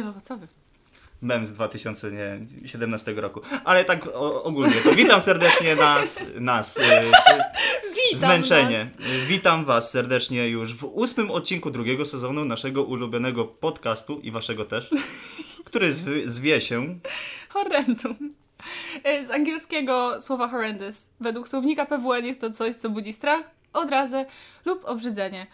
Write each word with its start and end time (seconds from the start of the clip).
Wielowocowy. 0.00 0.46
Mem 1.22 1.46
z 1.46 1.52
2017 1.52 3.12
roku. 3.12 3.40
Ale 3.64 3.84
tak 3.84 4.06
o, 4.06 4.42
ogólnie 4.44 4.74
to 4.84 4.94
witam 4.94 5.20
serdecznie 5.20 5.76
nas, 5.76 6.24
nas 6.34 6.76
y, 6.76 6.82
Witam 8.12 8.18
zmęczenie. 8.18 8.90
was. 8.98 9.06
Y, 9.06 9.26
Witam 9.26 9.64
was 9.64 9.90
serdecznie 9.90 10.48
już 10.48 10.74
w 10.74 10.84
ósmym 10.84 11.30
odcinku 11.30 11.70
drugiego 11.70 12.04
sezonu 12.04 12.44
naszego 12.44 12.82
ulubionego 12.84 13.44
podcastu 13.44 14.20
i 14.20 14.30
waszego 14.30 14.64
też, 14.64 14.90
który 15.68 15.92
zwy, 15.92 16.30
zwie 16.30 16.60
się 16.60 16.98
Horrendum. 17.48 18.16
E, 19.04 19.24
Z 19.24 19.30
angielskiego 19.30 20.20
słowa 20.20 20.48
horrendous. 20.48 21.10
Według 21.20 21.48
słownika 21.48 21.86
PWN 21.86 22.26
jest 22.26 22.40
to 22.40 22.50
coś, 22.50 22.74
co 22.76 22.90
budzi 22.90 23.12
strach, 23.12 23.50
odrazę 23.72 24.26
lub 24.64 24.84
obrzydzenie. 24.84 25.46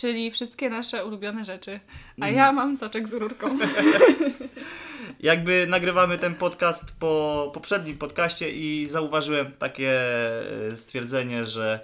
Czyli 0.00 0.30
wszystkie 0.30 0.70
nasze 0.70 1.04
ulubione 1.04 1.44
rzeczy. 1.44 1.80
A 2.20 2.24
Mhm. 2.26 2.34
ja 2.36 2.52
mam 2.52 2.76
soczek 2.76 3.08
z 3.08 3.12
rurką. 3.12 3.58
Jakby 5.20 5.66
nagrywamy 5.68 6.18
ten 6.18 6.34
podcast 6.34 6.84
po 7.00 7.50
poprzednim 7.54 7.98
podcaście 7.98 8.50
i 8.50 8.86
zauważyłem 8.86 9.52
takie 9.52 9.92
e, 10.72 10.76
stwierdzenie, 10.76 11.46
że 11.46 11.80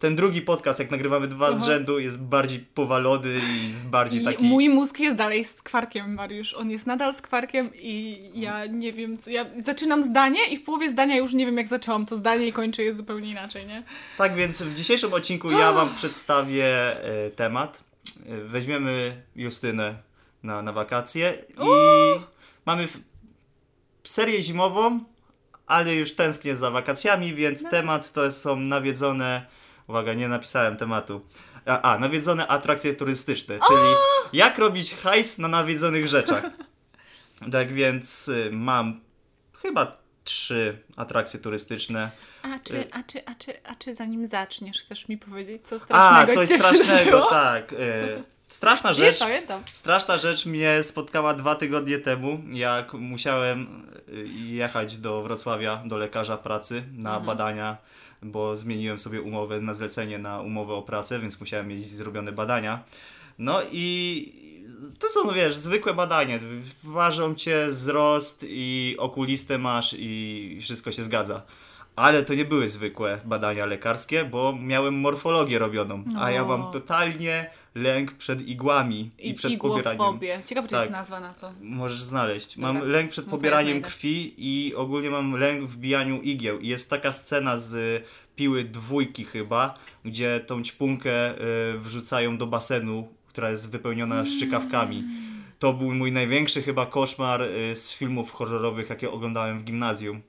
ten 0.00 0.16
drugi 0.16 0.42
podcast, 0.42 0.78
jak 0.78 0.90
nagrywamy 0.90 1.26
dwa 1.26 1.52
z 1.52 1.64
rzędu, 1.64 1.98
jest 1.98 2.24
bardziej 2.24 2.58
powalony 2.58 3.40
i 3.54 3.68
jest 3.68 3.88
bardziej 3.88 4.22
I 4.22 4.24
taki... 4.24 4.44
mój 4.44 4.68
mózg 4.68 5.00
jest 5.00 5.16
dalej 5.16 5.44
z 5.44 5.62
kwarkiem, 5.62 6.14
Mariusz. 6.14 6.54
On 6.54 6.70
jest 6.70 6.86
nadal 6.86 7.14
z 7.14 7.22
kwarkiem 7.22 7.70
i 7.74 8.22
ja 8.34 8.66
nie 8.66 8.92
wiem, 8.92 9.16
co. 9.16 9.30
Ja 9.30 9.46
zaczynam 9.64 10.02
zdanie 10.02 10.40
i 10.50 10.56
w 10.56 10.64
połowie 10.64 10.90
zdania 10.90 11.16
już 11.16 11.32
nie 11.32 11.46
wiem, 11.46 11.56
jak 11.56 11.68
zaczęłam 11.68 12.06
to 12.06 12.16
zdanie 12.16 12.46
i 12.46 12.52
kończę 12.52 12.82
je 12.82 12.92
zupełnie 12.92 13.30
inaczej, 13.30 13.66
nie? 13.66 13.82
Tak 14.18 14.34
więc 14.34 14.62
w 14.62 14.74
dzisiejszym 14.74 15.14
odcinku 15.14 15.50
ja 15.50 15.72
wam 15.72 15.94
przedstawię 15.98 16.66
e, 16.66 17.30
temat. 17.30 17.84
E, 18.26 18.44
weźmiemy 18.44 19.22
Justynę 19.36 19.94
na, 20.42 20.62
na 20.62 20.72
wakacje 20.72 21.34
i 21.58 21.68
mamy 22.66 22.88
serię 24.04 24.42
zimową, 24.42 25.00
ale 25.66 25.94
już 25.94 26.14
tęsknię 26.14 26.56
za 26.56 26.70
wakacjami, 26.70 27.34
więc 27.34 27.58
Nice. 27.58 27.70
temat 27.70 28.12
to 28.12 28.32
są 28.32 28.56
nawiedzone, 28.56 29.46
uwaga, 29.90 30.14
nie 30.14 30.28
napisałem 30.28 30.76
tematu, 30.76 31.20
a, 31.66 31.80
a 31.92 31.98
nawiedzone 31.98 32.48
atrakcje 32.48 32.94
turystyczne, 32.94 33.58
czyli 33.68 33.88
jak 34.32 34.58
robić 34.58 34.94
hajs 34.94 35.38
na 35.38 35.48
nawiedzonych 35.48 36.06
rzeczach. 36.06 36.44
Tak 37.52 37.72
więc 37.74 38.28
y, 38.28 38.50
mam 38.52 39.00
chyba 39.62 39.96
trzy 40.24 40.78
atrakcje 40.96 41.40
turystyczne. 41.40 42.10
A 42.42 42.48
czy, 42.64 42.84
a 42.92 43.02
czy, 43.02 43.24
a 43.26 43.34
czy, 43.34 43.52
a 43.64 43.74
czy 43.74 43.94
zanim 43.94 44.26
zaczniesz, 44.26 44.82
chcesz 44.82 45.08
mi 45.08 45.18
powiedzieć, 45.18 45.62
co 45.68 45.76
A, 45.76 45.78
strasznego 45.78 46.34
coś 46.34 46.48
cię 46.48 46.58
strasznego, 46.58 47.26
tak. 47.30 47.72
E, 47.72 47.76
straszna 48.48 48.90
Nie 48.90 48.94
rzecz. 48.96 49.18
pamiętam. 49.18 49.62
Straszna 49.72 50.16
rzecz 50.18 50.46
mnie 50.46 50.82
spotkała 50.82 51.34
dwa 51.34 51.54
tygodnie 51.54 51.98
temu, 51.98 52.40
jak 52.52 52.92
musiałem 52.92 53.86
y, 54.08 54.28
jechać 54.28 54.96
do 54.96 55.22
Wrocławia, 55.22 55.82
do 55.86 55.96
lekarza 55.96 56.36
pracy 56.36 56.82
na 56.92 57.10
Mhm. 57.10 57.26
badania, 57.26 57.76
bo 58.22 58.56
zmieniłem 58.56 58.98
sobie 58.98 59.22
umowę 59.22 59.60
na 59.60 59.74
zlecenie 59.74 60.18
na 60.18 60.40
umowę 60.40 60.74
o 60.74 60.82
pracę, 60.82 61.20
więc 61.20 61.40
musiałem 61.40 61.68
mieć 61.68 61.88
zrobione 61.88 62.32
badania. 62.32 62.84
No 63.38 63.60
i 63.72 64.40
to 64.98 65.08
są, 65.08 65.32
wiesz, 65.32 65.56
zwykłe 65.56 65.94
badania. 65.94 66.38
Ważą 66.82 67.34
cię 67.34 67.66
wzrost 67.68 68.44
i 68.48 68.96
okulistę 68.98 69.58
masz 69.58 69.94
i 69.98 70.58
wszystko 70.62 70.92
się 70.92 71.04
zgadza. 71.04 71.42
Ale 71.96 72.22
to 72.24 72.34
nie 72.34 72.44
były 72.44 72.68
zwykłe 72.68 73.20
badania 73.24 73.66
lekarskie, 73.66 74.24
bo 74.24 74.58
miałem 74.62 74.94
morfologię 74.94 75.58
robioną, 75.58 76.04
a 76.18 76.30
ja 76.30 76.44
mam 76.44 76.62
O. 76.62 76.70
totalnie 76.70 77.50
lęk 77.74 78.12
przed 78.12 78.48
igłami 78.48 79.10
i, 79.18 79.30
I 79.30 79.34
przed 79.34 79.58
pobieraniem. 79.58 80.20
Ciekawe, 80.44 80.68
czy 80.68 80.74
jest 80.74 80.86
Tak. 80.86 80.90
nazwa 80.90 81.20
na 81.20 81.34
to. 81.34 81.52
Możesz 81.60 82.00
znaleźć. 82.00 82.56
Mam 82.56 82.76
Dobra. 82.76 82.90
lęk 82.90 83.10
przed 83.10 83.26
No 83.26 83.30
pobieraniem 83.30 83.82
krwi 83.82 84.34
i 84.38 84.74
ogólnie 84.74 85.10
mam 85.10 85.32
lęk 85.32 85.64
w 85.64 85.72
wbijaniu 85.72 86.22
igieł. 86.22 86.58
I 86.58 86.68
jest 86.68 86.90
taka 86.90 87.12
scena 87.12 87.56
z 87.56 87.74
y, 87.74 88.02
piły 88.36 88.64
dwójki 88.64 89.24
chyba, 89.24 89.78
gdzie 90.04 90.40
tą 90.46 90.62
ćpunkę 90.62 91.34
y, 91.74 91.78
wrzucają 91.78 92.38
do 92.38 92.46
basenu, 92.46 93.08
która 93.28 93.50
jest 93.50 93.70
wypełniona 93.70 94.26
szczykawkami. 94.26 95.04
To 95.58 95.72
był 95.72 95.94
mój 95.94 96.12
największy 96.12 96.62
chyba 96.62 96.86
koszmar 96.86 97.42
y, 97.42 97.76
z 97.76 97.92
filmów 97.96 98.32
horrorowych, 98.32 98.90
jakie 98.90 99.10
oglądałem 99.10 99.58
w 99.58 99.64
gimnazjum. 99.64 100.22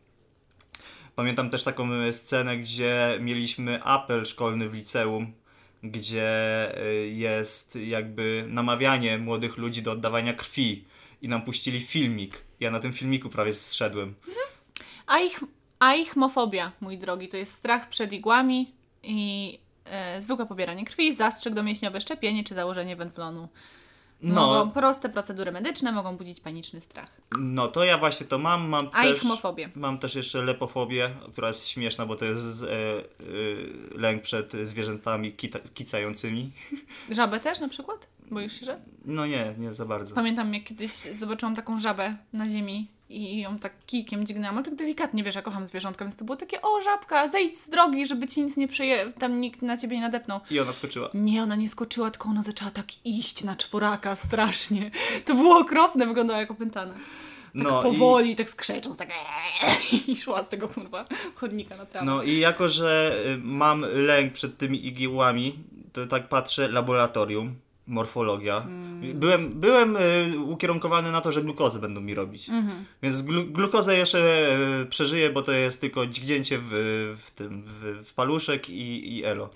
Pamiętam 1.15 1.49
też 1.49 1.63
taką 1.63 2.13
scenę, 2.13 2.57
gdzie 2.57 3.17
mieliśmy 3.21 3.83
apel 3.83 4.25
szkolny 4.25 4.69
w 4.69 4.73
liceum, 4.73 5.33
gdzie 5.83 6.71
y, 6.83 7.07
jest 7.07 7.75
jakby 7.75 8.45
namawianie 8.47 9.17
młodych 9.17 9.57
ludzi 9.57 9.81
do 9.81 9.91
oddawania 9.91 10.33
krwi 10.33 10.85
i 11.21 11.27
nam 11.27 11.41
puścili 11.41 11.81
filmik. 11.81 12.43
Ja 12.59 12.71
na 12.71 12.79
tym 12.79 12.93
filmiku 12.93 13.29
prawie 13.29 13.53
zszedłem. 13.53 14.15
Aich, 15.07 15.39
aichmofobia, 15.79 16.71
mój 16.81 16.97
drogi, 16.97 17.27
to 17.27 17.37
jest 17.37 17.53
strach 17.53 17.89
przed 17.89 18.13
igłami 18.13 18.71
i 19.03 19.59
e, 19.85 20.21
zwykłe 20.21 20.45
pobieranie 20.45 20.85
krwi, 20.85 21.13
zastrzyk 21.13 21.53
domięśniowy, 21.53 22.01
szczepienie 22.01 22.43
czy 22.43 22.53
założenie 22.53 22.95
węflonu. 24.21 24.47
Mogą, 24.47 24.65
No, 24.65 24.71
proste 24.71 25.09
procedury 25.09 25.51
medyczne 25.51 25.91
mogą 25.91 26.17
budzić 26.17 26.39
paniczny 26.39 26.81
strach. 26.81 27.11
no 27.39 27.67
to 27.67 27.83
ja 27.83 27.97
właśnie 27.97 28.25
to 28.25 28.37
mam. 28.37 28.69
Mam 28.69 28.89
też, 28.89 28.99
Aichmofobię. 28.99 29.69
mam 29.75 29.97
też 29.99 30.15
jeszcze 30.15 30.41
lepofobię, 30.41 31.09
która 31.31 31.47
jest 31.47 31.67
śmieszna, 31.67 32.05
bo 32.05 32.15
to 32.15 32.25
jest 32.25 32.63
e, 32.63 32.67
e, 32.69 33.03
lęk 33.95 34.21
przed 34.23 34.53
zwierzętami 34.63 35.31
kita, 35.33 35.59
kicającymi. 35.73 36.51
Żabę 37.09 37.39
też 37.39 37.59
na 37.59 37.69
przykład? 37.69 38.07
Boisz 38.31 38.59
się, 38.59 38.65
że? 38.65 38.79
No 39.05 39.25
nie, 39.25 39.55
nie 39.57 39.73
za 39.73 39.85
bardzo. 39.85 40.15
Pamiętam, 40.15 40.53
jak 40.53 40.63
kiedyś 40.63 40.91
zobaczyłam 40.91 41.55
taką 41.55 41.79
żabę 41.79 42.15
na 42.33 42.49
ziemi 42.49 42.87
i 43.17 43.39
ją 43.41 43.59
tak 43.59 43.73
kijkiem 43.85 44.25
dźgnęłam, 44.25 44.55
ale 44.55 44.65
tak 44.65 44.75
delikatnie, 44.75 45.23
wiesz, 45.23 45.35
ja 45.35 45.41
kocham 45.41 45.65
zwierzątka, 45.67 46.05
więc 46.05 46.17
to 46.17 46.25
było 46.25 46.35
takie, 46.35 46.61
o 46.61 46.81
żabka, 46.81 47.27
zejdź 47.27 47.57
z 47.57 47.69
drogi, 47.69 48.05
żeby 48.05 48.27
ci 48.27 48.41
nic 48.41 48.57
nie 48.57 48.67
przeje, 48.67 49.11
tam 49.19 49.41
nikt 49.41 49.61
na 49.61 49.77
ciebie 49.77 49.95
nie 49.95 50.01
nadepnął. 50.01 50.39
I 50.51 50.59
ona 50.59 50.73
skoczyła. 50.73 51.09
Nie, 51.13 51.43
ona 51.43 51.55
nie 51.55 51.69
skoczyła, 51.69 52.11
tylko 52.11 52.29
ona 52.29 52.43
zaczęła 52.43 52.71
tak 52.71 52.85
iść 53.05 53.43
na 53.43 53.55
czworaka 53.55 54.15
strasznie. 54.15 54.91
To 55.25 55.35
było 55.35 55.57
okropne, 55.57 56.07
wyglądała 56.07 56.39
jak 56.39 56.51
opętana. 56.51 56.93
Tak 56.93 57.63
No 57.63 57.79
i- 57.79 57.83
powoli, 57.83 58.35
tak 58.35 58.49
skrzecząc, 58.49 58.97
tak 58.97 59.09
i 60.07 60.15
szła 60.15 60.43
z 60.43 60.49
tego 60.49 60.67
kurwa 60.67 61.05
chodnika 61.35 61.77
na 61.77 61.85
trawę. 61.85 62.05
No 62.05 62.23
i 62.23 62.39
jako, 62.39 62.67
że 62.67 63.15
y, 63.27 63.37
mam 63.37 63.85
lęk 63.93 64.33
przed 64.33 64.57
tymi 64.57 64.87
igiełami, 64.87 65.59
to 65.93 66.07
tak 66.07 66.29
patrzę, 66.29 66.67
laboratorium, 66.67 67.55
morfologia. 67.87 68.57
Mm. 68.57 69.19
Byłem, 69.19 69.59
byłem 69.59 69.97
y, 69.97 70.39
ukierunkowany 70.39 71.11
na 71.11 71.21
to, 71.21 71.31
że 71.31 71.41
glukozę 71.41 71.79
będą 71.79 72.01
mi 72.01 72.13
robić. 72.13 72.49
Mhm. 72.49 72.85
Więc 73.03 73.21
glu, 73.21 73.45
glukozę 73.45 73.97
jeszcze 73.97 74.19
y, 74.81 74.85
przeżyję, 74.85 75.29
bo 75.29 75.41
to 75.41 75.51
jest 75.51 75.81
tylko 75.81 76.07
dźgnięcie 76.07 76.59
w, 76.61 76.69
w 77.21 77.31
tym, 77.31 77.63
w, 77.65 78.05
w 78.05 78.13
paluszek 78.13 78.69
i, 78.69 79.17
i 79.17 79.25
elo. 79.25 79.49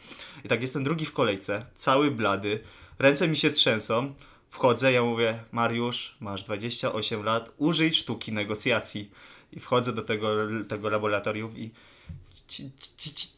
I 0.46 0.48
tak 0.48 0.62
jestem 0.62 0.84
drugi 0.84 1.06
w 1.06 1.14
kolejce, 1.14 1.66
cały 1.76 2.12
blady, 2.12 2.60
ręce 3.00 3.28
mi 3.28 3.38
się 3.38 3.50
trzęsą. 3.50 4.14
Wchodzę, 4.50 4.92
ja 4.92 5.04
mówię, 5.04 5.40
Mariusz, 5.52 6.18
masz 6.20 6.44
28 6.44 7.24
lat, 7.24 7.52
użyj 7.58 7.94
sztuki 7.94 8.32
negocjacji. 8.32 9.12
I 9.54 9.60
wchodzę 9.60 9.94
do 9.94 10.02
tego, 10.02 10.30
tego 10.68 10.90
laboratorium 10.90 11.58
i 11.58 11.72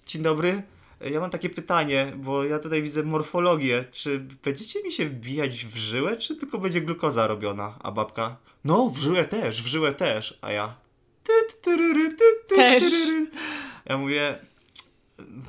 dzień 0.05 0.23
dobry. 0.23 0.63
Ja 1.01 1.19
mam 1.19 1.29
takie 1.29 1.49
pytanie, 1.49 2.13
bo 2.15 2.43
ja 2.43 2.59
tutaj 2.59 2.81
widzę 2.81 3.03
morfologię. 3.03 3.85
Czy 3.91 4.19
będziecie 4.43 4.83
mi 4.83 4.91
się 4.91 5.05
wbijać 5.05 5.65
w 5.65 5.77
żyłę, 5.77 6.17
czy 6.17 6.35
tylko 6.35 6.57
będzie 6.57 6.81
glukoza 6.81 7.27
robiona? 7.27 7.75
A 7.83 7.91
babka, 7.91 8.37
no 8.65 8.89
w 8.89 8.97
żyłę 8.97 9.25
też, 9.25 9.63
w 9.63 9.67
żyłę 9.67 9.93
też. 9.93 10.37
A 10.41 10.51
ja, 10.51 10.75
Też. 12.55 12.83
Ja 13.85 13.97
mówię, 13.97 14.39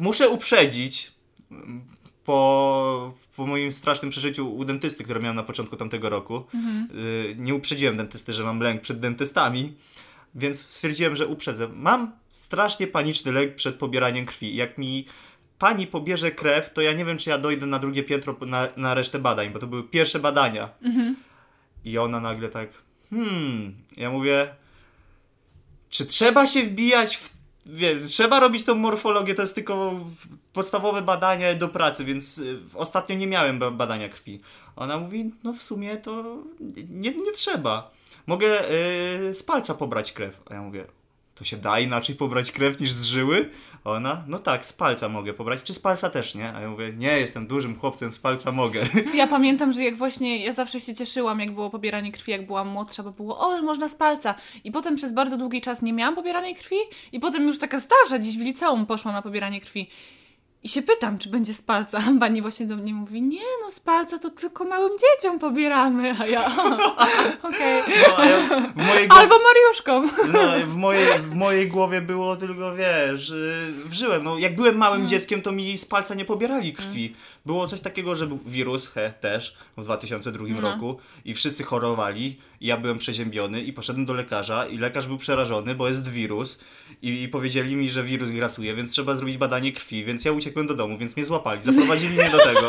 muszę 0.01 0.29
uprzedzić 0.29 1.13
po, 2.25 3.15
po 3.37 3.47
moim 3.47 3.73
strasznym 3.73 4.11
przeżyciu 4.11 4.57
u 4.57 4.65
dentysty, 4.65 5.05
które 5.05 5.21
miałem 5.21 5.37
na 5.37 5.43
początku 5.43 5.77
tamtego 5.77 6.09
roku. 6.09 6.45
Y, 6.95 7.37
Nie 7.39 7.55
uprzedziłem 7.55 7.97
dentysty, 7.97 8.33
że 8.33 8.45
mam 8.45 8.61
lęk 8.61 8.83
przed 8.83 9.01
dentystami. 9.01 9.75
Więc 10.35 10.67
stwierdziłem, 10.67 11.17
że 11.17 11.27
uprzedzę. 11.27 11.69
Mam 11.69 12.13
strasznie 12.31 12.87
paniczny 12.87 13.33
lęk 13.33 13.55
przed 13.55 13.77
pobieraniem 13.77 14.27
krwi. 14.27 14.57
Jak 14.57 14.79
mi 14.79 15.07
pani 15.59 15.87
pobierze 15.87 16.31
krew, 16.31 16.73
to 16.73 16.81
ja 16.81 16.93
nie 16.93 17.05
wiem, 17.05 17.19
czy 17.19 17.31
ja 17.31 17.39
dojdę 17.39 17.67
na 17.67 17.79
drugie 17.79 18.03
piętro 18.03 18.37
na, 18.47 18.69
na 18.77 18.95
resztę 18.95 19.19
badań, 19.19 19.51
bo 19.51 19.59
to 19.59 19.67
były 19.67 19.85
pierwsze 19.85 20.19
badania. 20.19 20.69
I 21.85 21.99
ona 21.99 22.21
nagle 22.21 22.49
tak, 22.49 22.69
hmm. 23.11 23.75
Ja 23.97 24.11
mówię, 24.11 24.55
czy 25.91 26.07
trzeba 26.07 26.47
się 26.47 26.63
wbijać 26.63 27.17
w. 27.17 27.39
Wie, 27.71 28.01
trzeba 28.01 28.41
robić 28.41 28.65
tą 28.65 28.75
morfologię, 28.75 29.35
to 29.35 29.43
jest 29.43 29.55
tylko 29.55 30.01
podstawowe 30.53 31.03
badanie 31.03 31.55
do 31.55 31.69
pracy, 31.69 32.05
więc 32.05 32.39
y, 32.39 32.59
ostatnio 32.75 33.17
nie 33.17 33.27
miałem 33.27 33.59
ba- 33.59 33.71
badania 33.71 34.09
krwi. 34.09 34.41
Ona 34.77 34.99
mówi, 34.99 35.31
no 35.45 35.53
w 35.53 35.63
sumie 35.63 35.97
to 35.97 36.37
nie, 36.91 37.11
nie 37.15 37.33
trzeba. 37.33 37.91
Mogę 38.27 38.71
y, 38.71 39.35
z 39.35 39.43
palca 39.43 39.75
pobrać 39.75 40.13
krew. 40.13 40.41
A 40.51 40.55
ja 40.55 40.63
mówię, 40.63 40.85
to 41.39 41.45
się 41.45 41.57
da 41.57 41.81
inaczej 41.81 42.15
pobrać 42.15 42.53
krew 42.53 42.81
niż 42.81 42.93
z 42.93 43.05
żyły? 43.05 43.51
Ona, 43.85 44.25
no 44.27 44.39
tak, 44.39 44.67
z 44.67 44.73
palca 44.73 45.09
mogę 45.09 45.35
pobrać, 45.35 45.63
czy 45.63 45.75
z 45.75 45.79
palca 45.81 46.11
też, 46.11 46.35
nie? 46.35 46.53
A 46.55 46.61
ja 46.61 46.71
mówię, 46.71 46.93
nie, 46.97 47.21
jestem 47.21 47.47
dużym 47.47 47.79
chłopcem, 47.79 48.11
z 48.11 48.19
palca 48.19 48.53
mogę. 48.53 48.87
Ja 49.15 49.27
pamiętam, 49.27 49.73
że 49.73 49.85
jak 49.85 49.97
właśnie, 49.97 50.45
ja 50.45 50.53
zawsze 50.53 50.81
się 50.81 50.95
cieszyłam, 50.95 51.41
jak 51.41 51.55
było 51.55 51.71
pobieranie 51.71 52.13
krwi, 52.13 52.33
jak 52.33 52.47
byłam 52.47 52.69
młodsza, 52.69 53.03
bo 53.03 53.13
było, 53.13 53.39
o, 53.39 53.57
że 53.57 53.63
można 53.63 53.89
z 53.89 53.95
palca. 53.95 54.35
I 54.65 54.73
potem 54.73 54.97
przez 54.97 55.13
bardzo 55.13 55.37
długi 55.37 55.61
czas 55.61 55.83
nie 55.83 55.93
miałam 55.93 56.15
pobieranej 56.15 56.55
krwi 56.55 56.77
i 57.13 57.21
potem 57.21 57.43
już 57.47 57.59
taka 57.59 57.81
starsza, 57.81 58.19
gdzieś 58.19 58.37
w 58.37 58.41
liceum 58.41 58.87
poszłam 58.87 59.15
na 59.15 59.23
pobieranie 59.23 59.61
krwi. 59.61 59.91
I 60.63 60.69
się 60.69 60.83
pytam, 60.83 61.19
czy 61.19 61.29
będzie 61.29 61.55
z 61.55 61.63
palca. 61.63 61.99
A 61.99 62.03
pani 62.21 62.43
właśnie 62.43 62.67
do 62.67 62.77
mnie 62.77 62.95
mówi, 62.95 63.23
nie 63.23 63.41
no, 63.65 63.71
z 63.71 63.81
palca 63.81 64.19
to 64.19 64.31
tylko 64.31 64.65
małym 64.65 64.93
dzieciom 64.99 65.39
pobieramy. 65.39 66.15
A 66.21 66.27
ja, 66.27 66.47
okej. 67.49 67.83
No, 68.09 68.17
a 68.17 68.25
ja 68.27 68.39
mojej. 68.77 69.07
Albo 69.11 69.35
Mariuszkom. 69.39 70.11
No, 70.33 70.41
w, 70.67 70.75
mojej, 70.77 71.19
w 71.31 71.35
mojej 71.35 71.69
głowie 71.69 72.01
było 72.01 72.37
tylko, 72.37 72.77
wiesz, 72.77 73.31
y, 73.31 73.73
wżyłem. 73.87 74.25
No, 74.25 74.39
jak 74.39 74.55
byłem 74.57 74.77
małym 74.77 74.99
Mm. 74.99 75.09
dzieckiem, 75.11 75.43
to 75.43 75.53
mi 75.53 75.79
z 75.79 75.85
palca 75.87 76.15
nie 76.15 76.25
pobierali 76.25 76.73
krwi. 76.73 77.15
Było 77.47 77.67
coś 77.67 77.81
takiego, 77.81 78.15
że 78.17 78.27
był 78.27 78.39
wirus, 78.47 78.89
he, 78.89 79.13
też, 79.21 79.57
w 79.77 79.85
2002 79.85 80.45
No. 80.49 80.61
roku 80.71 80.97
i 81.25 81.35
wszyscy 81.35 81.65
chorowali 81.65 82.39
i 82.61 82.67
ja 82.67 82.77
byłem 82.77 82.99
przeziębiony 82.99 83.63
i 83.63 83.73
poszedłem 83.73 84.07
do 84.07 84.15
lekarza 84.15 84.67
i 84.67 84.79
lekarz 84.79 85.07
był 85.07 85.19
przerażony, 85.19 85.75
bo 85.75 85.89
jest 85.89 86.09
wirus 86.09 86.65
i, 87.03 87.23
i 87.23 87.29
powiedzieli 87.29 87.77
mi, 87.77 87.91
że 87.91 88.05
wirus 88.05 88.31
grasuje, 88.31 88.75
więc 88.75 88.91
trzeba 88.91 89.15
zrobić 89.15 89.39
badanie 89.39 89.73
krwi, 89.73 90.05
więc 90.05 90.25
ja 90.25 90.33
uciekłem 90.33 90.67
do 90.67 90.75
domu, 90.75 90.99
więc 90.99 91.17
mnie 91.17 91.25
złapali. 91.25 91.63
Zaprowadzili 91.63 92.15
mnie 92.15 92.31
do 92.31 92.39
tego, 92.39 92.69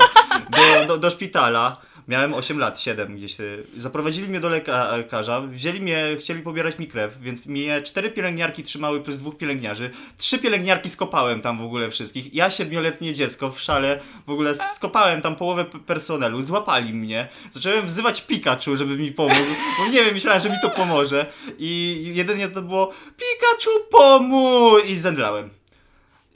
do, 0.50 0.88
do, 0.88 0.98
do 0.98 1.10
szpitala. 1.10 1.89
Miałem 2.10 2.34
8 2.34 2.60
lat, 2.60 2.80
7 2.82 3.16
gdzieś. 3.18 3.40
y, 3.40 3.64
Zaprowadzili 3.78 4.28
mnie 4.30 4.40
do 4.40 4.50
leka- 4.50 4.98
lekarza, 4.98 5.42
wzięli 5.42 5.82
mnie, 5.82 6.18
chcieli 6.20 6.42
pobierać 6.42 6.80
mi 6.80 6.88
krew, 6.88 7.18
więc 7.22 7.46
mnie 7.46 7.82
cztery 7.82 8.10
pielęgniarki 8.10 8.64
trzymały 8.64 9.02
plus 9.02 9.18
dwóch 9.18 9.38
pielęgniarzy. 9.38 9.90
Trzy 10.18 10.38
pielęgniarki 10.40 10.90
skopałem 10.90 11.42
tam 11.42 11.58
w 11.58 11.62
ogóle 11.62 11.90
wszystkich. 11.90 12.34
Ja, 12.34 12.50
siedmioletnie 12.52 13.14
dziecko 13.14 13.52
w 13.52 13.62
szale, 13.62 14.00
w 14.28 14.32
ogóle 14.32 14.56
skopałem 14.76 15.22
tam 15.22 15.36
połowę 15.36 15.66
personelu. 15.66 16.42
Złapali 16.42 16.94
mnie. 16.94 17.28
Zacząłem 17.52 17.86
wzywać 17.86 18.22
Pikachu, 18.22 18.76
żeby 18.76 18.96
mi 18.98 19.12
pomógł, 19.12 19.40
bo 19.80 19.86
nie 19.92 20.04
wiem, 20.04 20.14
myślałem, 20.14 20.42
że 20.42 20.50
mi 20.50 20.56
to 20.62 20.70
pomoże. 20.70 21.26
I 21.60 22.02
jedynie 22.16 22.48
to 22.50 22.62
było 22.62 22.94
Pikachu 23.18 23.72
pomóż! 23.92 24.84
I 24.88 24.98
zemdlałem. 24.98 25.50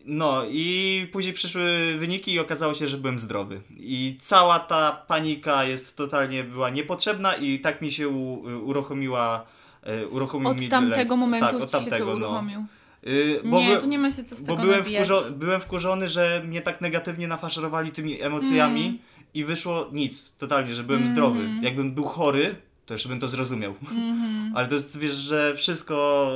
No 0.06 0.44
i 0.50 1.08
później 1.12 1.34
przyszły 1.34 1.96
wyniki 1.98 2.34
i 2.34 2.40
okazało 2.40 2.74
się, 2.74 2.88
że 2.88 2.98
byłem 2.98 3.20
zdrowy. 3.20 3.62
I 3.78 4.18
cała 4.20 4.60
ta 4.60 4.92
panika 5.08 5.64
jest 5.64 5.98
totalnie 5.98 6.44
była 6.44 6.70
niepotrzebna 6.70 7.36
i 7.36 7.60
tak 7.60 7.82
mi 7.82 7.92
się 7.92 8.10
u, 8.10 8.34
uruchomiła 8.66 9.46
e, 9.84 10.08
uruchomił 10.08 10.48
Od 10.50 10.62
mi 10.62 10.70
tamtego 10.70 11.14
lek. 11.16 11.20
momentu 11.20 11.46
tak, 11.46 11.56
od 11.56 11.62
ci 11.72 11.78
się 11.78 11.84
to 11.84 11.90
tamtego, 11.90 12.06
no. 12.20 12.28
uruchomił. 12.28 12.66
Y, 13.08 13.42
bo 13.46 13.60
nie, 13.60 13.76
by- 13.76 13.82
tu 13.82 13.88
nie 13.88 14.00
ma 14.00 14.12
się 14.12 14.24
co 14.24 14.36
z 14.36 14.42
bo 14.42 14.48
tego 14.56 14.62
byłem, 14.62 14.80
nabijać. 14.80 15.08
wkurzo- 15.08 15.32
byłem 15.32 15.62
wkurzony, 15.62 16.08
że 16.10 16.44
mnie 16.48 16.62
tak 16.62 16.82
negatywnie 16.82 17.28
nafaszerowali 17.28 17.92
tymi 17.92 18.22
emocjami 18.22 18.86
Mm. 18.86 18.98
i 19.34 19.44
wyszło 19.46 19.90
nic, 19.94 20.36
totalnie, 20.38 20.76
że 20.76 20.84
byłem 20.84 21.08
zdrowy. 21.08 21.40
Jakbym 21.62 21.92
był 21.92 22.04
chory, 22.06 22.56
to 22.86 22.94
jeszcze 22.94 23.10
bym 23.10 23.20
to 23.20 23.28
zrozumiał. 23.28 23.74
Mhm. 23.82 24.52
Ale 24.56 24.68
to 24.68 24.74
jest, 24.76 24.98
wiesz, 25.00 25.16
że 25.16 25.54
wszystko... 25.56 26.30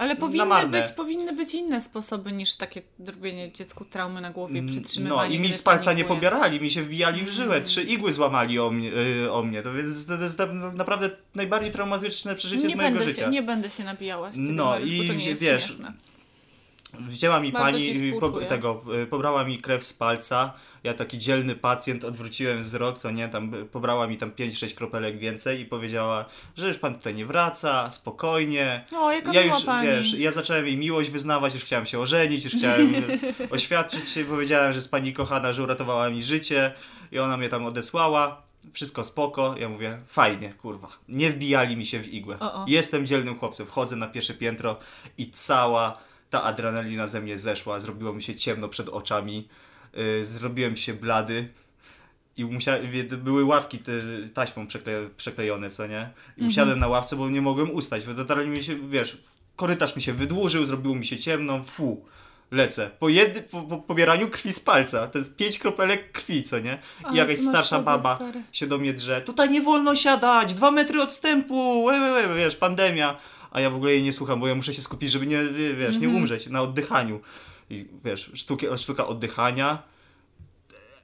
Ale 0.00 0.16
powinny 0.16 0.66
być, 0.66 0.90
powinny 0.92 1.32
być 1.32 1.54
inne 1.54 1.80
sposoby 1.80 2.32
niż 2.32 2.54
takie 2.54 2.82
robienie 3.06 3.52
dziecku 3.52 3.84
traumy 3.84 4.20
na 4.20 4.30
głowie, 4.30 4.62
No 4.62 4.68
przytrzymywanie. 4.72 5.36
i 5.36 5.38
mi 5.38 5.52
z 5.52 5.62
palca 5.62 5.92
nie 5.92 6.04
pobierali, 6.04 6.60
mi 6.60 6.70
się 6.70 6.82
wbijali 6.82 7.18
w 7.20 7.22
Mm. 7.22 7.34
żyłę, 7.34 7.60
trzy 7.60 7.82
igły 7.82 8.12
złamali 8.12 8.58
o 8.58 8.70
mnie, 8.70 8.92
y, 9.24 9.32
o 9.32 9.42
mnie. 9.42 9.62
to 9.62 9.72
więc 9.72 10.06
to 10.06 10.14
jest 10.14 10.38
na- 10.38 10.46
naprawdę 10.72 11.10
najbardziej 11.34 11.70
traumatyczne 11.72 12.34
przeżycie 12.34 12.66
z 12.66 12.70
Nie 12.70 12.76
mojego 12.76 12.98
będę, 12.98 13.10
życia. 13.10 13.24
się, 13.24 13.30
nie 13.30 13.42
będę 13.42 13.70
się 13.70 13.84
nabijała 13.84 14.32
z 14.32 14.34
ciebie, 14.34 14.48
No 14.52 14.64
Mariusz, 14.64 14.96
bo 14.96 15.02
i 15.04 15.06
to 15.08 15.12
nie 15.14 15.24
jest 15.24 15.42
wiesz, 15.42 15.64
śmieszne. 15.64 15.92
Wzięła 16.98 17.40
mi 17.40 17.52
Bardzo 17.52 17.78
pani 17.78 18.12
po, 18.20 18.30
tego, 18.30 18.82
y, 19.02 19.06
pobrała 19.06 19.44
mi 19.44 19.58
krew 19.58 19.84
z 19.84 19.92
palca. 19.92 20.52
Ja 20.84 20.94
taki 20.94 21.18
dzielny 21.18 21.54
pacjent 21.54 22.04
odwróciłem 22.04 22.60
wzrok, 22.60 22.98
co 22.98 23.10
nie, 23.10 23.28
tam 23.28 23.54
y, 23.54 23.64
pobrała 23.64 24.06
mi 24.06 24.16
tam 24.16 24.30
5-6 24.30 24.74
kropelek 24.74 25.18
więcej 25.18 25.60
i 25.60 25.64
powiedziała, 25.64 26.24
że 26.56 26.68
już 26.68 26.78
pan 26.78 26.94
tutaj 26.94 27.14
nie 27.14 27.26
wraca, 27.26 27.90
spokojnie. 27.90 28.84
O, 28.96 29.12
jaka 29.12 29.32
ja 29.32 29.42
już, 29.42 29.64
pani. 29.64 29.88
wiesz, 29.88 30.14
ja 30.14 30.32
zacząłem 30.32 30.66
jej 30.66 30.76
miłość 30.76 31.10
wyznawać, 31.10 31.54
już 31.54 31.64
chciałem 31.64 31.86
się 31.86 31.98
ożenić, 31.98 32.44
już 32.44 32.54
chciałem 32.54 32.94
y, 32.94 33.18
oświadczyć 33.50 34.10
się, 34.10 34.24
powiedziałem, 34.24 34.72
że 34.72 34.78
jest 34.78 34.90
pani 34.90 35.12
kochana, 35.12 35.52
że 35.52 35.62
uratowała 35.62 36.10
mi 36.10 36.22
życie 36.22 36.72
i 37.12 37.18
ona 37.18 37.36
mnie 37.36 37.48
tam 37.48 37.66
odesłała. 37.66 38.42
Wszystko 38.72 39.04
spoko. 39.04 39.54
Ja 39.58 39.68
mówię, 39.68 39.98
fajnie, 40.08 40.52
kurwa. 40.52 40.88
Nie 41.08 41.30
wbijali 41.30 41.76
mi 41.76 41.86
się 41.86 42.00
w 42.00 42.14
igłę. 42.14 42.36
O, 42.40 42.54
o. 42.54 42.64
Jestem 42.68 43.06
dzielnym 43.06 43.38
chłopcem. 43.38 43.66
Wchodzę 43.66 43.96
na 43.96 44.06
pierwsze 44.06 44.34
piętro 44.34 44.76
i 45.18 45.30
cała 45.30 45.98
ta 46.30 46.42
adrenalina 46.42 47.08
ze 47.08 47.20
mnie 47.20 47.38
zeszła. 47.38 47.80
Zrobiło 47.80 48.12
mi 48.12 48.22
się 48.22 48.34
ciemno 48.34 48.68
przed 48.68 48.88
oczami. 48.88 49.48
Yy, 49.94 50.24
zrobiłem 50.24 50.76
się 50.76 50.94
blady. 50.94 51.48
I 52.36 52.44
musiałem, 52.44 52.86
były 53.18 53.44
ławki 53.44 53.78
te, 53.78 53.92
taśmą 54.34 54.66
przekle, 54.66 55.08
przyklejone, 55.16 55.70
co 55.70 55.86
nie? 55.86 56.10
I 56.36 56.46
usiadłem 56.46 56.78
na 56.78 56.88
ławce, 56.88 57.16
bo 57.16 57.30
nie 57.30 57.42
mogłem 57.42 57.70
ustać. 57.70 58.06
Bo 58.06 58.14
totalnie 58.14 58.50
mi 58.50 58.64
się, 58.64 58.88
wiesz, 58.88 59.22
korytarz 59.56 59.96
mi 59.96 60.02
się 60.02 60.12
wydłużył, 60.12 60.64
zrobiło 60.64 60.94
mi 60.94 61.06
się 61.06 61.18
ciemno, 61.18 61.62
fu. 61.62 62.04
Lecę. 62.50 62.90
Po, 62.98 63.08
jedy, 63.08 63.42
po, 63.42 63.62
po 63.62 63.78
pobieraniu 63.78 64.28
krwi 64.28 64.52
z 64.52 64.60
palca. 64.60 65.06
To 65.06 65.18
jest 65.18 65.36
pięć 65.36 65.58
kropelek 65.58 66.12
krwi, 66.12 66.42
co 66.42 66.58
nie? 66.58 66.78
I 67.00 67.04
Ale 67.04 67.16
jakaś 67.16 67.38
starsza 67.38 67.78
baba 67.78 68.16
stary. 68.16 68.42
się 68.52 68.66
do 68.66 68.78
mnie 68.78 68.92
drze. 68.92 69.20
Tutaj 69.20 69.50
nie 69.50 69.62
wolno 69.62 69.96
siadać, 69.96 70.54
dwa 70.54 70.70
metry 70.70 71.02
odstępu, 71.02 71.82
łe, 71.82 72.00
łe, 72.00 72.28
łe, 72.28 72.36
wiesz, 72.36 72.56
pandemia. 72.56 73.16
A 73.50 73.60
ja 73.60 73.70
w 73.70 73.74
ogóle 73.74 73.92
jej 73.92 74.02
nie 74.02 74.12
słucham, 74.12 74.40
bo 74.40 74.48
ja 74.48 74.54
muszę 74.54 74.74
się 74.74 74.82
skupić, 74.82 75.10
żeby 75.10 75.26
nie, 75.26 75.42
wiesz, 75.78 75.98
nie 75.98 76.08
umrzeć 76.08 76.46
na 76.46 76.62
oddychaniu. 76.62 77.20
I 77.70 77.86
wiesz, 78.04 78.30
sztuki, 78.34 78.66
sztuka 78.76 79.06
oddychania, 79.06 79.82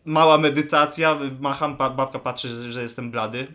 mała 0.04 0.38
medytacja, 0.38 1.18
macham, 1.40 1.76
babka 1.76 2.18
patrzy, 2.18 2.72
że- 2.72 2.82
jestem 2.82 3.10
blady 3.10 3.38
yy, 3.38 3.48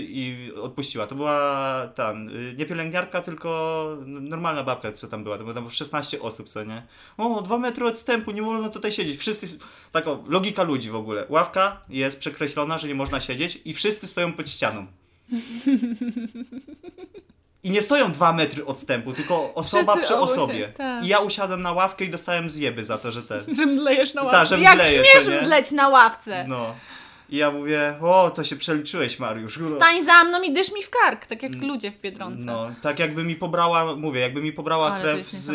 i 0.00 0.52
odpuściła. 0.62 1.06
To 1.06 1.14
była 1.14 1.88
tam, 1.94 2.28
yy, 2.30 2.54
nie 2.58 2.66
pielęgniarka, 2.66 3.20
tylko 3.20 3.88
normalna 4.06 4.62
babka, 4.62 4.92
co 4.92 5.08
tam 5.08 5.24
była. 5.24 5.36
To 5.38 5.42
było 5.44 5.54
tam 5.54 5.70
16 5.70 6.20
osób, 6.20 6.48
co 6.48 6.64
nie? 6.64 6.86
O, 7.16 7.42
dwa 7.42 7.58
metry 7.58 7.86
odstępu, 7.86 8.30
nie 8.30 8.42
wolno 8.42 8.68
tutaj 8.68 8.92
siedzieć. 8.92 9.18
Wszyscy, 9.18 9.58
taka 9.92 10.10
logika 10.28 10.62
ludzi 10.62 10.90
w 10.90 10.96
ogóle. 10.96 11.26
Ławka 11.28 11.80
jest 11.88 12.18
przekreślona, 12.18 12.78
że 12.78 12.88
nie 12.88 12.94
można 12.94 13.20
siedzieć 13.20 13.60
i 13.64 13.74
wszyscy 13.74 14.06
stoją 14.06 14.32
pod 14.32 14.50
ścianą. 14.50 14.86
I 17.64 17.70
nie 17.70 17.82
stoją 17.82 18.12
dwa 18.12 18.32
metry 18.32 18.66
odstępu, 18.66 19.12
tylko 19.12 19.54
osoba 19.54 19.92
Wszyscy 19.92 20.12
przy 20.14 20.20
osobie. 20.22 20.68
tak. 20.76 21.04
I 21.04 21.08
ja 21.08 21.18
usiadłem 21.18 21.62
na 21.62 21.72
ławkę 21.72 22.04
i 22.04 22.10
dostałem 22.10 22.50
zjeby 22.50 22.84
za 22.84 22.98
to, 22.98 23.12
że 23.12 23.22
ten. 23.22 23.44
Że 23.58 23.66
mdlejesz 23.66 24.14
na 24.14 24.20
Ta, 24.20 24.26
ławce. 24.26 24.56
że 24.56 24.62
Jak 24.62 24.74
mdleję, 24.74 25.04
śmiesz 25.10 25.26
nie? 25.28 25.40
mdleć 25.40 25.70
na 25.70 25.88
ławce? 25.88 26.44
No. 26.48 26.74
I 27.28 27.36
ja 27.36 27.50
mówię, 27.50 27.94
o, 28.02 28.30
to 28.30 28.44
się 28.44 28.56
przeliczyłeś, 28.56 29.18
Mariusz. 29.18 29.60
Stań 29.76 30.06
za 30.06 30.24
mną 30.24 30.42
i 30.42 30.52
dysz 30.52 30.72
mi 30.72 30.82
w 30.82 30.90
kark, 30.90 31.26
tak 31.26 31.42
jak 31.42 31.54
ludzie 31.54 31.90
w 31.90 32.00
Biedronce. 32.00 32.46
No, 32.46 32.70
tak 32.82 32.98
jakby 32.98 33.24
mi 33.24 33.36
pobrała, 33.36 33.96
mówię, 33.96 34.20
jakby 34.20 34.40
mi 34.42 34.52
pobrała 34.52 34.92
Ale 34.92 35.02
krew 35.02 35.26
z, 35.26 35.46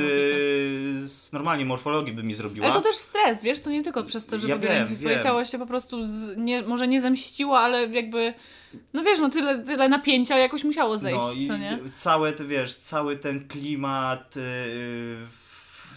z 1.12 1.34
normalnie 1.34 1.66
morfologii 1.66 2.14
by 2.14 2.24
mi 2.24 2.34
zrobiła. 2.34 2.68
Ale 2.68 2.76
to 2.76 2.82
też 2.82 2.96
stres, 2.96 3.42
wiesz, 3.42 3.60
to 3.60 3.70
nie 3.70 3.84
tylko 3.84 4.04
przez 4.04 4.26
to, 4.26 4.40
że 4.40 4.48
Ja 4.48 4.58
wiem, 4.58 4.86
krwi. 4.86 4.98
Twoje 5.00 5.16
wiem. 5.16 5.24
ciało 5.24 5.46
się 5.46 5.60
po 5.60 5.66
prostu, 5.66 6.08
z, 6.08 6.38
nie, 6.38 6.62
może 6.62 6.88
nie 6.88 7.02
zemściło, 7.02 7.60
ale 7.60 7.88
jakby, 7.88 8.34
no 8.94 9.04
wiesz, 9.04 9.20
no 9.20 9.30
tyle, 9.30 9.64
tyle 9.64 9.90
napięcia 9.90 10.38
jakoś 10.38 10.64
musiało 10.64 10.98
zejść, 10.98 11.20
no 11.20 11.32
i 11.34 11.48
co 11.48 11.58
nie? 11.58 11.78
całe, 11.94 12.34
te, 12.34 12.46
wiesz, 12.46 12.76
cały 12.76 13.18
ten 13.18 13.48
klimat, 13.48 14.36
yy, 14.36 15.18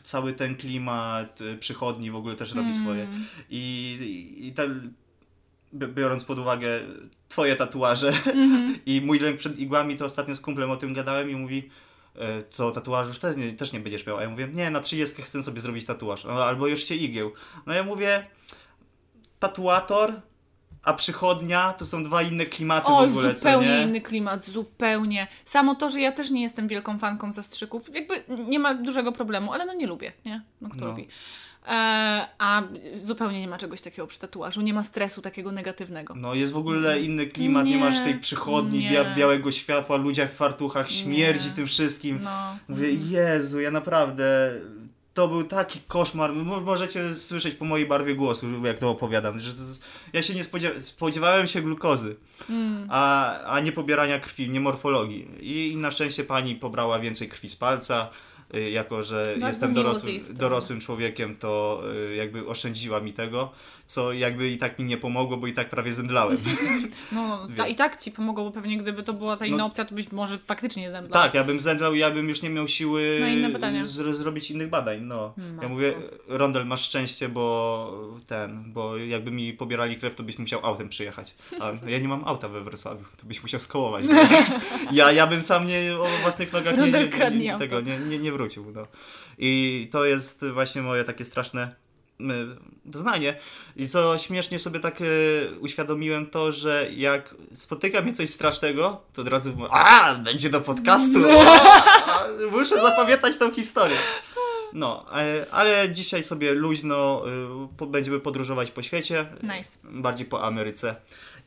cały 0.02 0.32
ten 0.32 0.56
klimat 0.56 1.40
yy, 1.40 1.56
przychodni 1.56 2.10
w 2.10 2.16
ogóle 2.16 2.36
też 2.36 2.54
robi 2.54 2.68
Mm. 2.70 2.82
swoje. 2.82 3.06
I, 3.50 3.58
i, 4.40 4.46
i 4.46 4.52
ten, 4.52 4.92
bi- 5.74 5.86
biorąc 5.88 6.24
pod 6.24 6.38
uwagę 6.38 6.80
twoje 7.28 7.56
tatuaże 7.56 8.08
Mhm. 8.08 8.78
i 8.86 9.00
mój 9.00 9.18
lęk 9.18 9.38
przed 9.38 9.58
igłami, 9.58 9.96
to 9.96 10.04
ostatnio 10.04 10.34
z 10.34 10.40
kumplem 10.40 10.70
o 10.70 10.76
tym 10.76 10.94
gadałem 10.94 11.30
i 11.30 11.36
mówi 11.36 11.70
e, 12.16 12.42
to 12.42 12.70
tatuaż 12.70 13.08
już 13.08 13.18
też 13.18 13.36
nie, 13.36 13.52
też 13.52 13.72
nie 13.72 13.80
będziesz 13.80 14.06
miał. 14.06 14.16
A 14.18 14.22
ja 14.22 14.28
mówię, 14.30 14.48
nie, 14.54 14.70
na 14.70 14.80
30 14.80 15.22
chcę 15.22 15.42
sobie 15.42 15.60
zrobić 15.60 15.84
tatuaż. 15.86 16.24
No, 16.24 16.44
albo 16.44 16.66
już 16.66 16.84
się 16.84 16.94
igieł. 16.94 17.32
No 17.66 17.74
ja 17.74 17.82
mówię, 17.82 18.26
tatuator, 19.38 20.12
a 20.82 20.92
przychodnia 20.92 21.72
to 21.72 21.86
są 21.86 22.02
dwa 22.04 22.22
inne 22.22 22.46
klimaty 22.46 22.86
Oj, 22.92 23.08
w 23.08 23.10
ogóle, 23.10 23.34
co 23.34 23.38
zupełnie 23.38 23.68
nie? 23.68 23.82
inny 23.82 24.00
klimat, 24.00 24.44
zupełnie. 24.46 25.26
Samo 25.44 25.74
to, 25.74 25.90
że 25.90 26.00
ja 26.00 26.12
też 26.12 26.30
nie 26.30 26.42
jestem 26.42 26.68
wielką 26.68 26.98
fanką 26.98 27.32
zastrzyków, 27.32 27.94
jakby 27.94 28.22
nie 28.48 28.58
ma 28.58 28.74
dużego 28.74 29.12
problemu, 29.12 29.52
ale 29.52 29.66
no 29.66 29.74
nie 29.74 29.86
lubię, 29.86 30.12
nie? 30.24 30.42
No 30.60 30.68
kto 30.68 30.80
No. 30.80 30.86
lubi. 30.86 31.08
E, 31.68 32.26
a 32.38 32.62
zupełnie 33.00 33.40
nie 33.40 33.48
ma 33.48 33.58
czegoś 33.58 33.80
takiego 33.80 34.06
przy 34.08 34.18
tatuażu, 34.18 34.62
nie 34.62 34.74
ma 34.74 34.84
stresu 34.84 35.22
takiego 35.22 35.52
negatywnego. 35.52 36.14
No 36.14 36.34
jest 36.34 36.52
w 36.52 36.56
ogóle 36.56 37.00
inny 37.00 37.26
klimat, 37.26 37.64
nie, 37.64 37.70
Nie, 37.70 37.78
masz 37.78 38.00
tej 38.00 38.14
przychodni, 38.18 38.88
bia 38.90 39.14
białego 39.14 39.52
światła, 39.52 39.96
ludzie 39.96 40.28
w 40.28 40.32
fartuchach, 40.34 40.90
śmierdzi 40.90 41.48
Nie. 41.48 41.54
tym 41.54 41.66
wszystkim. 41.66 42.20
No. 42.24 42.56
Mówię, 42.68 42.92
Jezu, 42.92 43.60
ja 43.60 43.70
naprawdę 43.70 44.52
to 45.14 45.28
był 45.28 45.44
taki 45.44 45.80
koszmar. 45.88 46.32
Mo- 46.32 46.60
Możecie 46.60 47.14
słyszeć 47.14 47.54
po 47.54 47.64
mojej 47.64 47.86
barwie 47.86 48.14
głosu, 48.14 48.46
jak 48.66 48.78
to 48.78 48.90
opowiadam. 48.90 49.38
Że 49.38 49.52
to, 49.52 49.58
ja 50.12 50.22
się 50.22 50.34
nie 50.34 50.44
spodziewa- 50.44 50.80
spodziewałem 50.80 51.46
się 51.46 51.62
glukozy, 51.62 52.16
Mm. 52.50 52.88
a, 52.90 53.38
a 53.44 53.60
nie 53.60 53.72
pobierania 53.72 54.20
krwi, 54.20 54.50
nie 54.50 54.60
morfologii. 54.60 55.28
I 55.40 55.76
na 55.76 55.90
szczęście 55.90 56.24
pani 56.24 56.56
pobrała 56.56 56.98
więcej 56.98 57.28
krwi 57.28 57.48
z 57.48 57.56
palca. 57.56 58.08
y, 58.54 58.70
Jako, 58.70 59.02
że 59.02 59.24
Bardzo 59.26 59.46
jestem 59.46 59.72
dorosłym, 59.74 60.20
strony. 60.20 60.38
dorosłym 60.38 60.80
człowiekiem, 60.80 61.36
to 61.36 61.82
y, 62.10 62.14
jakby 62.16 62.46
oszczędziła 62.46 63.00
mi 63.00 63.12
tego, 63.12 63.50
co 63.92 64.12
jakby 64.12 64.48
i 64.50 64.58
tak 64.58 64.78
mi 64.78 64.84
nie 64.84 64.96
pomogło, 64.96 65.36
bo 65.36 65.46
i 65.46 65.52
tak 65.52 65.70
prawie 65.70 65.92
zemdlałem. 65.92 66.38
No, 67.12 67.48
ta, 67.56 67.66
i 67.66 67.74
tak 67.76 68.00
ci 68.02 68.10
pomogło, 68.10 68.44
bo 68.44 68.50
pewnie 68.50 68.78
gdyby 68.78 69.02
to 69.02 69.12
była 69.12 69.36
ta 69.36 69.46
inna 69.46 69.56
No- 69.56 69.66
opcja, 69.66 69.84
to 69.84 69.94
byś 69.94 70.12
może 70.12 70.38
faktycznie 70.38 70.90
zemdlał. 70.90 71.22
Tak, 71.22 71.34
ja 71.34 71.44
bym 71.44 71.60
zemdlał, 71.60 71.94
ja 71.94 72.10
bym 72.10 72.28
już 72.28 72.42
nie 72.42 72.50
miał 72.50 72.68
siły 72.68 73.18
No, 73.20 73.26
inne 73.26 73.50
pytania. 73.50 73.84
z, 73.84 73.90
zrobić 74.16 74.50
innych 74.50 74.68
badań. 74.70 75.00
No. 75.00 75.34
Ja 75.38 75.44
Matko. 75.52 75.68
mówię, 75.68 75.94
Rondel, 76.28 76.66
masz 76.66 76.80
szczęście, 76.84 77.28
bo 77.28 78.16
ten, 78.26 78.72
bo 78.72 78.96
jakby 78.96 79.30
mi 79.30 79.52
pobierali 79.52 79.96
krew, 79.96 80.14
to 80.14 80.22
byś 80.22 80.38
musiał 80.38 80.66
autem 80.66 80.88
przyjechać. 80.88 81.34
A 81.60 81.72
ja 81.90 81.98
nie 81.98 82.08
mam 82.08 82.24
auta 82.28 82.48
we 82.48 82.60
Wrocławiu, 82.64 83.04
to 83.16 83.26
byś 83.26 83.42
musiał 83.42 83.60
skołować. 83.60 84.04
ja, 84.92 85.12
ja 85.12 85.26
bym 85.26 85.42
sam 85.42 85.66
nie 85.66 85.96
o 85.96 86.06
własnych 86.22 86.52
nogach 86.52 86.76
nie, 86.78 86.90
nie, 86.90 87.30
nie, 87.30 87.52
auto. 87.52 87.64
tego, 87.64 87.80
nie, 87.80 87.98
nie, 87.98 88.18
nie 88.18 88.32
wrócił. 88.32 88.72
No. 88.74 88.86
I 89.38 89.88
to 89.92 90.04
jest 90.04 90.44
właśnie 90.46 90.82
moje 90.82 91.04
takie 91.04 91.24
straszne 91.24 91.74
y, 92.20 92.24
doznanie. 92.84 93.36
I 93.76 93.88
co 93.88 94.18
śmiesznie 94.18 94.58
sobie 94.58 94.80
tak 94.80 95.00
y, 95.00 95.50
uświadomiłem 95.60 96.26
to, 96.26 96.52
że 96.52 96.86
jak 96.96 97.34
spotyka 97.54 98.02
mnie 98.02 98.12
coś 98.12 98.30
strasznego, 98.30 99.02
to 99.12 99.22
od 99.22 99.28
razu 99.28 99.52
mówię, 99.56 99.68
a, 99.72 100.14
będzie 100.14 100.50
do 100.50 100.60
podcastu. 100.60 101.18
A, 102.06 102.24
Muszę 102.50 102.82
zapamiętać 102.82 103.36
tą 103.36 103.50
historię. 103.54 103.96
No, 104.72 105.04
e, 105.16 105.46
ale 105.50 105.90
dzisiaj 105.92 106.24
sobie 106.24 106.54
luźno 106.54 107.22
y, 107.82 107.86
będziemy 107.86 108.20
podróżować 108.20 108.70
po 108.70 108.82
świecie. 108.82 109.26
Nice. 109.42 109.70
Bardziej 109.84 110.26
po 110.26 110.42
Ameryce 110.44 110.96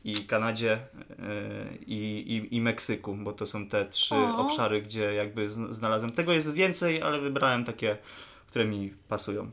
i 0.04 0.14
Kanadzie 0.14 0.72
y, 0.74 1.16
i, 1.86 1.96
i, 2.50 2.56
i 2.56 2.60
Meksyku, 2.60 3.14
bo 3.14 3.32
to 3.32 3.46
są 3.46 3.66
te 3.68 3.86
trzy 3.86 4.14
O. 4.14 4.38
obszary, 4.38 4.82
gdzie 4.82 5.14
jakby 5.14 5.48
zn- 5.50 5.72
znalazłem. 5.72 6.12
Tego 6.12 6.32
jest 6.32 6.52
więcej, 6.54 7.02
ale 7.02 7.20
wybrałem 7.20 7.64
takie, 7.64 7.96
które 8.48 8.64
mi 8.64 8.94
pasują. 9.08 9.50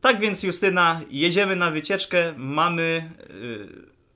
Tak 0.00 0.20
więc, 0.20 0.42
Justyna, 0.42 1.00
jedziemy 1.10 1.56
na 1.56 1.70
wycieczkę. 1.70 2.34
Mamy 2.36 3.10
y, 3.30 3.68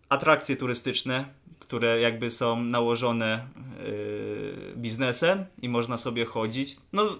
atrakcje 0.08 0.56
turystyczne, 0.56 1.24
które 1.58 2.00
jakby 2.00 2.30
są 2.30 2.62
nałożone 2.62 3.46
y, 3.86 4.72
biznesem 4.76 5.44
i 5.62 5.68
można 5.68 5.96
sobie 5.96 6.24
chodzić. 6.24 6.76
No, 6.92 7.18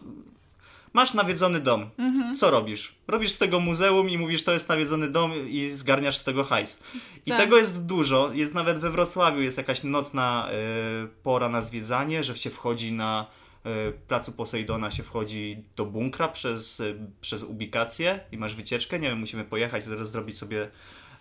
masz 0.93 1.15
nawiedzony 1.15 1.61
dom. 1.61 1.91
Co 2.37 2.51
robisz? 2.51 2.95
Robisz 3.09 3.31
z 3.31 3.39
tego 3.39 3.61
muzeum 3.61 4.11
i 4.11 4.19
mówisz, 4.19 4.45
to 4.45 4.53
jest 4.53 4.69
nawiedzony 4.69 5.11
dom 5.11 5.33
i 5.49 5.71
zgarniasz 5.71 6.17
z 6.17 6.25
tego 6.25 6.45
hajs. 6.45 6.83
I 7.27 7.31
Tak. 7.31 7.41
tego 7.41 7.57
jest 7.57 7.87
dużo. 7.87 8.31
Jest 8.33 8.55
nawet 8.55 8.79
we 8.79 8.91
Wrocławiu 8.91 9.41
jest 9.41 9.57
jakaś 9.57 9.83
nocna 9.83 10.49
y, 11.05 11.09
pora 11.23 11.49
na 11.49 11.61
zwiedzanie, 11.61 12.23
że 12.23 12.37
się 12.37 12.51
wchodzi 12.51 12.93
na 12.93 13.27
placu 14.09 14.33
Posejdona 14.33 14.91
się 14.91 15.03
wchodzi 15.03 15.65
do 15.77 15.87
bunkra 15.87 16.29
przez, 16.29 16.81
y, 16.81 16.97
przez 17.21 17.43
ubikację 17.43 18.21
i 18.33 18.39
masz 18.39 18.55
wycieczkę. 18.55 18.99
Nie 18.99 19.09
wiem, 19.09 19.19
musimy 19.19 19.45
pojechać, 19.45 19.85
zaraz 19.85 20.11
zrobić 20.11 20.39
sobie 20.39 20.71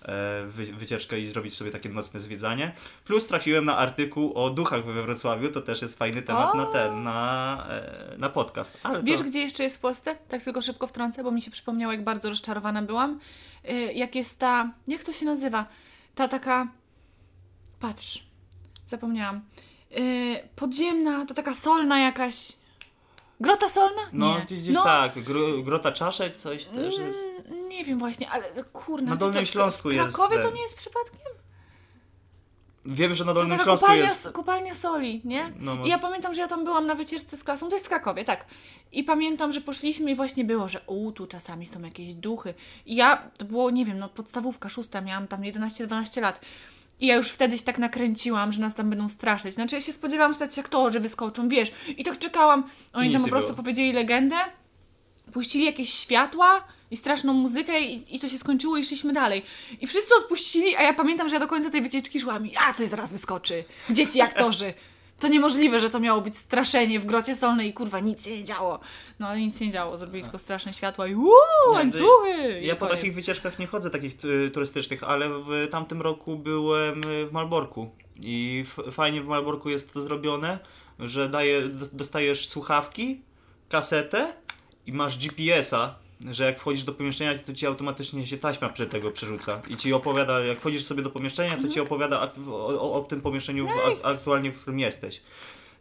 e, 0.01 0.45
wy, 0.47 0.65
wycieczkę 0.65 1.19
i 1.19 1.25
zrobić 1.25 1.55
sobie 1.55 1.71
takie 1.71 1.89
nocne 1.89 2.19
zwiedzanie. 2.19 2.71
Plus 3.05 3.27
trafiłem 3.27 3.65
na 3.65 3.77
artykuł 3.77 4.33
o 4.33 4.49
duchach 4.49 4.85
we 4.85 5.03
Wrocławiu, 5.03 5.51
to 5.51 5.61
też 5.61 5.81
jest 5.81 5.97
fajny 5.97 6.21
temat 6.21 6.53
O! 6.53 6.57
na 6.57 6.65
ten, 6.65 7.03
na, 7.03 7.67
na 8.17 8.29
podcast. 8.29 8.77
Ale 8.83 9.03
Wiesz, 9.03 9.21
to... 9.21 9.27
gdzie 9.27 9.39
jeszcze 9.39 9.63
jest 9.63 9.77
w 9.77 9.79
Polsce? 9.79 10.15
Tak 10.27 10.43
tylko 10.43 10.61
szybko 10.61 10.87
wtrącę, 10.87 11.23
bo 11.23 11.31
mi 11.31 11.41
się 11.41 11.51
przypomniało, 11.51 11.93
jak 11.93 12.03
bardzo 12.03 12.29
rozczarowana 12.29 12.81
byłam. 12.81 13.19
Y, 13.69 13.93
jak 13.93 14.15
jest 14.15 14.39
ta... 14.39 14.71
Jak 14.87 15.03
to 15.03 15.13
się 15.13 15.25
nazywa? 15.25 15.65
Ta 16.15 16.27
taka... 16.27 16.67
Patrz. 17.79 18.23
Zapomniałam. 18.87 19.41
Y, 19.97 20.47
podziemna, 20.55 21.25
to 21.25 21.33
taka 21.33 21.53
solna 21.53 21.99
jakaś... 21.99 22.51
Grota 23.39 23.69
solna? 23.69 24.01
No, 24.13 24.37
nie. 24.37 24.45
gdzieś, 24.45 24.75
no, 24.75 24.83
tak, 24.83 25.19
Gro, 25.23 25.61
Grota 25.63 25.91
Czaszek, 25.91 26.37
coś 26.37 26.65
też 26.65 26.97
jest. 26.97 27.19
mm, 27.51 27.69
Nie 27.69 27.85
wiem 27.85 27.99
właśnie, 27.99 28.29
ale 28.29 28.63
kurna. 28.63 29.09
Na 29.09 29.15
Dolnym 29.15 29.45
to, 29.45 29.51
Śląsku 29.51 29.89
w 29.89 29.93
jest 29.93 30.15
Krakowie 30.15 30.39
to 30.43 30.51
nie 30.51 30.61
jest 30.61 30.75
przypadkiem? 30.77 31.19
Wiem, 32.85 33.15
że 33.15 33.25
na 33.25 33.33
Dolnym 33.33 33.59
Śląsku 33.59 33.85
kopalnia, 33.85 34.03
jest... 34.03 34.31
kopalnia 34.31 34.75
soli, 34.75 35.21
nie? 35.25 35.51
No, 35.59 35.73
I 35.73 35.77
może- 35.77 35.89
ja 35.89 35.99
pamiętam, 35.99 36.33
że 36.33 36.41
ja 36.41 36.47
tam 36.47 36.63
byłam 36.65 36.87
na 36.87 36.95
wycieczce 36.95 37.37
z 37.37 37.43
klasą, 37.43 37.69
to 37.69 37.75
jest 37.75 37.85
w 37.85 37.89
Krakowie, 37.89 38.25
tak. 38.25 38.45
I 38.91 39.03
pamiętam, 39.03 39.51
że 39.51 39.61
poszliśmy 39.61 40.11
i 40.11 40.15
właśnie 40.15 40.43
było, 40.43 40.69
że 40.69 40.81
u, 40.87 41.11
tu 41.11 41.27
czasami 41.27 41.65
są 41.65 41.81
jakieś 41.81 42.13
duchy. 42.13 42.53
I 42.85 42.95
ja, 42.95 43.29
to 43.37 43.45
było, 43.45 43.71
nie 43.71 43.85
wiem, 43.85 43.99
no 43.99 44.09
podstawówka, 44.09 44.69
szósta, 44.69 45.01
miałam 45.01 45.27
tam 45.27 45.41
11-12 45.41 46.21
lat. 46.21 46.39
I 47.03 47.07
ja 47.07 47.15
już 47.15 47.29
wtedy 47.29 47.57
się 47.57 47.63
tak 47.63 47.77
nakręciłam, 47.77 48.51
że 48.51 48.61
nas 48.61 48.75
tam 48.75 48.89
będą 48.89 49.09
straszyć. 49.09 49.53
Znaczy 49.53 49.75
ja 49.75 49.81
się 49.81 49.93
spodziewałam, 49.93 50.33
że 50.33 50.39
tacy 50.39 50.61
aktorzy 50.61 50.99
wyskoczą, 50.99 51.47
wiesz. 51.49 51.71
I 51.97 52.03
tak 52.03 52.19
czekałam. 52.19 52.63
Oni 52.93 53.07
Nic 53.07 53.17
tam 53.17 53.23
po 53.23 53.29
prostu 53.29 53.47
było. 53.47 53.57
powiedzieli 53.57 53.93
legendę, 53.93 54.35
puścili 55.33 55.65
jakieś 55.65 55.93
światła 55.93 56.63
i 56.91 56.97
straszną 56.97 57.33
muzykę 57.33 57.81
i, 57.81 58.15
i 58.15 58.19
to 58.19 58.29
się 58.29 58.37
skończyło 58.37 58.77
i 58.77 58.83
szliśmy 58.83 59.13
dalej. 59.13 59.43
I 59.81 59.87
wszyscy 59.87 60.15
odpuścili, 60.15 60.75
a 60.75 60.81
ja 60.81 60.93
pamiętam, 60.93 61.29
że 61.29 61.35
ja 61.35 61.39
do 61.39 61.47
końca 61.47 61.69
tej 61.69 61.81
wycieczki 61.81 62.19
szłam 62.19 62.47
i 62.47 62.51
a 62.67 62.73
coś 62.73 62.87
zaraz 62.87 63.11
wyskoczy. 63.11 63.63
Gdzie 63.89 64.07
ci 64.07 64.21
aktorzy? 64.21 64.73
To 65.23 65.27
niemożliwe, 65.27 65.79
że 65.79 65.89
to 65.89 65.99
miało 65.99 66.21
być 66.21 66.37
straszenie 66.37 66.99
w 66.99 67.05
grocie 67.05 67.35
solnej 67.35 67.69
i 67.69 67.73
kurwa 67.73 67.99
nic 67.99 68.25
się 68.25 68.37
nie 68.37 68.43
działo. 68.43 68.79
No 69.19 69.27
ale 69.27 69.39
nic 69.39 69.59
się 69.59 69.65
nie 69.65 69.71
działo, 69.71 69.97
zrobili 69.97 70.23
tylko 70.23 70.39
straszne 70.39 70.73
światła 70.73 71.07
i 71.07 71.15
uuu, 71.15 71.31
łańcuchy! 71.71 72.59
I 72.61 72.65
Ja 72.67 72.75
po 72.75 72.85
koniec. 72.85 72.95
takich 72.99 73.13
wycieczkach 73.13 73.59
nie 73.59 73.67
chodzę, 73.67 73.89
takich 73.89 74.15
turystycznych, 74.53 75.03
ale 75.03 75.29
w 75.29 75.67
tamtym 75.71 76.01
roku 76.01 76.35
byłem 76.37 77.01
y, 77.07 77.27
w 77.27 77.31
Malborku 77.31 77.91
i 78.23 78.65
fajnie 78.91 79.21
w 79.21 79.27
Malborku 79.27 79.69
jest 79.69 79.93
to 79.93 80.01
zrobione, 80.01 80.59
że 80.99 81.29
daje, 81.29 81.61
dostajesz 81.93 82.49
słuchawki, 82.49 83.21
kasetę 83.69 84.33
i 84.85 84.93
masz 84.93 85.17
GPS-a, 85.17 85.95
że 86.31 86.43
jak 86.45 86.59
wchodzisz 86.59 86.83
do 86.83 86.93
pomieszczenia, 86.93 87.39
to 87.39 87.53
ci 87.53 87.65
automatycznie 87.67 88.27
się 88.27 88.37
taśma 88.37 88.69
przy 88.69 88.85
tego 88.87 89.11
przerzuca 89.11 89.61
i 89.67 89.77
ci 89.77 89.93
opowiada, 89.93 90.39
jak 90.39 90.59
wchodzisz 90.59 90.83
sobie 90.83 91.03
do 91.03 91.09
pomieszczenia, 91.09 91.57
to 91.61 91.67
ci 91.67 91.79
opowiada 91.79 92.19
akt- 92.27 92.47
o, 92.49 92.67
o, 92.67 92.93
o 92.93 93.01
tym 93.01 93.21
pomieszczeniu 93.21 93.63
Nice. 93.63 93.83
ak- 93.85 94.15
aktualnie, 94.15 94.51
w 94.51 94.61
którym 94.61 94.79
jesteś. 94.79 95.21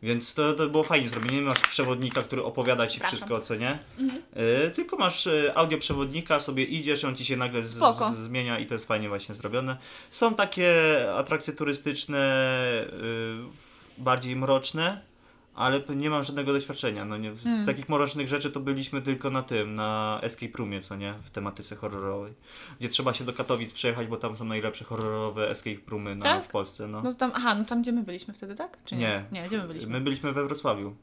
Więc 0.02 0.34
to, 0.34 0.52
to 0.52 0.68
było 0.68 0.82
fajnie 0.84 1.08
zrobione. 1.08 1.32
Nie 1.32 1.42
masz 1.42 1.60
przewodnika, 1.60 2.22
który 2.22 2.42
opowiada 2.44 2.86
ci 2.86 2.90
Przepraszam. 3.00 3.16
wszystko, 3.16 3.40
co 3.40 3.54
nie? 3.54 3.78
Y, 4.66 4.70
tylko 4.70 4.96
masz 4.96 5.26
y, 5.26 5.52
audioprzewodnika, 5.54 6.40
sobie 6.40 6.64
idziesz, 6.64 7.04
on 7.04 7.16
ci 7.16 7.24
się 7.24 7.36
nagle 7.36 7.62
z, 7.62 7.68
z, 7.70 8.16
zmienia 8.16 8.58
i 8.58 8.66
to 8.66 8.74
jest 8.74 8.86
fajnie 8.88 9.08
właśnie 9.08 9.34
zrobione. 9.34 9.76
Są 10.10 10.34
takie 10.34 10.74
atrakcje 11.16 11.52
turystyczne 11.52 12.44
y, 13.98 14.02
bardziej 14.02 14.36
mroczne, 14.36 15.00
ale 15.54 15.82
nie 15.96 16.10
mam 16.10 16.24
żadnego 16.24 16.52
doświadczenia. 16.52 17.04
No 17.04 17.16
nie, 17.16 17.34
z 17.34 17.44
Hmm. 17.44 17.66
takich 17.66 17.88
mrocznych 17.88 18.28
rzeczy 18.28 18.50
to 18.50 18.60
byliśmy 18.60 19.02
tylko 19.02 19.30
na 19.30 19.42
tym, 19.42 19.74
na 19.74 20.20
Escape 20.22 20.58
Roomie, 20.58 20.80
co 20.82 20.96
nie? 20.96 21.14
W 21.22 21.30
tematyce 21.30 21.76
horrorowej. 21.76 22.32
Gdzie 22.80 22.88
trzeba 22.88 23.14
się 23.14 23.24
do 23.24 23.32
Katowic 23.32 23.72
przejechać, 23.72 24.06
bo 24.06 24.16
tam 24.16 24.36
są 24.36 24.44
najlepsze 24.44 24.84
horrorowe 24.84 25.50
Escape 25.50 25.90
Roomy 25.90 26.16
na, 26.16 26.24
Tak? 26.24 26.44
w 26.44 26.48
Polsce. 26.48 26.88
No. 26.88 27.02
No 27.02 27.14
tam, 27.14 27.32
aha, 27.34 27.54
no 27.54 27.64
tam 27.64 27.82
gdzie 27.82 27.92
my 27.92 28.02
byliśmy 28.02 28.34
wtedy, 28.34 28.54
tak? 28.54 28.78
Czy 28.84 28.96
nie? 28.96 29.24
nie. 29.32 29.40
Nie, 29.42 29.48
gdzie 29.48 29.58
my 29.58 29.66
byliśmy? 29.68 29.92
My 29.92 30.00
byliśmy 30.00 30.32
we 30.32 30.44
Wrocławiu. 30.46 30.94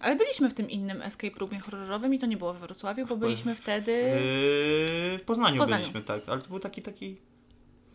Ale 0.00 0.16
byliśmy 0.16 0.50
w 0.50 0.54
tym 0.54 0.70
innym 0.70 1.02
escape 1.02 1.38
roomie 1.38 1.60
horrorowym 1.60 2.14
i 2.14 2.18
to 2.18 2.26
nie 2.26 2.36
było 2.36 2.54
we 2.54 2.60
Wrocławiu, 2.60 3.06
bo 3.06 3.16
byliśmy 3.16 3.54
wtedy... 3.54 3.92
Yy, 3.92 5.18
w 5.18 5.22
Poznaniu, 5.26 5.58
Poznaniu. 5.58 5.82
byliśmy, 5.82 6.02
tak. 6.02 6.22
Ale 6.26 6.40
to 6.40 6.48
był 6.48 6.58
taki, 6.58 6.82
taki 6.82 7.16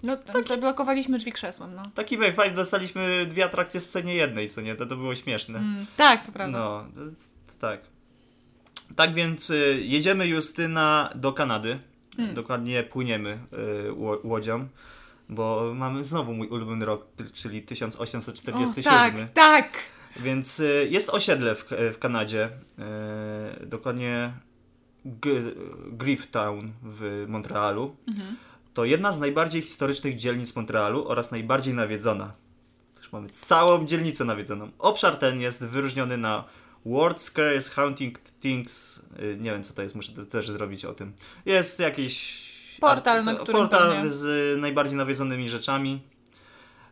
No, 0.06 0.18
tam 0.18 0.44
zablokowaliśmy 0.44 1.18
drzwi 1.18 1.32
krzesłem, 1.32 1.76
no. 1.76 1.84
Taki 1.96 2.18
five 2.18 2.54
dostaliśmy 2.56 3.26
dwie 3.26 3.46
atrakcje 3.46 3.82
w 3.82 3.88
cenie 3.88 4.16
jednej, 4.16 4.50
co 4.50 4.62
nie? 4.62 4.76
To, 4.76 4.86
to 4.86 4.96
było 4.98 5.16
śmieszne. 5.16 5.60
Mm, 5.60 5.86
tak, 5.98 6.26
to 6.26 6.32
prawda. 6.32 6.60
No, 6.60 6.86
to, 6.96 7.02
to 7.48 7.60
tak. 7.60 7.82
Tak 8.96 9.14
więc 9.14 9.50
y, 9.50 9.80
jedziemy 9.84 10.28
Justyna 10.28 11.10
do 11.16 11.34
Kanady. 11.34 11.80
Hmm. 12.18 12.36
Dokładnie 12.36 12.84
płyniemy 12.84 13.40
y, 13.88 13.94
ło- 13.94 14.20
łodzią, 14.24 14.68
bo 15.30 15.72
mamy 15.76 16.04
znowu 16.04 16.34
mój 16.34 16.48
ulubiony 16.48 16.86
rok, 16.86 17.08
czyli 17.34 17.64
O, 17.64 17.68
1847. 17.68 18.84
tak, 18.84 19.34
tak! 19.34 19.70
Więc 20.20 20.60
y, 20.60 20.88
jest 20.92 21.10
osiedle 21.10 21.56
w, 21.56 21.66
w 21.94 22.00
Kanadzie, 22.00 22.50
y, 23.62 23.66
dokładnie 23.66 24.34
G- 25.06 25.54
Grifftown 25.92 26.72
w 26.84 27.26
Montrealu. 27.28 27.96
Mhm. 28.08 28.36
To 28.76 28.86
jedna 28.86 29.12
z 29.12 29.20
najbardziej 29.20 29.62
historycznych 29.62 30.16
dzielnic 30.16 30.56
Montrealu 30.56 31.08
oraz 31.08 31.32
najbardziej 31.32 31.74
nawiedzona. 31.74 32.34
Już 32.98 33.12
mamy 33.12 33.30
całą 33.30 33.86
dzielnicę 33.86 34.26
nawiedzoną. 34.26 34.70
Obszar 34.80 35.16
ten 35.18 35.42
jest 35.42 35.66
wyróżniony 35.66 36.18
na 36.18 36.44
World 36.86 37.22
Scares 37.22 37.70
Haunting 37.70 38.20
Things. 38.20 38.98
y, 39.20 39.38
Nie 39.40 39.52
wiem 39.52 39.64
co 39.64 39.74
to 39.74 39.82
jest, 39.82 39.96
muszę 39.96 40.12
też 40.26 40.50
zrobić 40.50 40.86
o 40.86 40.94
tym. 40.94 41.14
Jest 41.46 41.80
jakiś 41.80 42.46
Portal, 42.80 43.18
art- 43.18 43.26
na 43.26 43.34
którym 43.36 43.62
portal 43.62 44.10
z 44.10 44.62
najbardziej 44.62 44.98
nawiedzonymi 44.98 45.50
rzeczami. 45.50 46.02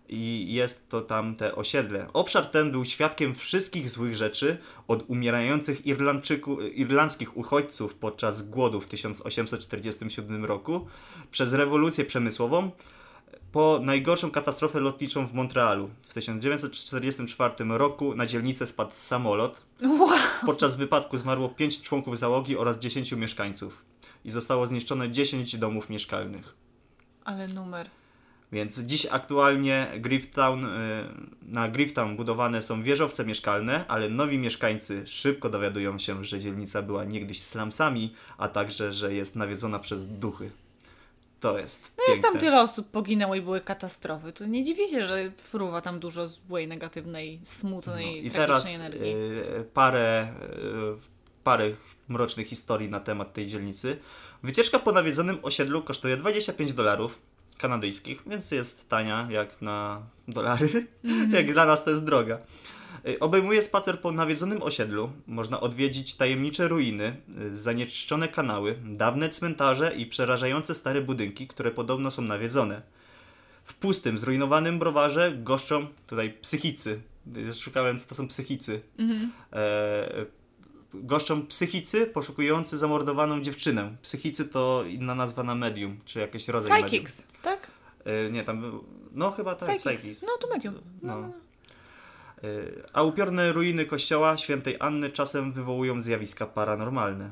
I 0.10 0.54
jest 0.54 0.90
to 0.90 1.02
tam 1.02 1.36
te 1.36 1.56
osiedle. 1.56 2.08
Obszar 2.14 2.46
ten 2.46 2.72
był 2.72 2.86
świadkiem 2.86 3.36
wszystkich 3.36 3.90
złych 3.90 4.16
rzeczy, 4.16 4.58
od 4.88 5.04
umierających 5.10 5.86
Irlandczyku, 5.86 6.62
irlandzkich 6.62 7.38
uchodźców 7.38 7.96
podczas 7.96 8.50
głodu 8.50 8.82
w 8.82 8.88
1847 8.88 10.46
roku, 10.46 10.88
przez 11.32 11.54
rewolucję 11.54 12.06
przemysłową, 12.06 12.72
po 13.52 13.80
najgorszą 13.84 14.32
katastrofę 14.32 14.80
lotniczą 14.80 15.28
w 15.28 15.34
Montrealu. 15.34 15.90
W 16.02 16.14
1944 16.14 17.54
roku 17.68 18.16
na 18.16 18.26
dzielnicę 18.26 18.68
spadł 18.68 18.92
samolot. 18.94 19.66
Wow. 19.84 20.10
Podczas 20.46 20.76
wypadku 20.76 21.18
zmarło 21.18 21.50
5 21.50 21.82
członków 21.82 22.18
załogi 22.18 22.58
oraz 22.58 22.80
10 22.80 23.12
mieszkańców 23.12 23.86
i 24.26 24.32
zostało 24.32 24.68
zniszczone 24.68 25.12
10 25.12 25.58
domów 25.58 25.90
mieszkalnych. 25.90 26.56
Ale 27.26 27.48
numer. 27.48 27.90
Więc 28.54 28.80
dziś 28.80 29.06
aktualnie 29.12 29.88
Grifftown, 30.00 30.66
y, 30.66 30.70
na 31.42 31.70
Grifftown 31.70 32.16
budowane 32.16 32.62
są 32.62 32.84
wieżowce 32.84 33.26
mieszkalne, 33.26 33.86
ale 33.88 34.10
nowi 34.10 34.38
mieszkańcy 34.38 35.08
szybko 35.08 35.50
dowiadują 35.50 35.98
się, 36.00 36.24
że 36.24 36.40
dzielnica 36.40 36.82
była 36.82 37.04
niegdyś 37.04 37.42
slumsami, 37.42 38.14
a 38.38 38.48
także, 38.48 38.94
że 38.94 39.14
jest 39.14 39.36
nawiedzona 39.36 39.80
przez 39.80 40.08
duchy. 40.08 40.52
To 41.40 41.58
jest 41.58 41.94
No 41.98 42.04
jak 42.04 42.14
piękne. 42.14 42.32
tam 42.32 42.40
tyle 42.40 42.62
osób 42.62 42.88
poginęło 42.88 43.36
i 43.36 43.42
były 43.42 43.62
katastrofy, 43.62 44.34
to 44.34 44.46
nie 44.46 44.64
dziwię 44.64 44.88
się, 44.88 45.06
że 45.06 45.32
fruwa 45.38 45.82
tam 45.82 46.00
dużo 46.00 46.28
złej, 46.28 46.68
negatywnej, 46.68 47.40
smutnej, 47.44 48.06
No 48.06 48.12
I 48.28 48.32
tragicznej 48.32 48.48
teraz 48.48 48.76
energii. 48.80 49.14
y, 49.14 49.64
parę, 49.74 50.28
y, 50.98 51.44
parę 51.44 51.72
mrocznych 52.08 52.48
historii 52.48 52.90
na 52.90 53.00
temat 53.00 53.34
tej 53.34 53.48
dzielnicy. 53.48 53.98
Wycieczka 54.44 54.80
po 54.80 54.92
nawiedzonym 54.92 55.38
osiedlu 55.42 55.82
kosztuje 55.82 56.18
25 56.18 56.74
dolarów 56.74 57.20
kanadyjskich, 57.58 58.24
więc 58.28 58.52
jest 58.52 58.90
tania 58.90 59.28
jak 59.32 59.62
na 59.62 60.02
dolary. 60.28 60.88
Mhm. 61.04 61.32
jak 61.38 61.54
dla 61.54 61.66
nas 61.66 61.84
to 61.84 61.90
jest 61.90 62.06
droga. 62.06 62.40
Y, 63.08 63.20
Obejmuje 63.20 63.62
spacer 63.62 64.00
po 64.00 64.12
nawiedzonym 64.12 64.64
osiedlu. 64.64 65.12
Można 65.28 65.60
odwiedzić 65.60 66.16
tajemnicze 66.16 66.68
ruiny, 66.68 67.18
y, 67.42 67.56
zanieczyszczone 67.56 68.28
kanały, 68.28 68.76
dawne 68.86 69.30
cmentarze 69.30 69.96
i 69.96 70.06
przerażające 70.06 70.76
stare 70.76 71.02
budynki, 71.02 71.48
które 71.48 71.72
podobno 71.72 72.12
są 72.12 72.22
nawiedzone. 72.22 72.82
W 73.64 73.74
pustym, 73.74 74.18
zrujnowanym 74.18 74.80
browarze 74.80 75.32
goszczą 75.38 75.88
tutaj 76.08 76.34
psychicy. 76.42 77.02
Y, 77.38 77.54
Szukałem, 77.54 77.98
co 77.98 78.10
to 78.10 78.16
są 78.16 78.28
psychicy. 78.28 78.82
Mhm. 78.98 79.32
E, 79.54 80.43
goszczą 80.94 81.48
psychicy 81.48 82.06
poszukujący 82.08 82.78
zamordowaną 82.78 83.42
dziewczynę. 83.42 83.96
Psychicy 84.02 84.46
to 84.46 84.84
inna 84.88 85.16
nazwa 85.16 85.44
na 85.44 85.56
medium, 85.56 86.00
czy 86.06 86.20
jakiś 86.20 86.48
rodzaj 86.48 86.82
medium. 86.82 87.06
Psychics, 87.06 87.28
tak? 87.42 87.72
E, 88.06 88.32
nie, 88.32 88.44
tam 88.44 88.62
był, 88.62 88.84
no 89.12 89.32
chyba 89.32 89.56
tak, 89.56 89.70
Psychics. 89.70 90.02
Psychics. 90.02 90.22
No 90.24 90.38
to 90.42 90.48
medium. 90.48 90.76
No, 91.02 91.16
No. 91.16 91.22
no. 91.22 91.28
no. 91.28 91.34
Y, 92.50 92.84
A 92.94 93.04
upiorne 93.04 93.52
ruiny 93.52 93.86
kościoła 93.86 94.38
świętej 94.38 94.78
Anny 94.80 95.10
czasem 95.10 95.52
wywołują 95.54 96.02
zjawiska 96.02 96.46
paranormalne. 96.46 97.32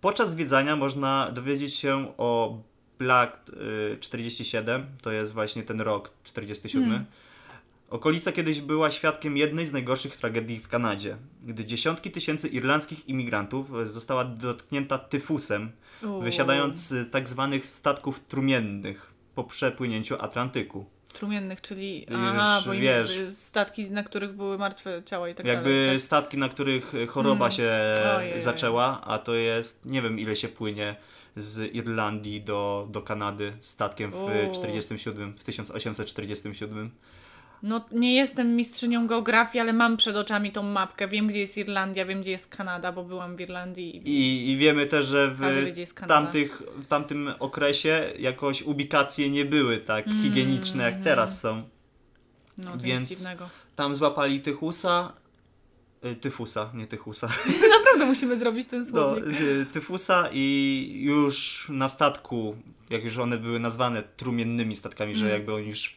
Podczas 0.00 0.30
zwiedzania 0.30 0.76
można 0.76 1.30
dowiedzieć 1.30 1.74
się 1.74 2.12
o 2.18 2.58
Black 2.98 3.48
y, 3.94 3.98
47, 4.00 4.86
to 5.02 5.10
jest 5.10 5.32
właśnie 5.32 5.62
ten 5.62 5.80
rok 5.80 6.10
47. 6.24 6.84
Hmm. 6.88 7.06
Okolica 7.90 8.32
kiedyś 8.32 8.60
była 8.60 8.90
świadkiem 8.90 9.36
jednej 9.36 9.66
z 9.66 9.72
najgorszych 9.72 10.16
tragedii 10.16 10.58
w 10.58 10.68
Kanadzie, 10.68 11.16
gdy 11.42 11.64
dziesiątki 11.64 12.10
tysięcy 12.10 12.48
irlandzkich 12.48 13.08
imigrantów 13.08 13.70
została 13.84 14.24
dotknięta 14.24 14.98
tyfusem, 14.98 15.70
wysiadając 16.22 16.78
z 16.78 17.10
tak 17.12 17.28
zwanych 17.28 17.68
statków 17.68 18.20
trumiennych 18.20 19.12
po 19.34 19.44
przepłynięciu 19.44 20.14
Atlantyku. 20.22 20.86
Trumiennych, 21.14 21.60
czyli 21.60 22.06
aha, 22.14 22.62
bo 22.66 22.72
wiesz. 22.72 23.18
statki, 23.30 23.90
na 23.90 24.02
których 24.02 24.32
były 24.32 24.58
martwe 24.58 25.02
ciała 25.04 25.28
i 25.28 25.34
tak 25.34 25.46
Jakby 25.46 25.70
dalej. 25.70 25.90
Tak? 25.96 26.02
statki, 26.02 26.38
na 26.38 26.48
których 26.48 26.92
choroba 27.08 27.44
Mm. 27.46 27.52
się 27.56 27.70
Ojej. 28.16 28.40
zaczęła, 28.42 29.00
a 29.04 29.18
to 29.18 29.34
jest, 29.34 29.84
nie 29.86 30.02
wiem 30.02 30.18
ile 30.18 30.36
się 30.36 30.48
płynie 30.48 30.96
z 31.36 31.74
Irlandii 31.74 32.40
do, 32.42 32.88
do 32.90 33.02
Kanady 33.02 33.52
statkiem 33.60 34.10
w 34.10 34.14
Uuu. 34.14 34.54
47, 34.54 35.34
w 35.38 35.44
1847. 35.44 36.90
No 37.62 37.84
nie 37.92 38.14
jestem 38.14 38.56
mistrzynią 38.56 39.06
geografii, 39.06 39.60
ale 39.60 39.72
mam 39.72 39.96
przed 39.96 40.16
oczami 40.16 40.52
tą 40.52 40.62
mapkę. 40.62 41.08
Wiem, 41.08 41.26
gdzie 41.26 41.38
jest 41.40 41.58
Irlandia, 41.58 42.06
wiem, 42.06 42.20
gdzie 42.20 42.30
jest 42.30 42.56
Kanada, 42.56 42.92
bo 42.92 43.04
byłam 43.04 43.36
w 43.36 43.40
Irlandii. 43.40 43.96
i- 43.96 44.08
I, 44.10 44.50
I 44.50 44.56
wiemy 44.56 44.86
też, 44.86 45.06
że 45.06 45.30
w, 45.30 45.40
Każdy 45.40 45.80
jest 45.80 45.96
tamtych, 46.08 46.62
w 46.76 46.86
tamtym 46.86 47.32
okresie 47.38 48.12
jakoś 48.18 48.62
ubikacje 48.62 49.30
nie 49.30 49.44
były 49.44 49.78
tak 49.78 50.06
Mm. 50.06 50.22
higieniczne 50.22 50.84
jak 50.84 51.02
teraz 51.04 51.40
są. 51.40 51.62
No 52.58 52.72
to 52.72 52.78
Więc- 52.78 53.10
nic 53.10 53.18
dziwnego. 53.18 53.48
Tam 53.76 53.94
złapali 53.94 54.40
tychusa, 54.40 55.12
y, 56.04 56.16
tyfusa, 56.16 56.70
nie 56.74 56.86
tychusa. 56.86 57.28
Naprawdę 57.78 58.06
musimy 58.06 58.36
zrobić 58.36 58.66
ten 58.66 58.80
No, 58.80 58.86
słownik. 58.86 59.40
y, 59.40 59.66
tyfusa 59.72 60.28
i 60.32 60.90
już 61.02 61.66
na 61.70 61.88
statku, 61.88 62.56
jak 62.90 63.04
już 63.04 63.18
one 63.18 63.38
były 63.38 63.60
nazwane 63.60 64.02
trumiennymi 64.02 64.76
statkami, 64.76 65.14
że 65.14 65.20
Mm. 65.24 65.32
jakby 65.32 65.54
oni 65.54 65.68
już, 65.68 65.94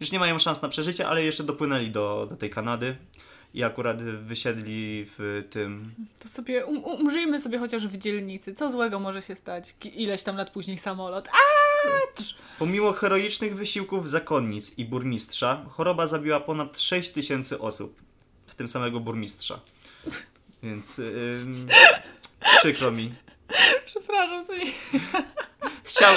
już 0.00 0.12
nie 0.12 0.18
mają 0.18 0.38
szans 0.38 0.62
na 0.62 0.68
przeżycie, 0.68 1.08
ale 1.08 1.24
jeszcze 1.24 1.44
dopłynęli 1.44 1.90
do, 1.90 2.26
do 2.30 2.36
tej 2.36 2.50
Kanady 2.50 2.96
i 3.54 3.62
akurat 3.62 4.02
wysiedli 4.02 5.06
w 5.18 5.44
tym... 5.50 5.94
To 6.18 6.28
sobie 6.28 6.66
um, 6.66 6.84
umrzyjmy 6.84 7.40
sobie 7.40 7.58
chociaż 7.58 7.86
w 7.86 7.98
dzielnicy. 7.98 8.54
Co 8.54 8.70
złego 8.70 9.00
może 9.00 9.22
się 9.22 9.36
stać? 9.36 9.74
Ileś 9.84 10.22
tam 10.22 10.36
lat 10.36 10.50
później 10.50 10.78
samolot. 10.78 11.28
A! 11.28 11.54
Pomimo 12.58 12.92
heroicznych 12.92 13.56
wysiłków 13.56 14.10
zakonnic 14.10 14.78
i 14.78 14.84
burmistrza, 14.84 15.64
choroba 15.70 16.06
zabiła 16.06 16.40
ponad 16.40 16.80
6 16.80 17.10
tysięcy 17.10 17.58
osób, 17.58 18.02
w 18.46 18.54
tym 18.54 18.68
samego 18.68 19.00
burmistrza. 19.00 19.60
Więc 20.62 20.98
ym, 20.98 21.66
przykro 22.60 22.90
mi. 22.90 23.14
Przepraszam, 23.86 24.46
co 24.46 24.56
nie... 24.56 24.64
Chciał, 25.84 26.14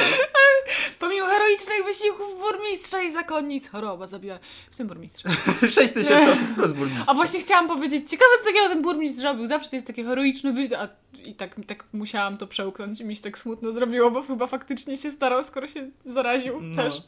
Pomimo 1.00 1.26
heroicznych 1.26 1.86
wysiłków 1.86 2.40
burmistrza 2.40 3.02
i 3.02 3.14
zakonnic 3.14 3.70
choroba 3.70 4.08
zabiła 4.08 4.40
w 4.72 4.76
tym 4.78 4.88
burmistrze. 4.88 5.30
6 5.62 5.76
tysięcy 5.94 6.32
osób 6.32 6.48
plus 6.56 6.72
burmistrz. 6.74 7.10
A 7.10 7.14
właśnie 7.14 7.40
chciałam 7.40 7.68
powiedzieć, 7.68 8.10
ciekawe 8.10 8.32
co 8.40 8.46
takiego 8.46 8.68
ten 8.70 8.82
burmistrz 8.82 9.20
zrobił. 9.20 9.48
Zawsze 9.48 9.70
to 9.70 9.76
jest 9.76 9.88
takie 9.88 10.04
heroiczne 10.04 10.54
bycie, 10.54 10.80
a 10.82 10.88
i 11.26 11.36
tak, 11.36 11.56
tak 11.68 11.84
musiałam 11.94 12.38
to 12.38 12.48
przełknąć 12.48 13.00
i 13.02 13.06
mi 13.06 13.16
się 13.16 13.22
tak 13.22 13.38
smutno 13.38 13.72
zrobiło, 13.72 14.12
bo 14.12 14.22
chyba 14.24 14.48
faktycznie 14.48 14.98
się 14.98 15.12
starał, 15.12 15.44
skoro 15.44 15.68
się 15.68 15.90
zaraził 16.06 16.62
No. 16.62 16.76
też. 16.76 17.02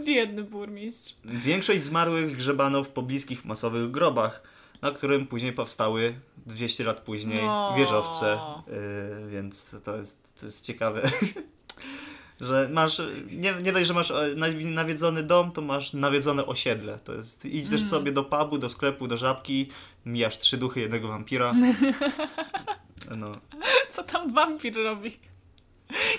Biedny 0.00 0.42
burmistrz. 0.42 1.14
Większość 1.24 1.82
zmarłych 1.82 2.36
grzebano 2.36 2.84
w 2.84 2.88
pobliskich 2.88 3.44
masowych 3.44 3.90
grobach, 3.90 4.42
na 4.82 4.90
którym 4.90 5.26
później 5.26 5.52
powstały 5.52 6.14
200 6.46 6.84
lat 6.84 7.00
później 7.00 7.42
No. 7.44 7.74
wieżowce. 7.76 8.38
Yy, 8.66 9.30
więc 9.30 9.70
to 9.84 9.96
jest, 9.96 10.22
to 10.40 10.46
jest 10.46 10.64
ciekawe. 10.66 11.02
że 12.40 12.68
masz, 12.72 13.02
nie, 13.30 13.54
nie 13.62 13.72
dość, 13.72 13.88
że 13.88 13.94
masz 13.94 14.10
e, 14.10 14.28
na- 14.36 14.48
nawiedzony 14.74 15.22
dom, 15.22 15.52
to 15.52 15.60
masz 15.62 15.92
nawiedzone 15.92 16.46
osiedle. 16.46 16.98
To 17.04 17.14
jest, 17.14 17.44
idziesz 17.44 17.80
Mm. 17.80 17.90
sobie 17.90 18.12
do 18.12 18.24
pubu, 18.24 18.58
do 18.58 18.68
sklepu, 18.68 19.06
do 19.08 19.16
żabki, 19.16 19.68
mijasz 20.06 20.38
trzy 20.38 20.56
duchy 20.56 20.80
jednego 20.80 21.08
wampira. 21.08 21.52
No. 23.16 23.38
Co 23.88 24.02
tam 24.04 24.34
wampir 24.34 24.74
robi? 24.76 25.16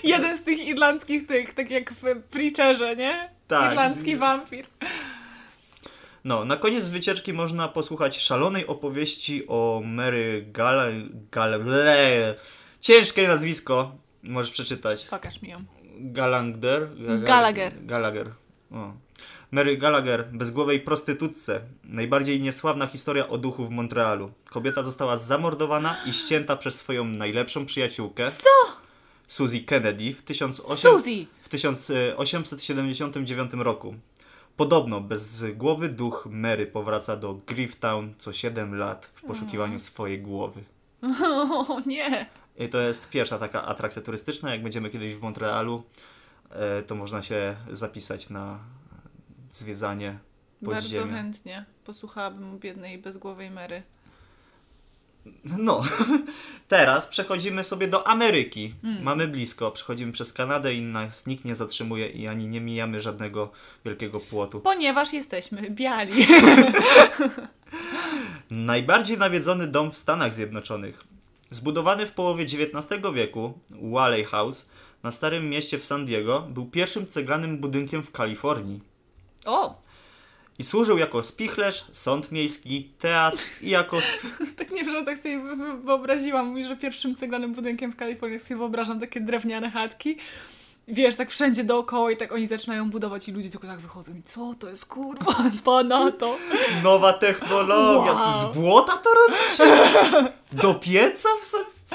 Jeden 0.04 0.36
z 0.38 0.44
tych 0.44 0.66
irlandzkich 0.66 1.26
tych, 1.26 1.54
tak 1.54 1.70
jak 1.70 1.92
w 1.92 2.02
Preacherze, 2.30 2.96
nie? 2.96 3.30
Tak, 3.48 3.70
Irlandzki 3.72 4.16
z- 4.16 4.18
wampir. 4.18 4.66
No, 6.24 6.44
na 6.44 6.56
koniec 6.56 6.88
wycieczki 6.88 7.32
można 7.32 7.68
posłuchać 7.68 8.18
szalonej 8.20 8.66
opowieści 8.66 9.44
o 9.48 9.82
Mary. 9.84 10.46
Gala... 10.52 10.86
ble- 11.58 12.34
Ciężkie 12.80 13.28
nazwisko. 13.28 13.96
Możesz 14.26 14.50
przeczytać. 14.50 15.06
Pokaż 15.06 15.42
mi 15.42 15.48
ją. 15.48 15.64
Galangder? 15.98 16.88
Ga- 16.96 17.24
Gallagher. 17.24 17.86
Gallagher. 17.86 18.30
O. 18.72 18.92
Mary 19.50 19.76
Gallagher, 19.76 20.28
bezgłowej 20.32 20.80
prostytutce. 20.80 21.60
Najbardziej 21.84 22.40
niesławna 22.40 22.86
historia 22.86 23.28
o 23.28 23.38
duchu 23.38 23.66
w 23.66 23.70
Montrealu. 23.70 24.30
Kobieta 24.50 24.82
została 24.82 25.16
zamordowana 25.16 25.96
i 26.06 26.12
ścięta 26.12 26.56
przez 26.56 26.74
swoją 26.78 27.04
najlepszą 27.04 27.66
przyjaciółkę. 27.66 28.30
Co? 28.30 28.48
Suzy 29.26 29.60
Kennedy 29.60 30.14
w 30.14 30.22
1800 30.22 30.78
Suzy! 30.92 31.26
w 31.42 31.48
1879 31.48 33.52
roku. 33.54 33.94
Podobno 34.56 35.00
bezgłowy 35.00 35.88
duch 35.88 36.28
Mary 36.30 36.66
powraca 36.66 37.16
do 37.16 37.34
Grifftown 37.34 38.14
co 38.18 38.32
7 38.32 38.74
lat 38.74 39.06
w 39.14 39.22
poszukiwaniu 39.22 39.78
swojej 39.78 40.18
głowy. 40.20 40.62
O 41.68 41.80
nie! 41.86 42.26
I 42.58 42.68
to 42.68 42.80
jest 42.80 43.10
pierwsza 43.10 43.38
taka 43.38 43.64
atrakcja 43.64 44.02
turystyczna. 44.02 44.52
Jak 44.52 44.62
będziemy 44.62 44.90
kiedyś 44.90 45.14
w 45.14 45.22
Montrealu, 45.22 45.82
e, 46.50 46.82
to 46.82 46.94
można 46.94 47.22
się 47.22 47.56
zapisać 47.70 48.30
na 48.30 48.58
zwiedzanie 49.50 50.18
Bardzo 50.62 51.06
chętnie 51.06 51.64
posłuchałabym 51.84 52.58
biednej 52.58 52.98
bezgłowej 52.98 53.50
Mary. 53.50 53.82
No, 55.44 55.82
teraz 56.68 57.08
przechodzimy 57.08 57.64
sobie 57.64 57.88
do 57.88 58.08
Ameryki. 58.08 58.74
Mm. 58.84 59.02
Mamy 59.02 59.28
blisko, 59.28 59.70
przechodzimy 59.70 60.12
przez 60.12 60.32
Kanadę 60.32 60.74
i 60.74 60.82
nas 60.82 61.26
nikt 61.26 61.44
nie 61.44 61.54
zatrzymuje 61.54 62.08
i 62.08 62.28
ani 62.28 62.48
nie 62.48 62.60
mijamy 62.60 63.00
żadnego 63.00 63.50
wielkiego 63.84 64.20
płotu. 64.20 64.60
Ponieważ 64.60 65.12
jesteśmy 65.12 65.70
biali. 65.70 66.26
Najbardziej 68.50 69.18
nawiedzony 69.18 69.66
dom 69.66 69.90
w 69.90 69.96
Stanach 69.96 70.32
Zjednoczonych. 70.32 71.15
Zbudowany 71.50 72.06
w 72.06 72.12
połowie 72.12 72.44
XIX 72.44 73.02
wieku, 73.14 73.52
Whaley 73.92 74.24
House 74.24 74.68
na 75.02 75.10
Starym 75.10 75.50
Mieście 75.50 75.78
w 75.78 75.84
San 75.84 76.06
Diego 76.06 76.40
był 76.48 76.66
pierwszym 76.66 77.06
ceglanym 77.06 77.58
budynkiem 77.58 78.02
w 78.02 78.10
Kalifornii. 78.12 78.80
O! 79.46 79.82
I 80.58 80.64
służył 80.64 80.98
jako 80.98 81.22
spichlerz, 81.22 81.84
sąd 81.90 82.32
miejski, 82.32 82.90
teatr 82.98 83.38
i 83.62 83.70
jako... 83.70 83.98
Tak 84.56 84.70
nie 84.70 84.84
wiem, 84.84 84.92
że 84.92 85.04
tak 85.04 85.18
sobie 85.18 85.38
wy- 85.38 85.56
wy- 85.56 85.76
wyobraziłam. 85.78 86.46
Mówisz, 86.46 86.66
że 86.66 86.76
pierwszym 86.76 87.14
ceglanym 87.14 87.54
budynkiem 87.54 87.92
w 87.92 87.96
Kalifornii 87.96 88.38
sobie 88.38 88.58
wyobrażam 88.58 89.00
takie 89.00 89.20
drewniane 89.20 89.70
chatki. 89.70 90.16
Wiesz, 90.88 91.16
tak 91.16 91.30
wszędzie 91.30 91.64
dookoła 91.64 92.10
i 92.10 92.16
tak 92.16 92.32
oni 92.32 92.46
zaczynają 92.46 92.90
budować 92.90 93.28
i 93.28 93.32
ludzie 93.32 93.50
tylko 93.50 93.66
tak 93.66 93.78
wychodzą 93.80 94.14
i 94.14 94.22
co 94.22 94.54
to 94.58 94.68
jest 94.68 94.86
kurwa, 94.86 95.34
pana 95.64 96.12
to. 96.12 96.36
Nowa 96.82 97.12
technologia. 97.12 98.12
Wow. 98.12 98.32
To 98.32 98.52
z 98.52 98.54
błota 98.54 98.92
to 98.96 99.10
robicie? 99.14 99.92
Do 100.52 100.74
pieca? 100.74 101.28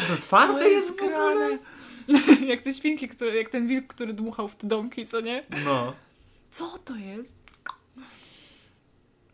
To 0.07 0.17
twarde 0.21 0.69
jest 0.69 1.01
ogóle? 1.01 1.57
jak 2.51 2.61
te 2.61 2.73
świnki, 2.73 3.07
które, 3.07 3.35
jak 3.35 3.49
ten 3.49 3.67
wilk, 3.67 3.87
który 3.87 4.13
dmuchał 4.13 4.47
w 4.47 4.55
te 4.55 4.67
domki, 4.67 5.05
co 5.05 5.21
nie? 5.21 5.41
No. 5.65 5.93
Co 6.51 6.77
to 6.85 6.95
jest? 6.95 7.35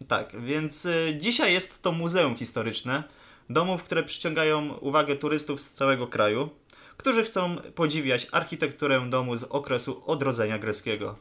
Tak, 0.08 0.42
więc 0.42 0.86
y, 0.86 1.18
dzisiaj 1.22 1.54
jest 1.54 1.82
to 1.82 1.92
muzeum 1.92 2.36
historyczne 2.36 3.04
domów, 3.50 3.84
które 3.84 4.04
przyciągają 4.04 4.74
uwagę 4.74 5.16
turystów 5.16 5.62
z 5.62 5.74
całego 5.74 6.08
kraju, 6.08 6.50
którzy 6.98 7.24
chcą 7.24 7.58
podziwiać 7.76 8.28
architekturę 8.32 9.10
domu 9.10 9.36
z 9.36 9.44
okresu 9.44 10.04
odrodzenia 10.06 10.60
greckiego. 10.60 11.16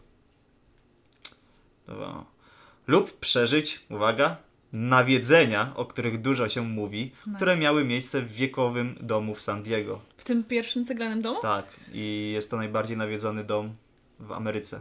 Lub 2.87 3.19
przeżyć, 3.19 3.81
uwaga, 3.91 4.37
nawiedzenia, 4.81 5.73
o 5.77 5.85
których 5.85 6.21
dużo 6.21 6.49
się 6.49 6.63
mówi, 6.63 7.13
które 7.37 7.57
miały 7.57 7.85
miejsce 7.85 8.23
w 8.23 8.33
wiekowym 8.33 8.97
domu 9.01 9.35
w 9.35 9.41
San 9.41 9.63
Diego. 9.63 10.01
W 10.17 10.25
tym 10.25 10.45
pierwszym 10.45 10.85
ceglanym 10.85 11.23
domu? 11.23 11.39
Tak, 11.43 11.67
i 11.93 12.31
jest 12.35 12.51
to 12.51 12.57
najbardziej 12.57 12.97
nawiedzony 12.97 13.45
dom 13.45 13.75
w 14.21 14.33
Ameryce. 14.33 14.81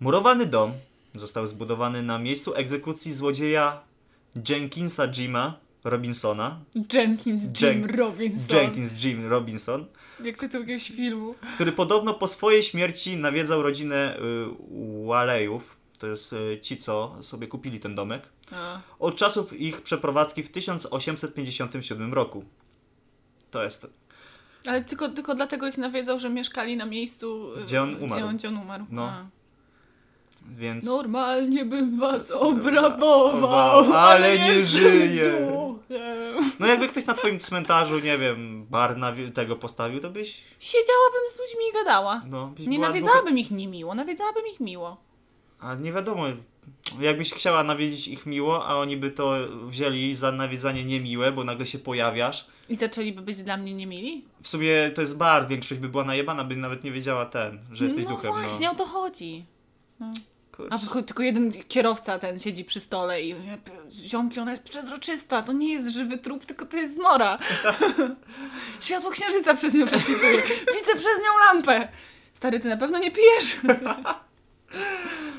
Murowany 0.00 0.46
dom 0.46 0.72
został 1.14 1.46
zbudowany 1.46 2.02
na 2.02 2.18
miejscu 2.18 2.54
egzekucji 2.54 3.12
złodzieja 3.12 3.80
Jenkinsa 4.48 5.08
Jima 5.08 5.58
Robinsona. 5.84 6.60
Jenkins 6.92 7.44
Jim 7.44 7.82
Jen- 7.82 7.96
Robinson. 7.96 8.58
Jenkins 8.58 9.04
Jim 9.04 9.28
Robinson, 9.28 9.86
Jak 10.24 10.38
tytuł 10.38 10.60
jakiegoś 10.60 10.88
filmu. 10.90 11.34
który 11.54 11.72
podobno 11.72 12.14
po 12.14 12.28
swojej 12.28 12.62
śmierci 12.62 13.16
nawiedzał 13.16 13.62
rodzinę 13.62 14.16
y, 14.16 14.20
Waleyów. 15.06 15.76
To 16.04 16.08
jest 16.08 16.32
y, 16.32 16.58
ci, 16.62 16.76
co 16.76 17.16
sobie 17.20 17.46
kupili 17.46 17.80
ten 17.80 17.94
domek. 17.94 18.22
A. 18.52 18.80
Od 18.98 19.16
czasów 19.16 19.60
ich 19.60 19.82
przeprowadzki 19.82 20.42
w 20.42 20.52
1857 20.52 22.14
roku. 22.14 22.44
To 23.50 23.62
jest 23.62 23.86
Ale 24.66 24.84
tylko, 24.84 25.08
tylko 25.08 25.34
dlatego 25.34 25.68
ich 25.68 25.78
nawiedzał, 25.78 26.20
że 26.20 26.30
mieszkali 26.30 26.76
na 26.76 26.86
miejscu, 26.86 27.52
y, 27.58 27.64
Gdzie 27.64 27.82
on 27.82 27.94
umarł. 27.94 28.14
Gdzie 28.14 28.24
on, 28.26 28.36
gdzie 28.36 28.48
on 28.48 28.56
umarł. 28.56 28.84
No. 28.90 29.02
A. 29.02 29.26
więc. 30.56 30.86
Normalnie 30.86 31.64
bym 31.64 32.00
was 32.00 32.30
Obrabował, 32.30 33.92
ale 33.92 34.38
nie 34.38 34.64
żyje. 34.66 35.30
duchem. 35.30 36.50
No 36.60 36.66
jakby 36.66 36.88
ktoś 36.88 37.06
na 37.06 37.14
twoim 37.14 37.38
cmentarzu, 37.38 37.98
nie 37.98 38.18
wiem, 38.18 38.66
bar 38.70 38.96
na 38.96 39.12
tego 39.34 39.56
postawił, 39.56 40.00
to 40.00 40.10
byś, 40.10 40.42
Siedziałabym 40.60 41.30
z 41.30 41.38
ludźmi 41.38 41.64
i 41.70 41.72
gadała. 41.72 42.22
no, 42.26 42.46
byś 42.46 42.66
Nie 42.66 42.78
nawiedzałabym 42.78 43.38
ich 43.38 43.50
niemiło, 43.50 43.94
nawiedzałabym 43.94 44.46
ich 44.46 44.60
miło. 44.60 44.96
Dwuch- 45.64 45.70
A 45.70 45.74
nie 45.74 45.92
wiadomo, 45.92 46.26
jakbyś 47.00 47.32
chciała 47.32 47.64
nawiedzić 47.64 48.08
ich 48.08 48.26
miło, 48.26 48.66
a 48.66 48.76
oni 48.76 48.96
by 48.96 49.10
to 49.10 49.34
wzięli 49.66 50.14
za 50.14 50.32
nawiedzanie 50.32 50.84
niemiłe, 50.84 51.32
bo 51.32 51.44
nagle 51.44 51.66
się 51.66 51.78
pojawiasz. 51.78 52.46
I 52.68 52.74
zaczęliby 52.74 53.22
być 53.22 53.42
dla 53.42 53.56
mnie 53.56 53.74
niemili? 53.74 54.24
W 54.42 54.48
sumie 54.48 54.90
to 54.94 55.00
jest 55.00 55.18
bar, 55.18 55.48
większość 55.48 55.80
by 55.80 55.88
była 55.88 56.04
najebana, 56.04 56.44
by 56.44 56.56
nawet 56.56 56.84
nie 56.84 56.92
wiedziała 56.92 57.26
ten, 57.26 57.58
że 57.72 57.84
jesteś 57.84 58.04
no 58.04 58.10
duchem. 58.10 58.32
właśnie, 58.32 58.70
o 58.70 58.74
to 58.74 58.86
chodzi. 58.86 59.44
Kurczę. 60.56 60.74
A 60.74 60.78
tylko, 60.78 61.02
tylko 61.02 61.22
jeden 61.22 61.52
kierowca 61.68 62.18
ten 62.18 62.38
siedzi 62.38 62.64
przy 62.64 62.80
stole 62.80 63.22
i 63.22 63.34
ziomki, 64.06 64.40
ona 64.40 64.50
jest 64.50 64.62
przezroczysta, 64.62 65.42
to 65.42 65.52
nie 65.52 65.72
jest 65.72 65.88
żywy 65.88 66.18
trup, 66.18 66.44
tylko 66.44 66.66
to 66.66 66.76
jest 66.76 66.94
zmora. 66.94 67.38
Światło 68.84 69.10
księżyca 69.10 69.54
przez 69.54 69.74
nią 69.74 69.86
prześwituje. 69.86 70.42
Widzę 70.42 70.92
przez 70.92 71.18
nią 71.18 71.38
lampę. 71.46 71.88
Stary, 72.34 72.60
ty 72.60 72.68
na 72.68 72.76
pewno 72.76 72.98
nie 72.98 73.10
pijesz. 73.10 73.56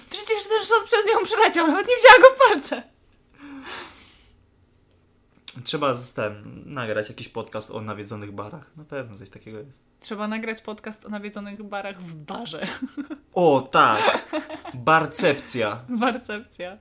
Przecież 0.09 0.47
ten 0.47 0.63
szot 0.63 0.83
przez 0.85 1.05
nią 1.05 1.25
przeleciał, 1.25 1.67
nawet 1.67 1.87
nie 1.87 1.95
wzięła 1.95 2.29
go 2.29 2.35
w 2.35 2.49
palce. 2.49 2.83
Trzeba 5.63 5.93
ten, 6.15 6.63
nagrać 6.65 7.09
jakiś 7.09 7.29
podcast 7.29 7.71
o 7.71 7.81
nawiedzonych 7.81 8.31
barach. 8.31 8.71
Na 8.77 8.83
pewno 8.83 9.17
coś 9.17 9.29
takiego 9.29 9.59
jest. 9.59 9.83
Trzeba 9.99 10.27
nagrać 10.27 10.61
podcast 10.61 11.05
o 11.05 11.09
nawiedzonych 11.09 11.63
barach 11.63 12.01
w 12.01 12.15
barze. 12.15 12.67
O, 13.33 13.61
tak! 13.71 14.27
Barcepcja. 14.73 15.79
Barcepcja. 15.89 16.77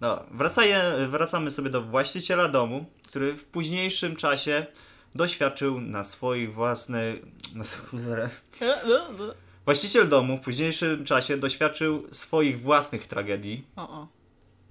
No, 0.00 0.24
wracaje, 0.30 0.82
wracamy 1.08 1.50
sobie 1.50 1.70
do 1.70 1.82
właściciela 1.82 2.48
domu, 2.48 2.84
który 3.08 3.34
w 3.34 3.44
późniejszym 3.44 4.16
czasie 4.16 4.66
doświadczył 5.14 5.80
na 5.80 6.04
swojej 6.04 6.48
własnej... 6.48 7.22
Na. 7.54 7.64
Właściciel 9.68 10.08
domu 10.08 10.36
w 10.36 10.40
późniejszym 10.40 11.04
czasie 11.04 11.36
doświadczył 11.36 12.06
swoich 12.10 12.60
własnych 12.60 13.06
tragedii. 13.06 13.64
O, 13.76 13.88
o, 13.90 14.08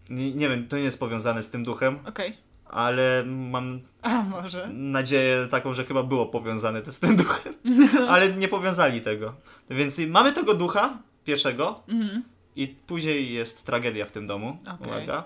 Nie, 0.10 0.32
nie 0.34 0.50
wiem, 0.50 0.68
to 0.68 0.78
nie 0.78 0.84
jest 0.84 1.00
powiązane 1.00 1.44
z 1.44 1.52
tym 1.52 1.64
duchem, 1.64 2.00
okej. 2.06 2.38
ale 2.66 3.24
mam 3.26 3.80
A 4.02 4.24
może? 4.24 4.68
nadzieję 4.74 5.48
taką, 5.52 5.74
że 5.74 5.86
chyba 5.86 6.04
było 6.04 6.26
powiązane 6.26 6.82
to 6.82 6.92
z 6.92 7.00
tym 7.00 7.16
duchem. 7.16 7.54
Ale 8.10 8.34
nie 8.34 8.48
powiązali 8.48 9.02
tego. 9.02 9.34
Więc 9.70 9.98
mamy 10.08 10.32
tego 10.34 10.54
ducha 10.54 10.98
pierwszego 11.26 11.84
Mhm. 11.88 12.24
i 12.56 12.68
później 12.68 13.34
jest 13.34 13.66
tragedia 13.66 14.06
w 14.06 14.12
tym 14.12 14.26
domu. 14.26 14.58
Okej. 14.74 14.88
Uwaga. 14.88 15.24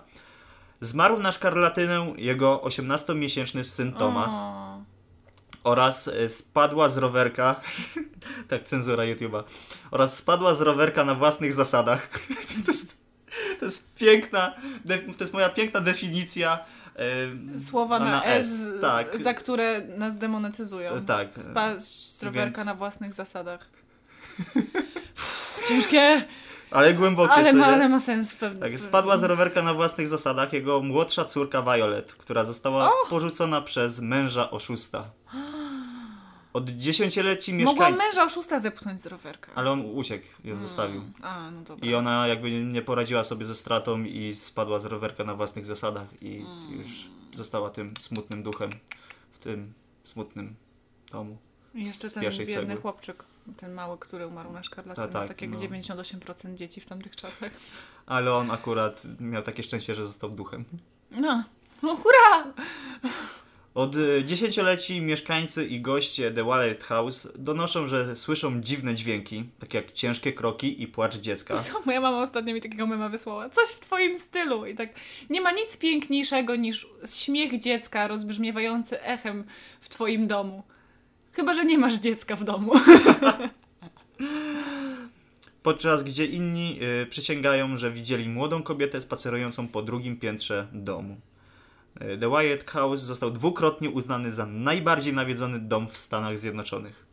Zmarł 0.81 1.19
na 1.19 1.31
szkarlatynę 1.31 2.13
jego 2.17 2.61
18-miesięczny 2.63 3.63
syn 3.63 3.93
Tomas. 3.93 4.33
Oraz 5.63 6.07
e, 6.07 6.29
spadła 6.29 6.89
z 6.89 6.97
rowerka. 6.97 7.61
tak, 8.49 8.63
cenzura 8.63 9.03
YouTube'a. 9.03 9.43
Oraz 9.91 10.17
spadła 10.17 10.55
z 10.55 10.61
rowerka 10.61 11.05
na 11.05 11.15
własnych 11.15 11.53
zasadach. 11.53 12.09
to, 12.65 12.71
jest, 12.71 12.97
to 13.59 13.65
jest 13.65 13.95
piękna, 13.95 14.55
to 15.17 15.23
jest 15.23 15.33
moja 15.33 15.49
piękna 15.49 15.81
definicja. 15.81 16.59
Słowa 17.69 17.99
na, 17.99 18.23
S, 18.23 18.63
Tak, 18.81 19.19
za 19.19 19.33
które 19.33 19.81
nas 19.97 20.17
demonetyzują. 20.17 20.91
e, 20.91 21.01
tak. 21.01 21.27
Spaść 21.39 22.11
z 22.11 22.23
rowerka 22.23 22.57
Więc- 22.57 22.65
na 22.65 22.75
własnych 22.75 23.13
zasadach. 23.13 23.69
Ciężkie, 25.67 26.25
Ale 26.71 26.93
głębokie. 26.93 27.31
ale 27.33 27.53
ma, 27.53 27.65
ale 27.65 27.89
ma 27.89 27.99
sens 27.99 28.31
w 28.31 28.37
pewnym. 28.37 28.71
Tak, 28.71 28.79
spadła 28.81 29.17
z 29.17 29.23
rowerka 29.23 29.61
na 29.61 29.73
własnych 29.73 30.07
zasadach 30.07 30.53
jego 30.53 30.81
młodsza 30.81 31.25
córka 31.25 31.61
Violet, 31.61 32.13
która 32.13 32.45
została 32.45 32.91
porzucona 33.09 33.61
przez 33.61 33.99
męża 33.99 34.51
oszusta. 34.51 35.05
Od 36.53 36.69
dziesięcioleci 36.69 37.53
Mogła 37.53 37.73
mieszkań... 37.89 37.95
męża 38.07 38.23
oszusta 38.23 38.59
zepchnąć 38.59 39.01
z 39.01 39.05
rowerka. 39.05 39.51
Ale 39.55 39.71
on 39.71 39.81
uciekł, 39.95 40.25
ją 40.43 40.59
zostawił. 40.59 41.01
A, 41.21 41.51
no 41.51 41.61
dobra. 41.61 41.89
I 41.89 41.95
ona 41.95 42.27
jakby 42.27 42.51
nie 42.51 42.81
poradziła 42.81 43.23
sobie 43.23 43.45
ze 43.45 43.55
stratą 43.55 44.03
i 44.03 44.33
spadła 44.35 44.79
z 44.79 44.85
rowerka 44.85 45.23
na 45.23 45.35
własnych 45.35 45.65
zasadach 45.65 46.07
i 46.21 46.35
Mm. 46.37 46.79
już 46.79 46.87
została 47.33 47.69
tym 47.69 47.93
smutnym 47.99 48.43
duchem 48.43 48.69
w 49.31 49.39
tym 49.39 49.73
smutnym 50.03 50.55
domu. 51.11 51.37
I 51.75 51.85
jeszcze 51.85 52.09
ten 52.09 52.23
biedny 52.23 52.45
cegły. 52.55 52.75
chłopczyk, 52.81 53.23
ten 53.57 53.73
mały, 53.73 53.97
który 53.97 54.27
umarł 54.27 54.51
na 54.51 54.63
szkarlatynę, 54.63 55.07
Tak, 55.07 55.13
tak, 55.13 55.27
tak 55.27 55.41
jak 55.41 55.51
no. 55.51 55.57
98% 55.57 56.55
dzieci 56.55 56.81
w 56.81 56.85
tamtych 56.85 57.15
czasach. 57.15 57.51
Ale 58.05 58.33
on 58.33 58.51
akurat 58.51 59.01
miał 59.19 59.43
takie 59.43 59.63
szczęście, 59.63 59.95
że 59.95 60.05
został 60.05 60.29
duchem. 60.29 60.65
No, 61.11 61.43
no 61.83 61.95
hurra! 61.95 62.53
Od 63.73 63.95
y, 63.95 64.23
dziesięcioleci 64.25 65.01
mieszkańcy 65.01 65.65
i 65.65 65.81
goście 65.81 66.31
The 66.31 66.43
Wallet 66.43 66.83
House 66.83 67.27
donoszą, 67.35 67.87
że 67.87 68.15
słyszą 68.15 68.61
dziwne 68.61 68.95
dźwięki, 68.95 69.43
takie 69.59 69.77
jak 69.77 69.91
ciężkie 69.91 70.33
kroki 70.33 70.83
i 70.83 70.87
płacz 70.87 71.17
dziecka. 71.17 71.55
To 71.73 71.81
moja 71.85 72.01
mama 72.01 72.21
ostatnio 72.21 72.53
mi 72.53 72.61
takiego 72.61 72.87
mema 72.87 73.09
wysłała. 73.09 73.49
Coś 73.49 73.67
w 73.69 73.79
twoim 73.79 74.19
stylu. 74.19 74.65
I 74.65 74.75
tak, 74.75 74.89
nie 75.29 75.41
ma 75.41 75.51
nic 75.51 75.77
piękniejszego 75.77 76.55
niż 76.55 76.87
śmiech 77.13 77.59
dziecka 77.59 78.07
rozbrzmiewający 78.07 79.01
echem 79.01 79.43
w 79.81 79.89
twoim 79.89 80.27
domu. 80.27 80.63
Chyba, 81.33 81.53
że 81.53 81.65
nie 81.65 81.77
masz 81.77 81.97
dziecka 81.99 82.35
w 82.35 82.43
domu. 82.43 82.71
Podczas 85.63 86.03
gdzie 86.03 86.25
inni 86.25 86.79
y, 87.03 87.05
przysięgają, 87.05 87.77
że 87.77 87.91
widzieli 87.91 88.29
młodą 88.29 88.63
kobietę 88.63 89.01
spacerującą 89.01 89.67
po 89.67 89.81
drugim 89.81 90.17
piętrze 90.19 90.67
domu. 90.73 91.17
E, 91.99 92.17
The 92.17 92.29
Wyatt 92.29 92.63
House 92.71 92.99
został 93.01 93.31
dwukrotnie 93.31 93.89
uznany 93.89 94.31
za 94.31 94.45
najbardziej 94.45 95.13
nawiedzony 95.13 95.59
dom 95.59 95.87
w 95.87 95.97
Stanach 95.97 96.37
Zjednoczonych. 96.37 97.05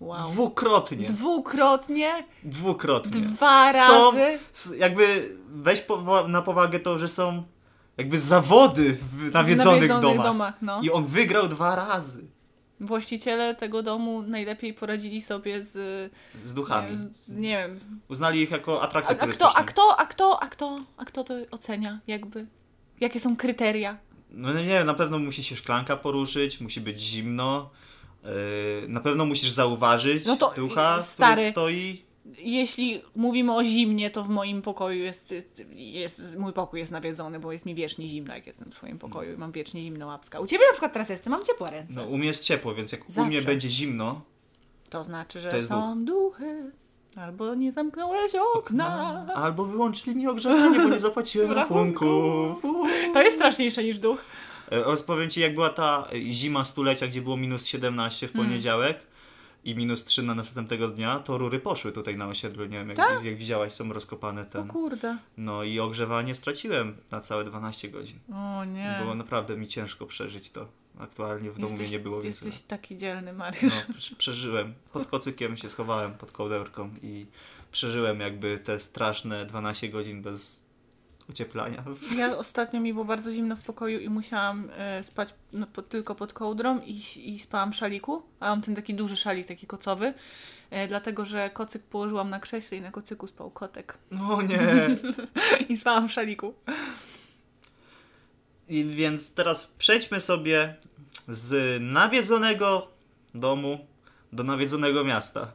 Wow. 0.00 0.18
Dwukrotnie. 0.32 1.06
Dwukrotnie, 1.06 2.24
Dwukrotnie. 2.44 3.20
dwa 3.20 3.72
Są- 3.72 4.04
razy. 4.12 4.38
S- 4.54 4.74
Jakby 4.78 5.36
weź 5.48 5.80
powa- 5.80 6.28
na 6.28 6.42
powagę 6.42 6.80
to, 6.80 6.98
że 6.98 7.08
są 7.08 7.42
jakby 7.96 8.18
zawody 8.18 8.96
w 9.12 9.32
nawiedzonych, 9.32 9.74
nawiedzonych 9.88 10.02
domach. 10.16 10.26
domach 10.26 10.54
no. 10.62 10.80
I 10.82 10.90
on 10.90 11.04
wygrał 11.04 11.48
dwa 11.48 11.74
razy 11.76 12.26
Właściciele 12.80 13.54
tego 13.54 13.82
domu 13.82 14.22
najlepiej 14.22 14.74
poradzili 14.74 15.22
sobie 15.22 15.62
z, 15.64 15.72
z 16.44 16.48
nie 16.48 16.54
duchami. 16.54 16.88
wiem, 16.88 17.12
z, 17.16 17.36
nie 17.36 17.58
wiem. 17.58 18.00
Uznali 18.08 18.40
ich 18.42 18.50
jako 18.50 18.80
A, 18.82 18.84
atrakcję 18.84 19.12
a, 19.12 19.16
kto, 19.16 19.24
turystyczną. 19.24 19.52
a 19.54 19.64
kto, 19.64 19.96
a 20.00 20.06
kto, 20.06 20.42
a 20.42 20.48
kto, 20.48 20.80
a 20.96 21.04
kto 21.04 21.24
to 21.24 21.34
ocenia 21.50 22.00
jakby? 22.06 22.46
Jakie 23.00 23.20
są 23.20 23.36
kryteria? 23.36 23.98
No 24.30 24.52
nie 24.52 24.64
wiem, 24.64 24.86
na 24.86 24.94
pewno 24.94 25.18
musi 25.18 25.44
się 25.44 25.56
szklanka 25.56 25.96
poruszyć, 25.96 26.60
musi 26.60 26.80
być 26.80 27.00
zimno. 27.00 27.70
Yy, 28.24 28.88
na 28.88 29.00
pewno 29.00 29.24
musisz 29.24 29.50
zauważyć 29.50 30.26
No 30.26 30.36
to, 30.36 30.52
ducha, 30.56 31.02
stary, 31.02 31.34
który 31.36 31.50
stoi. 31.50 32.02
Jeśli 32.38 33.02
mówimy 33.16 33.54
o 33.54 33.64
zimnie, 33.64 34.10
to 34.10 34.24
w 34.24 34.28
moim 34.28 34.62
pokoju 34.62 34.98
jest, 35.04 35.34
jest 35.74 36.36
mój 36.38 36.52
pokój 36.52 36.80
jest 36.80 36.92
nawiedzony, 36.92 37.40
bo 37.40 37.52
jest 37.52 37.66
mi 37.66 37.74
wiecznie 37.74 38.08
zimno, 38.08 38.34
jak 38.34 38.46
jestem 38.46 38.70
w 38.70 38.74
swoim 38.74 38.98
pokoju 38.98 39.34
i 39.34 39.36
mam 39.36 39.52
wiecznie 39.52 39.82
zimno 39.82 40.06
łapska. 40.06 40.40
U 40.40 40.46
ciebie 40.46 40.64
na 40.66 40.72
przykład 40.72 40.92
teraz 40.92 41.08
jestem, 41.08 41.30
mam 41.30 41.44
ciepłe 41.44 41.70
ręce. 41.70 42.00
No, 42.00 42.06
u 42.08 42.18
mnie 42.18 42.26
jest 42.26 42.44
ciepło, 42.44 42.74
więc 42.74 42.92
jak 42.92 43.08
u 43.08 43.12
Zawsze. 43.12 43.28
mnie 43.30 43.42
będzie 43.42 43.70
zimno, 43.70 44.20
To 44.90 45.04
znaczy, 45.04 45.40
że 45.40 45.50
To 45.50 45.62
są 45.62 46.04
duchy. 46.04 46.72
Albo 47.16 47.54
nie 47.54 47.72
zamknąłeś 47.72 48.32
okna. 48.54 49.26
albo 49.34 49.64
wyłączyli 49.64 50.16
mi 50.16 50.26
ogrzewanie, 50.28 50.80
bo 50.80 50.88
nie 50.88 50.98
zapłaciłem 50.98 51.52
rachunków. 51.52 52.62
To 53.12 53.22
jest 53.22 53.36
straszniejsze 53.36 53.84
niż 53.84 53.98
duch. 53.98 54.24
E, 54.70 54.82
Rozpowiem 54.82 55.30
ci, 55.30 55.40
jak 55.40 55.54
była 55.54 55.68
ta 55.68 56.08
e, 56.12 56.32
zima 56.32 56.64
stulecia, 56.64 57.06
gdzie 57.06 57.22
było 57.22 57.36
minus 57.36 57.66
17 57.66 58.28
w 58.28 58.34
Mm. 58.36 58.46
I 59.70 59.74
minus 59.74 60.04
3 60.04 60.22
na 60.22 60.34
następnego 60.34 60.88
dnia, 60.88 61.18
to 61.18 61.38
rury 61.38 61.60
poszły 61.60 61.92
tutaj 61.92 62.16
na 62.16 62.26
osiedlu, 62.28 62.64
nie 62.64 62.78
wiem, 62.78 62.88
jak, 62.88 62.96
Tak? 62.96 63.24
jak 63.24 63.36
widziałaś, 63.36 63.72
są 63.72 63.92
rozkopane 63.92 64.42
O 64.42 64.44
ten. 64.44 64.68
kurde. 64.68 65.18
No 65.36 65.64
i 65.64 65.80
ogrzewanie 65.80 66.34
straciłem 66.34 66.96
na 67.10 67.20
całe 67.20 67.44
12 67.44 67.88
godzin. 67.88 68.18
O 68.34 68.64
nie. 68.64 68.96
Było 69.02 69.14
naprawdę 69.14 69.56
mi 69.56 69.68
ciężko 69.68 70.06
przeżyć 70.06 70.50
to. 70.50 70.68
Aktualnie 70.98 71.50
w 71.50 71.58
domu 71.58 71.76
mnie 71.76 71.88
nie 71.88 71.98
było, 71.98 72.20
więc 72.20 72.40
Jesteś 72.42 72.62
taki 72.62 72.96
dzielny, 72.96 73.32
no, 73.32 73.38
Mariusz. 73.38 73.74
prze- 73.96 74.16
przeżyłem. 74.16 74.74
Pod 74.92 75.06
kocykiem 75.06 75.56
się 75.56 75.70
schowałem, 75.70 76.14
pod 76.14 76.32
kołderką 76.32 76.90
i 77.02 77.26
przeżyłem 77.72 78.20
jakby 78.20 78.58
te 78.58 78.78
straszne 78.80 79.46
12 79.46 79.88
godzin 79.88 80.22
bez 80.22 80.67
ocieplania. 81.30 81.84
Ja 82.16 82.36
ostatnio 82.36 82.80
mi 82.80 82.92
było 82.92 83.04
bardzo 83.04 83.32
zimno 83.32 83.56
w 83.56 83.62
pokoju 83.62 84.00
i 84.00 84.08
musiałam 84.08 84.70
e, 84.72 85.02
spać 85.02 85.34
no, 85.52 85.66
po, 85.66 85.82
tylko 85.82 86.14
pod 86.14 86.32
kołdrą 86.32 86.80
i, 86.80 87.00
i 87.16 87.38
spałam 87.38 87.72
w 87.72 87.76
szaliku. 87.76 88.22
A 88.40 88.48
mam 88.48 88.62
ten 88.62 88.74
taki 88.74 88.94
duży 88.94 89.16
szalik, 89.16 89.46
taki 89.46 89.66
kocowy. 89.66 90.14
E, 90.70 90.88
dlatego, 90.88 91.24
że 91.24 91.50
kocyk 91.50 91.82
położyłam 91.82 92.30
na 92.30 92.40
krześle 92.40 92.78
i 92.78 92.80
na 92.80 92.90
kocyku 92.90 93.26
spał 93.26 93.50
kotek. 93.50 93.98
No 94.10 94.42
nie. 94.42 94.96
I 95.74 95.76
spałam 95.76 96.08
w 96.08 96.12
szaliku. 96.12 96.54
I 98.68 98.84
więc 98.84 99.34
teraz 99.34 99.66
przejdźmy 99.78 100.20
sobie 100.20 100.76
z 101.28 101.82
nawiedzonego 101.82 102.88
domu 103.34 103.86
do 104.32 104.42
nawiedzonego 104.42 105.04
miasta. 105.04 105.52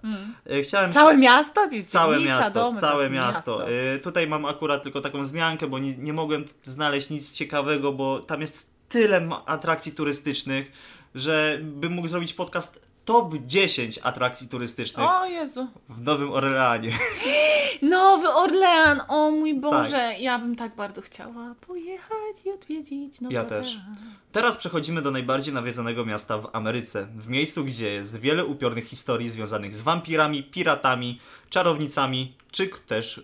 E, 0.49 0.63
Chciałem 0.63 0.91
Całe 0.91 1.17
miasto? 1.17 1.71
Jest 1.71 1.89
Całe 1.89 2.19
miasto, 2.19 2.53
domy, 2.53 2.79
całe 2.79 3.03
jest 3.03 3.15
miasto. 3.15 3.71
Y, 3.71 3.99
tutaj 3.99 4.27
mam 4.27 4.45
akurat 4.45 4.83
tylko 4.83 5.01
taką 5.01 5.23
wzmiankę, 5.23 5.67
bo 5.67 5.79
nie, 5.79 5.97
nie 5.97 6.13
mogłem 6.13 6.45
znaleźć 6.63 7.09
nic 7.09 7.31
ciekawego, 7.31 7.91
bo 7.91 8.19
tam 8.19 8.41
jest 8.41 8.69
tyle 8.89 9.29
atrakcji 9.45 9.91
turystycznych, 9.91 10.71
że 11.15 11.59
bym 11.61 11.93
mógł 11.93 12.07
zrobić 12.07 12.33
podcast 12.33 12.92
top 13.05 13.33
10 13.47 13.99
atrakcji 14.03 14.47
turystycznych 14.47 15.07
O 15.09 15.25
Jezu. 15.25 15.67
w 15.89 16.01
Nowym 16.01 16.31
Orleanie. 16.31 16.91
Nowy 17.81 18.29
Orlean, 18.29 19.01
o 19.07 19.31
mój 19.31 19.53
Boże. 19.59 19.91
Tak. 19.91 20.21
Ja 20.21 20.39
bym 20.39 20.55
tak 20.55 20.75
bardzo 20.75 21.01
chciała 21.01 21.55
pojechać 21.67 22.45
i 22.45 22.51
odwiedzić 22.51 23.21
Nowy 23.21 23.35
Ja 23.35 23.45
też. 23.45 23.67
Orlean. 23.67 23.95
Teraz 24.31 24.57
przechodzimy 24.57 25.01
do 25.01 25.11
najbardziej 25.11 25.53
nawiedzonego 25.53 26.05
miasta 26.05 26.37
w 26.37 26.49
Ameryce. 26.53 27.07
W 27.15 27.27
miejscu, 27.27 27.65
gdzie 27.65 27.93
jest 27.93 28.19
wiele 28.19 28.45
upiornych 28.45 28.87
historii 28.87 29.29
związanych 29.29 29.75
z 29.75 29.81
wampirami, 29.81 30.43
piratami, 30.43 31.19
czarownicami, 31.49 32.35
czy 32.51 32.69
też 32.87 33.17
y, 33.17 33.23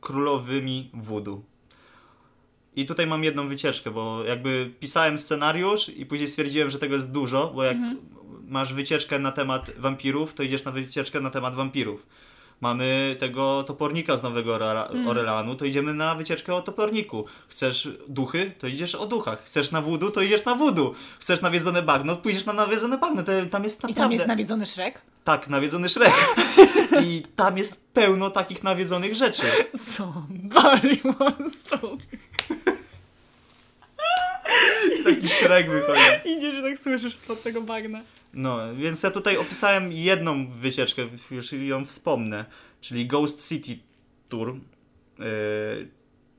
królowymi 0.00 0.90
voodoo. 0.94 1.42
I 2.76 2.86
tutaj 2.86 3.06
mam 3.06 3.24
jedną 3.24 3.48
wycieczkę, 3.48 3.90
bo 3.90 4.24
jakby 4.24 4.74
pisałem 4.80 5.18
scenariusz 5.18 5.88
i 5.88 6.06
później 6.06 6.28
stwierdziłem, 6.28 6.70
że 6.70 6.78
tego 6.78 6.94
jest 6.94 7.12
dużo, 7.12 7.52
bo 7.54 7.64
jak 7.64 7.76
masz 8.48 8.72
wycieczkę 8.72 9.18
na 9.18 9.32
temat 9.32 9.70
wampirów, 9.78 10.34
to 10.34 10.42
idziesz 10.42 10.64
na 10.64 10.70
wycieczkę 10.72 11.20
na 11.20 11.30
temat 11.30 11.54
wampirów. 11.54 12.06
Mamy 12.60 13.16
tego 13.20 13.64
topornika 13.66 14.16
z 14.16 14.22
Nowego 14.22 14.54
Orela- 14.58 15.08
Orleanu, 15.08 15.54
to 15.54 15.64
idziemy 15.64 15.94
na 15.94 16.14
wycieczkę 16.14 16.54
o 16.54 16.62
toporniku. 16.62 17.24
Chcesz 17.48 17.88
duchy, 18.08 18.52
to 18.58 18.66
idziesz 18.66 18.94
o 18.94 19.06
duchach. 19.06 19.42
Chcesz 19.44 19.70
na 19.70 19.82
wudu, 19.82 20.10
to 20.10 20.22
idziesz 20.22 20.44
na 20.44 20.54
wudu. 20.54 20.94
Chcesz 21.20 21.42
nawiedzone 21.42 21.82
bagno, 21.82 22.16
pójdziesz 22.16 22.44
na 22.44 22.52
nawiedzone 22.52 22.98
bagno. 22.98 23.22
To, 23.22 23.32
tam 23.50 23.64
jest 23.64 23.78
I 23.78 23.82
naprawdę... 23.82 24.02
tam 24.02 24.12
jest 24.12 24.26
nawiedzony 24.26 24.66
Szrek? 24.66 25.02
Tak, 25.24 25.48
nawiedzony 25.48 25.88
Szrek. 25.88 26.12
I 27.02 27.22
tam 27.36 27.58
jest 27.58 27.88
pełno 27.92 28.30
takich 28.30 28.62
nawiedzonych 28.62 29.14
rzeczy. 29.14 29.46
Somebody 29.80 30.98
wants 31.18 31.62
to... 31.62 31.78
Taki 35.04 35.28
Szrek 35.28 35.70
wychodzi. 35.70 36.00
Idziesz 36.24 36.54
i 36.54 36.62
tak 36.62 36.78
słyszysz 36.78 37.16
spod 37.16 37.42
tego 37.42 37.62
bagna. 37.62 38.00
No, 38.36 38.74
więc 38.74 39.02
ja 39.02 39.10
tutaj 39.10 39.36
opisałem 39.36 39.92
jedną 39.92 40.50
wycieczkę, 40.50 41.02
już 41.30 41.52
ją 41.52 41.84
wspomnę, 41.84 42.44
czyli 42.80 43.06
Ghost 43.06 43.48
City 43.48 43.78
Tour. 44.28 44.54
Yy, 45.18 45.26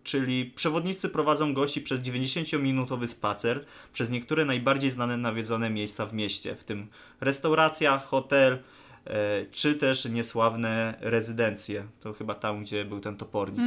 czyli 0.03 0.45
przewodnicy 0.45 1.09
prowadzą 1.09 1.53
gości 1.53 1.81
przez 1.81 2.01
90-minutowy 2.01 3.07
spacer 3.07 3.65
przez 3.93 4.09
niektóre 4.09 4.45
najbardziej 4.45 4.89
znane 4.89 5.17
nawiedzone 5.17 5.69
miejsca 5.69 6.05
w 6.05 6.13
mieście, 6.13 6.55
w 6.55 6.63
tym 6.63 6.87
restauracja, 7.21 7.97
hotel, 7.97 8.53
yy, 9.05 9.11
czy 9.51 9.75
też 9.75 10.05
niesławne 10.05 10.97
rezydencje. 11.01 11.87
To 11.99 12.13
chyba 12.13 12.35
tam, 12.35 12.63
gdzie 12.63 12.85
był 12.85 12.99
ten 12.99 13.17
topornik. 13.17 13.59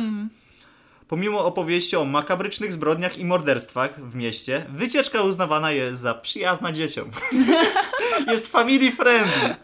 Pomimo 1.10 1.44
opowieści 1.44 1.96
o 1.96 2.04
makabrycznych 2.04 2.72
zbrodniach 2.72 3.18
i 3.18 3.24
morderstwach 3.24 4.10
w 4.10 4.14
mieście, 4.14 4.66
wycieczka 4.68 5.22
uznawana 5.22 5.72
jest 5.72 6.02
za 6.02 6.14
przyjazna 6.14 6.72
dzieciom. 6.72 7.10
jest 8.32 8.48
family 8.48 8.92
friendly. 8.92 9.54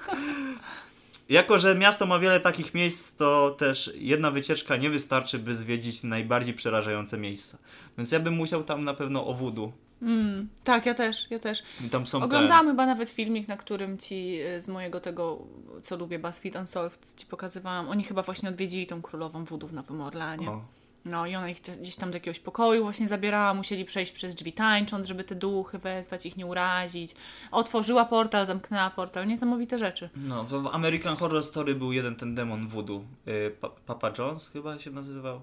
Jako, 1.28 1.58
że 1.58 1.74
miasto 1.74 2.06
ma 2.06 2.18
wiele 2.18 2.40
takich 2.40 2.74
miejsc, 2.74 3.14
to 3.14 3.50
też 3.58 3.92
jedna 3.94 4.30
wycieczka 4.30 4.76
nie 4.76 4.90
wystarczy, 4.90 5.38
by 5.38 5.54
zwiedzić 5.54 6.02
najbardziej 6.02 6.54
przerażające 6.54 7.18
miejsca. 7.18 7.58
Więc 7.98 8.12
ja 8.12 8.20
bym 8.20 8.34
musiał 8.34 8.64
tam 8.64 8.84
na 8.84 8.94
pewno 8.94 9.26
o 9.26 9.34
wudu. 9.34 9.72
Mm, 10.02 10.48
tak, 10.64 10.86
ja 10.86 10.94
też, 10.94 11.30
ja 11.30 11.38
też. 11.38 11.62
I 11.86 11.90
tam 11.90 12.06
są 12.06 12.22
Oglądałam 12.22 12.66
chyba 12.66 12.86
nawet 12.86 13.10
filmik, 13.10 13.48
na 13.48 13.56
którym 13.56 13.98
ci 13.98 14.40
y, 14.42 14.62
z 14.62 14.68
mojego 14.68 15.00
tego, 15.00 15.38
co 15.82 15.96
lubię, 15.96 16.18
BuzzFeed 16.18 16.56
Unsolved, 16.56 17.14
ci 17.16 17.26
pokazywałam. 17.26 17.88
Oni 17.88 18.04
chyba 18.04 18.22
właśnie 18.22 18.48
odwiedzili 18.48 18.86
tą 18.86 19.02
królową 19.02 19.44
wódu 19.44 19.66
w 19.66 19.72
Nowym 19.72 19.98
te... 19.98 20.04
Orleanie. 20.04 20.50
O. 20.50 20.75
No 21.06 21.26
i 21.26 21.36
ona 21.36 21.48
ich 21.48 21.60
gdzieś 21.60 21.96
tam 21.96 22.10
do 22.10 22.16
jakiegoś 22.16 22.40
pokoju 22.40 22.82
właśnie 22.82 23.08
zabierała, 23.08 23.54
musieli 23.54 23.84
przejść 23.84 24.12
przez 24.12 24.34
drzwi 24.34 24.52
tańcząc, 24.52 25.06
żeby 25.06 25.24
te 25.24 25.34
duchy 25.34 25.78
wezwać, 25.78 26.26
ich 26.26 26.36
nie 26.36 26.46
urazić. 26.46 27.14
Otworzyła 27.50 28.04
portal, 28.04 28.46
zamknęła 28.46 28.90
portal, 28.90 29.26
niesamowite 29.26 29.78
rzeczy. 29.78 30.08
No, 30.16 30.44
w 30.44 30.66
American 30.66 31.16
Horror 31.16 31.44
Story 31.44 31.74
był 31.74 31.92
jeden 31.92 32.16
ten 32.16 32.34
demon 32.34 32.68
voodoo. 32.68 33.02
Y, 33.28 33.56
pa 33.60 33.68
Papa 33.86 34.10
John's 34.10 34.52
chyba 34.52 34.78
się 34.78 34.90
nazywał. 34.90 35.40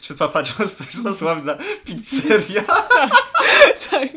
Czy 0.00 0.14
Papa 0.14 0.42
John's 0.42 0.78
to 0.78 0.84
jest 0.84 1.04
ta 1.04 1.14
sławna 1.14 1.56
pizzeria? 1.84 2.62
Tak. 3.90 4.08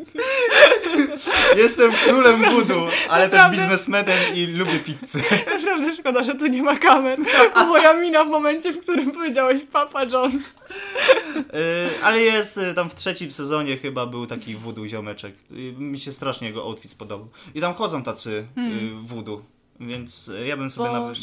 Jestem 1.58 1.92
królem 1.92 2.42
voodoo, 2.52 2.88
ale 3.10 3.30
też 3.30 3.38
Naprawdę? 3.38 3.58
biznesmenem 3.58 4.36
i 4.36 4.46
lubię 4.46 4.80
pizzę. 4.80 5.20
Naprawdę 5.52 5.96
szkoda, 5.96 6.24
że 6.24 6.36
tu 6.36 6.48
nie 6.48 6.64
ma 6.64 6.76
kamer. 6.76 7.20
Bo 7.56 7.66
moja 7.66 7.94
mina 7.94 8.26
w 8.26 8.30
momencie, 8.30 8.74
w 8.74 8.80
którym 8.80 9.12
powiedziałeś 9.12 9.62
Papa 9.72 10.06
John's. 10.06 10.40
Y, 11.38 12.04
ale 12.04 12.22
jest 12.22 12.58
y, 12.58 12.74
tam 12.74 12.90
w 12.90 12.96
trzecim 12.96 13.32
sezonie 13.32 13.78
chyba 13.78 14.06
był 14.06 14.28
taki 14.28 14.56
voodoo 14.56 14.88
ziomeczek. 14.88 15.34
Y, 15.52 15.74
mi 15.78 16.00
się 16.00 16.14
strasznie 16.14 16.48
jego 16.48 16.64
outfit 16.64 16.92
spodobał. 16.92 17.28
I 17.56 17.62
tam 17.62 17.74
chodzą 17.74 18.04
tacy 18.04 18.32
y, 18.32 18.46
voodoo. 19.02 19.42
Więc 19.80 20.32
ja 20.46 20.58
bym 20.58 20.70
sobie 20.70 20.92
nawet... 20.92 21.18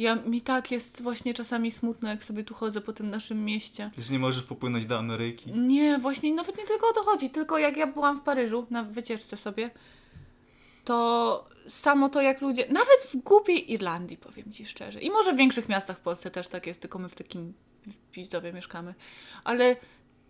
Ja, 0.00 0.16
mi 0.16 0.40
tak 0.40 0.70
jest 0.70 1.02
właśnie 1.02 1.34
czasami 1.34 1.70
smutno, 1.70 2.08
jak 2.08 2.24
sobie 2.24 2.44
tu 2.44 2.54
chodzę 2.54 2.80
po 2.80 2.92
tym 2.92 3.10
naszym 3.10 3.44
mieście. 3.44 3.90
Już 3.96 4.10
nie 4.10 4.18
możesz 4.18 4.42
popłynąć 4.42 4.86
do 4.86 4.98
Ameryki. 4.98 5.52
Nie, 5.52 5.98
właśnie 5.98 6.34
nawet 6.34 6.58
nie 6.58 6.64
tylko 6.64 6.88
o 6.88 6.92
to 6.92 7.02
chodzi, 7.02 7.30
tylko 7.30 7.58
jak 7.58 7.76
ja 7.76 7.86
byłam 7.86 8.18
w 8.18 8.22
Paryżu 8.22 8.66
na 8.70 8.82
wycieczce 8.82 9.36
sobie, 9.36 9.70
to 10.84 11.48
samo 11.68 12.08
to 12.08 12.20
jak 12.20 12.40
ludzie, 12.40 12.66
nawet 12.68 13.08
w 13.12 13.16
głupiej 13.16 13.72
Irlandii, 13.72 14.16
powiem 14.16 14.52
Ci 14.52 14.66
szczerze, 14.66 15.00
i 15.00 15.10
może 15.10 15.32
w 15.32 15.36
większych 15.36 15.68
miastach 15.68 15.98
w 15.98 16.02
Polsce 16.02 16.30
też 16.30 16.48
tak 16.48 16.66
jest, 16.66 16.80
tylko 16.80 16.98
my 16.98 17.08
w 17.08 17.14
takim 17.14 17.54
w 17.86 17.96
Pizdowie 18.12 18.52
mieszkamy, 18.52 18.94
ale 19.44 19.76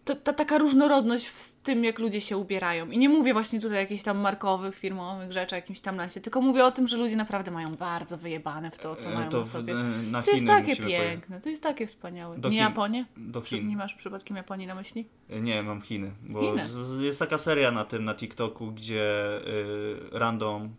to, 0.05 0.15
ta 0.17 0.33
taka 0.33 0.59
różnorodność 0.59 1.27
w 1.27 1.53
tym, 1.63 1.85
jak 1.85 1.99
ludzie 1.99 2.21
się 2.21 2.37
ubierają. 2.37 2.91
I 2.91 2.99
nie 2.99 3.09
mówię 3.09 3.33
właśnie 3.33 3.61
tutaj 3.61 3.79
o 3.79 3.81
jakichś 3.81 4.03
tam 4.03 4.19
markowych, 4.19 4.77
firmowych 4.77 5.33
rzeczach, 5.33 5.57
jakimś 5.57 5.81
tam 5.81 5.97
nasie, 5.97 6.21
tylko 6.21 6.41
mówię 6.41 6.65
o 6.65 6.71
tym, 6.71 6.87
że 6.89 6.97
ludzie 6.97 7.17
naprawdę 7.17 7.51
mają 7.51 7.75
bardzo 7.77 8.19
wyjebane 8.19 8.71
w 8.71 8.79
to, 8.79 8.97
co 8.97 9.09
E, 9.09 9.15
mają 9.15 9.31
to 9.31 9.39
na 9.39 9.45
sobie. 9.45 9.73
e, 9.75 9.77
na 10.11 10.23
To 10.23 10.31
jest 10.31 10.47
takie 10.47 10.77
pojechać. 10.77 11.07
piękne, 11.11 11.41
to 11.41 11.49
jest 11.49 11.63
takie 11.63 11.87
wspaniałe. 11.87 12.39
Do 12.39 12.49
nie 12.49 12.55
Chin. 12.57 12.65
Japonię? 12.65 13.05
Do 13.17 13.41
Chin. 13.41 13.69
nie 13.69 13.77
masz 13.77 13.95
przypadkiem 13.95 14.37
Japonii 14.37 14.67
na 14.67 14.75
myśli? 14.75 15.09
Nie, 15.41 15.63
mam 15.63 15.81
Chiny. 15.81 16.13
Bo 16.23 16.41
Chiny. 16.41 16.63
jest 17.01 17.19
taka 17.19 17.39
seria 17.39 17.71
na 17.71 17.85
tym, 17.85 18.05
na 18.05 18.15
TikToku, 18.15 18.73
gdzie 18.73 19.41
y, 19.47 20.19
random 20.19 20.75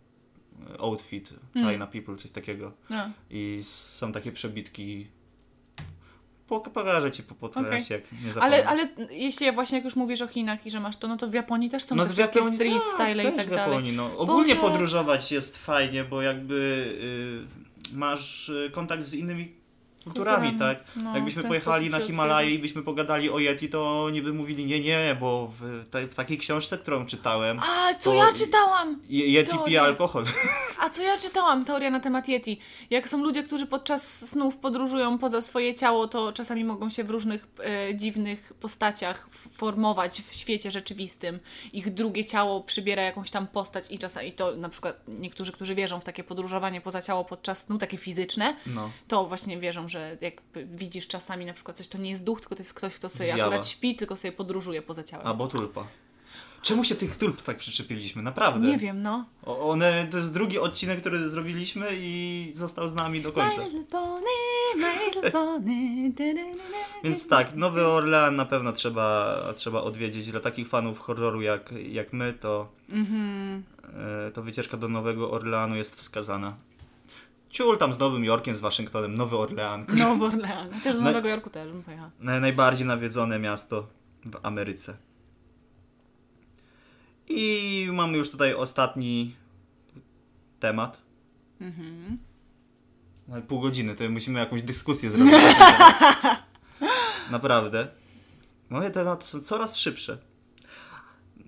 outfit, 0.80 1.34
Mm. 1.56 1.72
China 1.72 1.88
people, 1.88 2.16
coś 2.16 2.32
takiego. 2.32 2.72
No. 2.90 3.10
I 3.30 3.60
są 3.64 4.12
takie 4.12 4.32
przebitki. 4.32 5.08
Po- 6.52 6.60
Pokażę 6.60 7.12
ci 7.12 7.24
po 7.24 7.36
podcaście, 7.36 7.94
jak 7.94 8.04
nie 8.26 8.34
zapomnę. 8.34 8.56
Ale, 8.56 8.68
ale 8.68 8.90
jeśli 9.12 9.52
właśnie 9.52 9.78
jak 9.78 9.86
już 9.86 9.96
mówisz 9.96 10.22
o 10.22 10.28
Chinach 10.28 10.66
i 10.66 10.72
że 10.72 10.80
masz 10.80 10.98
to, 10.98 11.08
no 11.08 11.18
to 11.18 11.28
w 11.28 11.34
Japonii 11.34 11.70
też 11.70 11.84
są 11.84 11.96
no 11.96 12.04
te 12.04 12.10
to 12.10 12.14
wszystkie 12.16 12.40
Japonii, 12.40 12.58
street 12.58 12.82
tak, 12.98 13.08
style 13.08 13.24
i 13.24 13.36
tak 13.36 13.46
w 13.48 13.50
dalej. 13.50 13.70
Japonii, 13.70 13.92
no. 13.92 14.18
Ogólnie 14.18 14.56
Boże. 14.56 14.68
podróżować 14.68 15.32
jest 15.32 15.58
fajnie, 15.58 16.04
bo 16.04 16.22
jakby 16.22 16.56
y, 17.94 17.98
masz 17.98 18.50
y, 18.50 18.70
kontakt 18.74 19.04
z 19.04 19.14
innymi 19.14 19.52
kulturami, 20.04 20.54
tak? 20.60 20.84
No, 21.04 21.16
Jakbyśmy 21.16 21.44
pojechali 21.44 21.90
na 21.90 22.00
Himalaje 22.00 22.52
i 22.52 22.60
byśmy 22.60 22.82
pogadali 22.84 23.30
o 23.30 23.40
Yeti, 23.40 23.70
to 23.70 24.10
nie 24.14 24.22
by 24.22 24.34
mówili 24.34 24.66
nie, 24.66 24.80
nie, 24.80 25.18
bo 25.20 25.52
w, 25.60 25.90
te, 25.90 26.08
w 26.08 26.16
takiej 26.16 26.38
książce, 26.38 26.78
którą 26.78 27.06
czytałem, 27.06 27.60
A, 27.60 27.94
co 28.00 28.10
To- 28.12 28.16
ja 28.16 28.34
czytałam? 28.34 29.00
Yeti 29.10 29.50
Teoria. 29.52 29.66
pije 29.66 29.82
alkohol. 29.82 30.24
A 30.92 30.94
co 30.94 31.02
ja 31.04 31.18
czytałam? 31.18 31.66
Teoria 31.66 31.90
na 31.92 32.00
temat 32.00 32.28
Yeti. 32.28 32.60
Jak 32.90 33.10
są 33.10 33.24
ludzie, 33.24 33.44
którzy 33.44 33.66
podczas 33.68 34.30
snów 34.30 34.58
podróżują 34.58 35.18
poza 35.18 35.42
swoje 35.42 35.74
ciało, 35.76 36.08
to 36.08 36.34
czasami 36.34 36.66
mogą 36.66 36.90
się 36.90 37.04
w 37.04 37.10
różnych 37.10 37.48
e, 37.90 37.96
dziwnych 37.96 38.54
postaciach 38.60 39.30
formować 39.32 40.22
w 40.22 40.34
świecie 40.34 40.72
rzeczywistym. 40.72 41.40
Ich 41.74 41.94
drugie 41.94 42.26
ciało 42.26 42.62
przybiera 42.62 43.04
jakąś 43.04 43.32
tam 43.32 43.48
postać 43.48 43.92
i 43.92 44.00
czasami 44.00 44.32
to 44.34 44.56
na 44.58 44.70
przykład 44.70 45.02
niektórzy, 45.08 45.52
którzy 45.52 45.76
wierzą 45.76 46.00
w 46.00 46.04
takie 46.04 46.24
podróżowanie 46.24 46.82
poza 46.82 47.02
ciało 47.02 47.26
podczas 47.26 47.64
snu, 47.66 47.78
takie 47.78 47.98
fizyczne, 47.98 48.56
No. 48.66 48.92
to 49.08 49.26
właśnie 49.26 49.58
wierzą, 49.60 49.88
że 49.88 50.18
jakby 50.22 50.66
widzisz 50.66 51.08
czasami 51.08 51.46
na 51.46 51.54
przykład 51.54 51.78
coś, 51.78 51.88
to 51.88 51.98
nie 51.98 52.10
jest 52.10 52.24
duch, 52.24 52.40
tylko 52.40 52.56
to 52.56 52.62
jest 52.62 52.74
ktoś, 52.74 52.96
kto 52.96 53.10
sobie 53.10 53.26
Zjawa. 53.26 53.44
akurat 53.44 53.68
śpi, 53.68 53.96
tylko 53.96 54.18
sobie 54.18 54.32
podróżuje 54.32 54.82
poza 54.82 55.04
ciałem. 55.04 55.28
Albo 55.28 55.48
tulpa. 55.48 55.88
Czemu 56.62 56.84
się 56.84 56.96
tych 56.96 57.16
tulp 57.18 57.42
tak 57.42 57.58
przyczepiliśmy? 57.58 58.22
Naprawdę. 58.22 58.68
Nie 58.68 58.78
wiem, 58.78 59.02
no. 59.02 59.26
O, 59.46 59.70
one, 59.70 60.08
to 60.12 60.18
jest 60.18 60.34
drugi 60.34 60.60
odcinek, 60.60 61.00
który 61.02 61.30
zrobiliśmy 61.30 61.88
i 61.94 62.52
został 62.54 62.88
z 62.88 62.96
nami 62.96 63.22
do 63.22 63.32
końca. 63.32 63.58
My 63.58 63.64
little 63.64 63.84
pony, 63.84 64.26
my 64.78 65.06
little 65.06 65.32
pony, 65.40 66.12
Więc 67.04 67.28
tak, 67.28 67.56
Nowy 67.56 67.88
Orlean 67.88 68.36
na 68.36 68.46
pewno 68.46 68.74
trzeba, 68.74 69.38
trzeba 69.56 69.82
odwiedzić. 69.82 70.32
Dla 70.32 70.40
takich 70.40 70.68
fanów 70.68 71.00
horroru 71.00 71.42
jak, 71.42 71.74
jak 71.90 72.14
my, 72.14 72.34
to, 72.34 72.72
Mhm. 72.92 73.64
e, 74.28 74.32
to 74.32 74.42
wycieczka 74.44 74.78
do 74.78 74.88
Nowego 74.88 75.32
Orleanu 75.32 75.76
jest 75.76 75.96
wskazana. 75.96 76.56
Ciul 77.50 77.78
tam 77.78 77.94
z 77.94 78.00
Nowym 78.00 78.24
Jorkiem, 78.26 78.56
z 78.56 78.60
Waszyngtonem, 78.62 79.14
Nowy 79.16 79.38
Orlean. 79.38 79.86
Nowy 79.90 80.26
Orlean. 80.26 80.74
Chociaż 80.74 80.96
do 80.96 81.02
Nowego 81.02 81.30
Jorku 81.30 81.50
też 81.50 81.72
bym 81.72 81.84
pojechała. 81.84 82.10
Naj- 82.22 82.42
Najbardziej 82.42 82.88
nawiedzone 82.88 83.40
miasto 83.40 83.88
w 84.26 84.40
Ameryce. 84.44 84.98
I 87.36 87.88
mamy 87.92 88.18
już 88.18 88.30
tutaj 88.32 88.54
ostatni 88.54 89.36
temat. 90.60 91.02
Mhm. 91.62 92.18
No 93.28 93.42
pół 93.42 93.60
godziny, 93.60 93.96
to 93.96 94.10
musimy 94.10 94.40
jakąś 94.40 94.64
dyskusję 94.64 95.10
zrobić. 95.10 95.34
Naprawdę. 97.32 97.88
Moje 98.70 98.90
tematy 98.90 99.28
są 99.28 99.42
coraz 99.42 99.78
szybsze. 99.78 100.18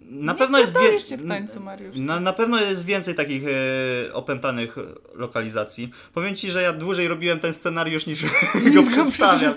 Na 0.01 0.31
Nie 0.33 0.37
pewno 0.39 0.59
jest 0.59 0.75
się 1.09 1.17
w 1.17 1.27
końcu, 1.27 1.59
Mariusz. 1.59 1.95
Na, 1.95 2.19
na 2.19 2.33
pewno 2.33 2.61
jest 2.61 2.85
więcej 2.85 3.15
takich 3.15 3.43
e, 3.47 4.13
opętanych 4.13 4.75
lokalizacji. 5.13 5.91
Powiem 6.13 6.35
ci, 6.35 6.51
że 6.51 6.61
ja 6.61 6.73
dłużej 6.73 7.07
robiłem 7.07 7.39
ten 7.39 7.53
scenariusz 7.53 8.05
niż 8.05 8.23
go 8.75 8.83
przedstawiam. 8.95 9.53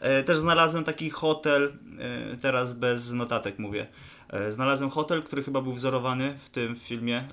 E, 0.00 0.22
Też 0.22 0.38
znalazłem 0.38 0.84
taki 0.84 1.10
hotel, 1.10 1.72
e, 1.98 2.36
teraz 2.36 2.72
bez 2.72 3.12
notatek 3.12 3.58
mówię. 3.58 3.86
E, 4.30 4.52
Znalazłem 4.52 4.90
hotel, 4.90 5.22
który 5.22 5.42
chyba 5.42 5.60
był 5.60 5.72
wzorowany 5.72 6.38
w 6.38 6.48
tym 6.50 6.76
filmie. 6.76 7.28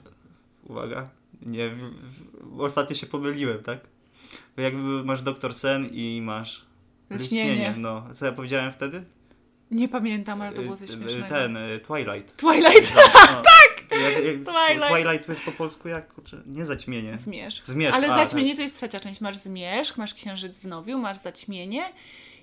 Uwaga, 0.64 1.10
nie, 1.42 1.70
w, 1.70 1.92
w, 2.56 2.62
ostatnio 2.62 2.96
się 2.96 3.08
pomyliłem, 3.08 3.64
tak? 3.64 3.80
Bo 4.56 4.62
jakby 4.62 5.04
masz 5.04 5.22
Doktor 5.22 5.54
Sen 5.54 5.90
i 5.92 6.22
masz 6.22 6.66
Lśnienie. 7.10 7.74
No, 7.78 8.04
co 8.14 8.26
ja 8.26 8.32
powiedziałem 8.32 8.72
wtedy? 8.72 9.04
Nie 9.72 9.90
pamiętam, 9.90 10.42
ale 10.42 10.54
to 10.54 10.62
było 10.62 10.78
coś 10.78 10.90
E, 10.90 10.94
śmiesznego. 10.94 11.28
Ten, 11.30 11.58
e, 11.58 11.80
Twilight. 11.80 12.36
Twilight. 12.36 12.94
tak! 13.52 13.76
Twilight. 13.90 14.46
Twilight 14.90 15.26
to 15.26 15.32
jest 15.32 15.44
po 15.44 15.52
polsku 15.52 15.88
jak? 15.88 16.14
Kurczę, 16.14 16.44
nie 16.46 16.66
zaćmienie. 16.66 17.18
Zmierzch. 17.18 17.68
Zmierzch, 17.68 17.98
Ale 17.98 18.08
a, 18.14 18.16
zaćmienie 18.16 18.56
to 18.56 18.62
jest 18.62 18.78
trzecia 18.78 19.00
część. 19.00 19.22
Masz 19.22 19.36
zmierzch, 19.36 19.98
masz 19.98 20.14
księżyc 20.14 20.60
w 20.60 20.66
nowiu, 20.66 20.98
masz 21.00 21.18
zaćmienie 21.18 21.84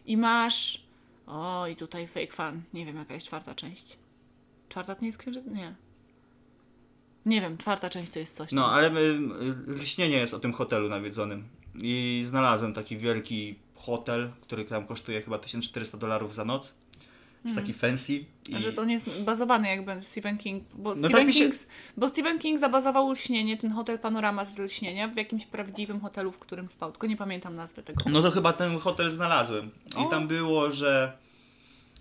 i 0.07 0.17
masz... 0.17 0.83
O, 1.27 1.67
i 1.67 1.77
tutaj 1.77 2.07
fake 2.07 2.33
fan. 2.33 2.63
Nie 2.75 2.87
wiem, 2.87 2.97
jaka 2.97 3.15
jest 3.15 3.27
czwarta 3.27 3.55
część. 3.55 3.97
Czwarta 4.73 4.95
to 4.95 5.01
nie 5.01 5.07
jest 5.09 5.19
księżyc? 5.19 5.47
Nie. 5.47 5.75
Nie 7.27 7.41
wiem, 7.41 7.59
czwarta 7.59 7.91
część 7.91 8.13
to 8.13 8.19
jest 8.19 8.37
coś. 8.37 8.53
No, 8.53 8.63
tam. 8.63 8.71
ale 8.71 8.91
y, 8.91 9.19
lśnienie 9.67 10.17
jest 10.17 10.35
o 10.35 10.39
tym 10.39 10.53
hotelu 10.53 10.89
nawiedzonym. 10.89 11.45
I 11.83 12.23
znalazłem 12.25 12.73
taki 12.73 12.97
wielki 12.97 13.59
hotel, 13.75 14.31
który 14.41 14.65
tam 14.65 14.87
kosztuje 14.87 15.23
chyba 15.23 15.39
1400 15.39 15.99
dolarów 15.99 16.35
za 16.35 16.45
noc. 16.45 16.75
Jest 17.45 17.57
taki 17.57 17.73
fancy. 17.73 18.25
I... 18.49 18.63
Że 18.63 18.73
to 18.73 18.85
nie 18.85 18.95
jest 18.95 19.25
bazowany 19.25 19.69
jakby 19.69 20.03
Stephen 20.03 20.39
King, 20.39 20.65
bo, 20.75 20.95
No 20.95 21.09
Stephen 21.09 21.27
tak 21.27 21.35
się- 21.35 21.45
King, 21.45 21.55
bo 21.97 22.09
Stephen 22.09 22.39
King 22.39 22.61
zabazował 22.61 23.13
lśnienie, 23.13 23.57
ten 23.57 23.71
hotel 23.71 23.99
Panorama 23.99 24.45
z 24.45 24.59
lśnienia 24.59 25.09
w 25.09 25.17
jakimś 25.17 25.47
prawdziwym 25.47 26.01
hotelu, 26.01 26.33
w 26.33 26.39
którym 26.39 26.71
spał, 26.71 26.91
tylko 26.93 27.07
nie 27.07 27.17
pamiętam 27.17 27.57
nazwy 27.57 27.83
tego. 27.83 28.03
No 28.11 28.23
to 28.23 28.31
chyba 28.31 28.53
ten 28.53 28.79
hotel 28.79 29.11
znalazłem. 29.11 29.71
I 29.99 30.01
O. 30.01 30.05
tam 30.05 30.29
było, 30.29 30.71
że 30.71 31.19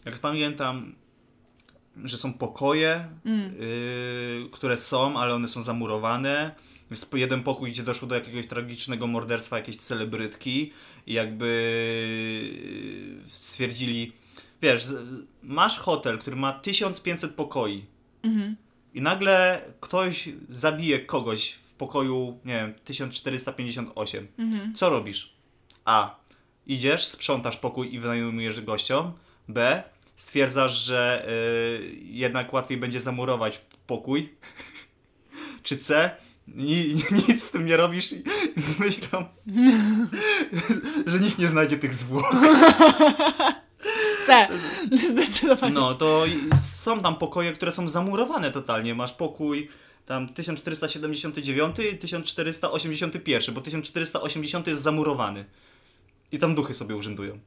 jak 0.06 0.20
pamiętam, 0.20 0.96
że 2.04 2.18
są 2.18 2.34
pokoje, 2.34 3.08
Mm. 3.26 3.54
y, 3.62 4.50
które 4.52 4.78
są, 4.78 5.20
ale 5.20 5.34
one 5.36 5.48
są 5.48 5.62
zamurowane. 5.62 6.56
Jest 6.90 7.14
jeden 7.14 7.44
pokój, 7.44 7.72
gdzie 7.72 7.84
doszło 7.84 8.08
do 8.08 8.16
jakiegoś 8.16 8.48
tragicznego 8.48 9.08
morderstwa 9.08 9.58
jakiejś 9.58 9.78
celebrytki 9.78 10.72
i 11.08 11.14
jakby 11.14 11.46
y, 13.28 13.30
stwierdzili, 13.38 14.12
wiesz, 14.62 14.86
masz 15.44 15.78
hotel, 15.80 16.18
który 16.20 16.36
ma 16.36 16.54
1500 16.54 17.32
pokoi 17.36 17.86
Mhm. 18.24 18.56
i 18.94 19.02
nagle 19.02 19.62
ktoś 19.80 20.30
zabije 20.50 21.00
kogoś 21.00 21.52
w 21.52 21.74
pokoju, 21.76 22.40
nie 22.46 22.54
wiem, 22.54 22.74
1458. 22.86 24.28
Mhm. 24.38 24.76
Co 24.76 24.90
robisz? 24.90 25.34
A. 25.86 26.22
Idziesz, 26.68 27.06
sprzątasz 27.06 27.58
pokój 27.58 27.94
i 27.94 28.00
wynajmujesz 28.00 28.62
gościom. 28.62 29.12
B. 29.48 29.84
Stwierdzasz, 30.22 30.84
że 30.84 31.26
y, 31.30 31.96
jednak 32.04 32.54
łatwiej 32.54 32.78
będzie 32.78 33.02
zamurować 33.02 33.62
pokój. 33.88 34.36
Czy 35.64 35.78
C. 35.78 36.16
Ni, 36.48 36.96
nic 37.28 37.44
z 37.44 37.52
tym 37.52 37.66
nie 37.66 37.78
robisz 37.78 38.10
z 38.58 38.80
myślą, 38.80 39.26
że 41.06 41.20
nikt 41.20 41.40
nie 41.40 41.48
znajdzie 41.48 41.78
tych 41.78 41.94
zwłok. 41.94 42.36
C. 44.26 44.48
Zdecydowanie. 45.10 45.74
No, 45.74 45.96
to 45.96 46.24
są 46.76 47.00
tam 47.00 47.16
pokoje, 47.16 47.54
które 47.54 47.72
są 47.72 47.90
zamurowane 47.90 48.52
totalnie. 48.52 48.96
Masz 48.96 49.14
pokój 49.14 49.70
tam 50.06 50.34
1479 50.34 51.76
i 51.94 51.98
1481, 51.98 53.56
bo 53.56 53.62
1480 53.62 54.68
jest 54.68 54.82
zamurowany. 54.82 55.46
I 56.32 56.40
tam 56.40 56.56
duchy 56.56 56.74
sobie 56.74 56.96
urzędują. 56.96 57.40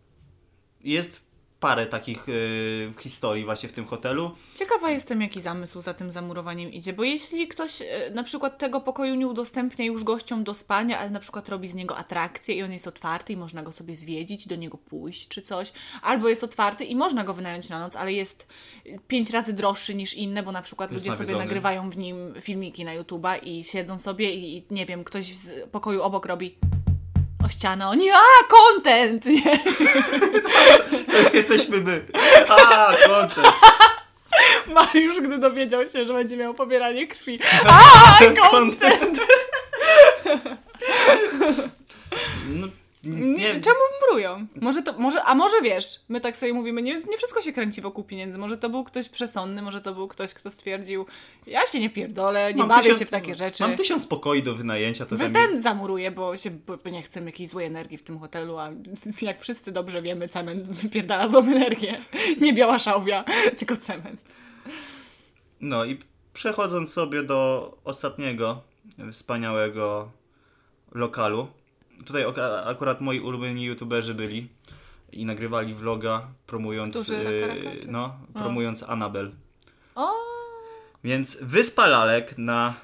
Jest 0.85 1.34
parę 1.65 1.87
takich 1.87 2.29
y, 2.29 2.93
historii 3.01 3.45
właśnie 3.45 3.69
w 3.69 3.73
tym 3.73 3.87
hotelu. 3.87 4.31
Ciekawa 4.55 4.91
jestem, 4.91 5.21
jaki 5.21 5.41
zamysł 5.41 5.81
za 5.81 5.95
tym 5.95 6.11
zamurowaniem 6.11 6.73
idzie, 6.73 6.93
bo 6.93 7.05
jeśli 7.05 7.49
ktoś 7.49 7.83
e, 7.83 7.87
na 8.15 8.23
przykład 8.23 8.59
tego 8.59 8.81
pokoju 8.81 9.15
nie 9.15 9.27
udostępnia 9.27 9.85
już 9.85 10.05
gościom 10.05 10.45
do 10.45 10.55
spania, 10.55 10.99
ale 10.99 11.11
na 11.11 11.21
przykład 11.21 11.49
robi 11.49 11.69
z 11.69 11.75
niego 11.75 11.97
atrakcję 11.97 12.55
i 12.55 12.63
on 12.63 12.73
jest 12.73 12.87
otwarty 12.87 13.33
i 13.33 13.37
można 13.37 13.63
go 13.63 13.73
sobie 13.73 13.97
zwiedzić, 13.97 14.49
do 14.49 14.57
niego 14.57 14.79
pójść 14.79 15.29
czy 15.29 15.43
coś, 15.43 15.73
albo 16.03 16.29
jest 16.29 16.45
otwarty 16.45 16.85
i 16.85 16.97
można 16.97 17.25
go 17.25 17.35
wynająć 17.35 17.69
na 17.69 17.79
noc, 17.79 17.97
ale 17.97 18.13
jest 18.13 18.47
pięć 19.09 19.31
razy 19.31 19.53
droższy 19.53 19.95
niż 19.95 20.15
inne, 20.15 20.43
bo 20.43 20.53
na 20.53 20.63
przykład 20.63 20.93
Jest 20.93 21.05
ludzie 21.05 21.17
sobie 21.17 21.25
nawiedzony. 21.25 21.45
nagrywają 21.45 21.91
w 21.91 21.97
nim 21.97 22.35
filmiki 22.41 22.85
na 22.85 22.99
YouTube'a 22.99 23.39
i 23.43 23.65
siedzą 23.65 23.99
sobie 23.99 24.35
i 24.35 24.57
i 24.57 24.65
nie 24.71 24.87
wiem, 24.87 25.05
ktoś 25.05 25.37
z 25.37 25.71
pokoju 25.71 26.03
obok 26.03 26.27
robi 26.27 26.57
o 27.45 27.49
ścianę, 27.49 27.89
oni, 27.89 28.11
a, 28.11 28.21
content, 28.49 29.27
nie? 29.27 29.59
Jesteśmy 31.35 31.81
my. 31.81 32.05
A, 32.49 32.93
content. 33.07 33.55
Mariusz, 34.75 35.21
gdy 35.21 35.39
dowiedział 35.39 35.89
się, 35.89 36.05
że 36.05 36.15
będzie 36.15 36.37
miał 36.37 36.55
pobieranie 36.55 37.07
krwi, 37.07 37.39
a, 37.67 38.19
content! 38.51 39.21
No, 42.49 42.67
Nie, 43.07 43.61
czemu 43.61 43.79
zamurują. 44.01 44.47
Może 44.61 44.83
to, 44.83 44.99
może, 44.99 45.23
a 45.23 45.35
może 45.35 45.63
wiesz, 45.63 46.01
my 46.09 46.21
tak 46.21 46.37
sobie 46.37 46.53
mówimy, 46.53 46.83
nie, 46.83 46.95
nie 46.95 47.17
wszystko 47.17 47.43
się 47.43 47.53
kręci 47.53 47.81
wokół 47.81 48.05
pieniędzy. 48.05 48.39
Może 48.39 48.59
to 48.59 48.71
był 48.71 48.85
ktoś 48.85 49.09
przesądny, 49.09 49.63
może 49.63 49.81
to 49.81 49.95
był 49.95 50.09
ktoś, 50.09 50.35
kto 50.35 50.51
stwierdził, 50.51 51.07
ja 51.47 51.67
się 51.67 51.81
nie 51.81 51.91
pierdolę, 51.91 52.53
nie 52.55 52.59
Mam 52.59 52.69
bawię 52.69 52.83
tysiąc- 52.83 52.99
się 52.99 53.05
w 53.05 53.11
takie 53.11 53.35
rzeczy. 53.35 53.63
Mam 53.63 53.77
tysiąc 53.77 54.07
pokoi 54.07 54.43
do 54.43 54.55
wynajęcia, 54.55 55.07
to 55.07 55.17
Wy 55.17 55.31
ten 55.31 55.63
zamuruje, 55.63 56.11
bo 56.11 56.37
się 56.37 56.51
bo 56.51 56.77
bo 56.77 56.91
nie 56.91 57.03
chcemy 57.03 57.27
jakiejś 57.27 57.49
złej 57.49 57.67
energii 57.67 57.99
w 57.99 58.03
tym 58.03 58.19
hotelu, 58.19 58.59
a 58.59 58.71
jak 59.23 59.41
wszyscy 59.41 59.73
dobrze 59.73 60.03
wiemy, 60.03 60.29
cement 60.29 60.69
wypierdala 60.69 61.29
złą 61.29 61.41
energię. 61.41 62.05
Nie 62.41 62.53
biała 62.53 62.79
szałwia, 62.79 63.25
tylko 63.59 63.77
cement. 63.77 64.21
No 65.61 65.85
i 65.85 65.99
przechodząc 66.33 66.93
sobie 66.93 67.23
do 67.23 67.71
ostatniego 67.85 68.63
wspaniałego 69.13 70.11
lokalu. 70.93 71.49
Tutaj 72.07 72.25
akurat 72.65 73.01
moi 73.01 73.21
ulubieni 73.21 73.65
youtuberzy 73.65 74.15
byli 74.15 74.49
i 75.13 75.25
nagrywali 75.27 75.75
vloga 75.75 76.29
promując, 76.47 76.97
y, 76.97 77.05
czy? 77.83 77.89
no, 77.89 78.17
promując 78.35 78.83
Annabel. 78.83 79.33
O, 79.95 80.13
Więc 81.05 81.39
Wyspa 81.43 81.87
Lalek 81.87 82.39
na... 82.39 82.75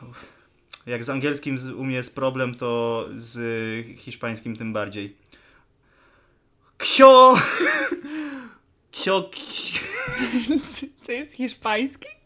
Jak 0.87 1.05
z 1.05 1.11
angielskim 1.11 1.59
u 1.77 1.85
mnie 1.85 1.97
jest 1.97 2.15
problem, 2.15 2.55
to 2.55 3.07
z 3.17 3.99
hiszpańskim 3.99 4.57
tym 4.57 4.73
bardziej. 4.73 5.17
Ksio... 6.79 7.35
Ksio... 8.93 9.31
to 11.07 11.13
jest 11.13 11.33
hiszpański? 11.33 12.20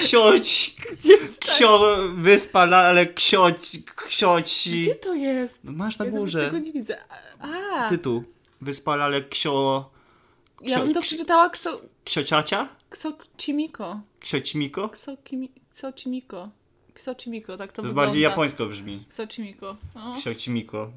Ksiąć... 0.00 0.76
Gdzie, 0.92 1.18
Ksio... 1.40 1.96
Wyspa 2.14 2.64
Lalek, 2.64 3.14
ksio... 3.14 3.46
Ksiąci... 4.06 4.80
gdzie 4.80 4.94
to 4.94 5.14
jest? 5.14 5.64
No 5.64 5.72
Masz 5.72 5.98
na 5.98 6.04
Ja 6.04 6.10
górze 6.10 6.44
tego 6.46 6.58
nie 6.58 6.72
widzę. 6.72 6.98
A, 7.40 7.88
tytuł. 7.88 8.24
Wyspa 8.60 8.96
Lalek, 8.96 9.28
ksio... 9.28 9.90
ja 10.62 10.78
bym 10.78 10.92
to 10.94 11.02
przeczytała 11.02 11.50
kso, 11.50 11.80
Ksiociacia? 12.04 12.68
ksocimiko. 12.90 14.00
Ksiocimiko? 14.20 14.88
Ksocimiko. 15.72 16.48
Ksocimiko, 16.94 17.56
tak 17.56 17.72
to, 17.72 17.76
To 17.76 17.82
wygląda. 17.82 18.02
bardziej 18.06 18.22
japońsko 18.22 18.66
brzmi. 18.66 19.04
Ksocimiko. 19.08 19.76
O. 19.94 20.14
Ksiocimiko. 20.18 20.90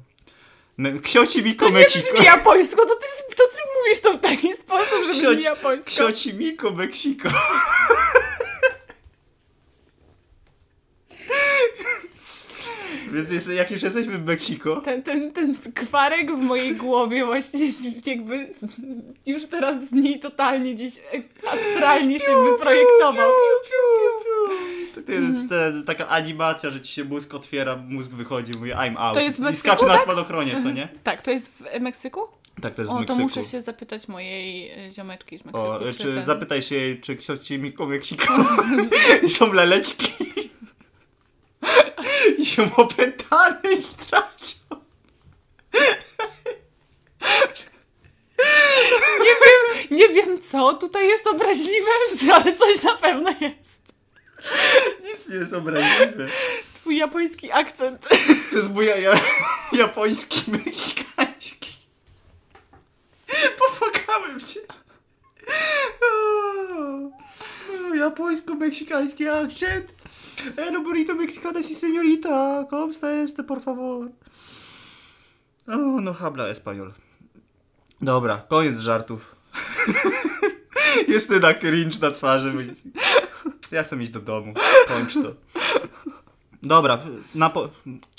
Me- 0.76 1.00
Ksiocimiko, 1.00 1.64
To 1.66 1.72
nie 1.72 1.78
Meksiko. 1.78 2.22
japońsko, 2.22 2.86
to 2.86 2.94
ty, 2.94 3.06
to 3.36 3.42
ty 3.44 3.56
mówisz 3.78 4.00
to 4.00 4.12
w 4.12 4.20
taki 4.20 4.52
sposób, 4.54 5.04
że 5.06 5.12
Ksio- 5.12 5.30
brzmi 5.30 5.42
japońsko. 5.42 5.90
Ksiocimiko, 5.90 6.70
Meksiko. 6.70 7.28
Więc 13.12 13.30
jest, 13.30 13.50
jak 13.52 13.70
już 13.70 13.82
jesteśmy 13.82 14.18
w 14.18 14.24
Meksiko, 14.24 14.80
Ten, 14.80 15.02
ten, 15.02 15.32
ten 15.32 15.54
skwarek 15.54 16.36
w 16.36 16.40
mojej 16.40 16.76
głowie 16.76 17.24
właśnie 17.26 17.64
jest 17.66 18.06
jakby 18.06 18.48
już 19.26 19.46
teraz 19.46 19.88
z 19.88 19.92
niej 19.92 20.20
totalnie 20.20 20.74
gdzieś 20.74 20.92
astralnie 21.52 22.18
się 22.18 22.44
wyprojektował. 22.50 23.30
To, 24.94 25.00
to 25.02 25.12
jest 25.12 25.48
te, 25.48 25.72
taka 25.86 26.08
animacja, 26.08 26.70
że 26.70 26.80
ci 26.80 26.92
się 26.92 27.04
mózg 27.04 27.34
otwiera, 27.34 27.76
mózg 27.88 28.10
wychodzi, 28.12 28.52
mówi 28.58 28.70
I'm 28.72 28.94
out. 28.98 29.14
To 29.14 29.20
jest 29.20 29.36
w 29.36 29.40
I 29.40 29.42
Meksyku, 29.42 29.68
skacze 29.68 29.86
na 29.86 29.92
tak? 29.92 30.02
spadochronie, 30.02 30.56
co 30.62 30.70
nie? 30.70 30.88
Tak, 31.04 31.22
to 31.22 31.30
jest 31.30 31.52
w 31.52 31.80
Meksyku? 31.80 32.20
Tak, 32.62 32.74
to 32.74 32.82
jest 32.82 32.90
w 32.92 32.94
O, 32.94 32.96
to 32.96 33.00
Meksyku. 33.00 33.22
muszę 33.22 33.44
się 33.44 33.62
zapytać 33.62 34.08
mojej 34.08 34.70
e, 34.88 34.92
ziomeczki 34.92 35.38
z 35.38 35.44
Meksyku. 35.44 35.66
O, 35.66 35.80
czy 35.98 36.14
ten- 36.14 36.24
zapytaj 36.24 36.62
się 36.62 36.74
jej, 36.76 37.00
czy 37.00 37.16
Ksiocimiko, 37.16 37.86
Meksiko 37.86 38.34
i 39.22 39.30
są 39.38 39.52
leleczki. 39.52 40.12
I 42.38 42.46
się 42.46 42.70
opętane 42.76 43.72
i 43.72 43.84
tracią. 43.84 44.60
Nie 49.90 50.08
wiem 50.08 50.42
co 50.42 50.74
tutaj 50.74 51.08
jest 51.08 51.26
obraźliwe, 51.26 51.90
ale 52.34 52.56
coś 52.56 52.82
na 52.82 52.94
pewno 52.94 53.30
jest. 53.40 53.80
Nic 55.04 55.28
nie 55.28 55.36
jest 55.36 55.52
obraźliwe. 55.52 56.28
Twój 56.74 56.96
japoński 56.96 57.52
akcent. 57.52 58.08
To 58.50 58.56
jest 58.56 58.70
mój 58.70 58.86
ja, 58.86 58.96
ja, 58.96 59.20
japoński, 59.72 60.50
meksykański. 60.50 61.76
Popłakałem 63.58 64.40
się. 64.40 64.60
Japońsko-meksykański 67.94 69.28
akcent. 69.28 69.99
El 70.56 70.78
burrito 70.82 71.14
mexicano, 71.14 71.62
si 71.62 71.74
señorita. 71.74 72.66
¿Cómo 72.70 72.90
está 72.90 73.22
este, 73.22 73.42
por 73.42 73.60
favor? 73.60 74.10
O, 75.66 76.00
no 76.00 76.16
habla 76.20 76.50
español. 76.50 76.94
Dobra, 78.00 78.46
koniec 78.48 78.78
żartów. 78.78 79.36
Jest 81.08 81.30
na 81.30 81.54
cringe 81.54 81.98
na 82.00 82.10
twarzy. 82.10 82.74
Ja 83.72 83.82
chcę 83.82 83.96
iść 84.02 84.10
do 84.10 84.20
domu. 84.20 84.54
Kończ 84.88 85.14
to. 85.14 85.34
Dobra, 86.62 86.98
na 87.34 87.50
po... 87.50 87.68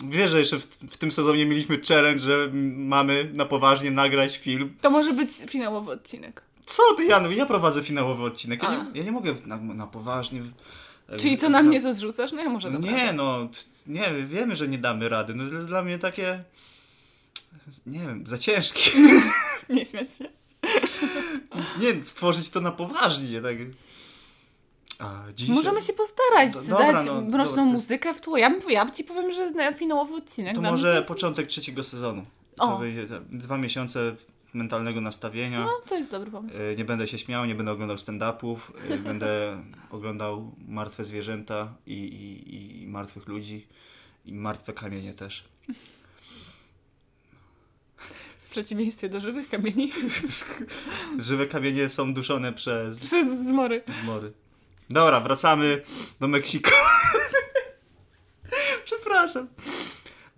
wiesz, 0.04 0.32
że 0.32 0.40
jeszcze 0.40 0.60
w, 0.60 0.66
w 0.66 0.98
tym 0.98 1.12
sezonie 1.12 1.46
mieliśmy 1.46 1.82
challenge, 1.88 2.20
że 2.20 2.50
mamy 2.76 3.32
na 3.34 3.46
poważnie 3.46 3.92
nagrać 3.92 4.38
film. 4.38 4.76
To 4.82 4.90
może 4.90 5.14
być 5.14 5.32
finałowy 5.48 5.92
odcinek. 5.92 6.42
Co 6.66 6.84
ty, 6.98 7.06
Janu? 7.06 7.32
Ja 7.32 7.46
prowadzę 7.46 7.84
finałowy 7.84 8.24
odcinek. 8.24 8.64
Ja 8.64 8.70
nie, 8.70 9.00
ja 9.00 9.04
nie 9.04 9.12
mogę 9.12 9.36
na, 9.46 9.58
na 9.58 9.88
poważnie... 9.88 10.42
Czyli 11.20 11.38
co 11.38 11.50
na 11.50 11.64
mnie 11.64 11.82
to 11.82 11.94
zrzucasz? 11.94 12.32
No 12.32 12.42
ja 12.42 12.50
może 12.50 12.72
dobra. 12.72 12.92
Nie, 12.92 13.14
no, 13.14 13.50
nie, 13.88 14.12
wiemy, 14.26 14.56
że 14.56 14.68
nie 14.68 14.78
damy 14.78 15.10
rady. 15.10 15.36
No 15.36 15.48
to 15.48 15.54
jest 15.54 15.68
dla 15.68 15.84
mnie 15.84 16.00
takie... 16.00 16.44
Nie 17.86 18.00
wiem, 18.00 18.28
za 18.28 18.38
ciężkie. 18.38 18.92
Nie 19.70 19.86
śmiać 19.86 20.14
się. 20.14 20.26
Nie, 21.80 22.06
stworzyć 22.06 22.50
to 22.50 22.62
na 22.62 22.72
poważnie, 22.72 23.42
tak... 23.42 23.56
A, 25.00 25.22
dzisiaj... 25.36 25.56
Możemy 25.56 25.82
się 25.82 25.94
postarać, 25.94 26.54
Do- 26.54 26.62
dobra, 26.62 26.94
dać 26.94 27.06
no, 27.06 27.22
mroczną 27.22 27.32
dobra, 27.32 27.46
to 27.46 27.62
jest- 27.62 27.72
muzykę 27.72 28.14
w 28.14 28.22
tło. 28.22 28.38
Ja, 28.38 28.50
bym- 28.50 28.70
ja 28.70 28.92
ci 28.92 29.04
powiem, 29.04 29.32
że 29.32 29.52
na 29.52 29.74
finałowy 29.74 30.16
odcinek. 30.16 30.56
To 30.56 30.62
mnie 30.62 30.72
może 30.72 31.02
początek 31.08 31.48
trzeciego 31.48 31.84
sezonu. 31.84 32.26
O. 32.60 32.68
To 32.68 32.78
będzie 32.78 33.08
te- 33.08 33.22
dwa 33.30 33.58
miesiące 33.58 34.16
mentalnego 34.54 35.02
nastawienia. 35.02 35.60
No, 35.60 35.72
to 35.86 35.96
jest 35.98 36.12
dobry 36.12 36.32
pomysł. 36.32 36.58
E, 36.62 36.76
Nie 36.76 36.86
będę 36.86 37.08
się 37.08 37.18
śmiał, 37.18 37.46
nie 37.46 37.56
będę 37.56 37.72
oglądał 37.72 37.98
stand-upów, 37.98 38.58
e, 38.90 38.98
będę 39.10 39.64
oglądał 39.90 40.56
martwe 40.68 41.04
zwierzęta 41.04 41.74
i, 41.86 41.94
i, 41.94 42.84
i 42.84 42.88
martwych 42.88 43.28
ludzi 43.28 43.68
i 44.26 44.34
martwe 44.34 44.74
kamienie 44.74 45.14
też. 45.14 45.44
W 48.46 48.50
przeciwieństwie 48.52 49.10
do 49.10 49.22
żywych 49.22 49.50
kamieni. 49.50 49.92
Żywe 51.20 51.48
kamienie 51.48 51.90
są 51.90 52.14
duszone 52.14 52.54
przez 52.54 53.04
Przez 53.04 53.28
zmory. 53.48 53.84
zmory. 54.02 54.32
Dobra, 54.90 55.20
wracamy 55.22 55.82
do 56.20 56.28
Meksyku. 56.28 56.70
Przepraszam. 58.86 59.48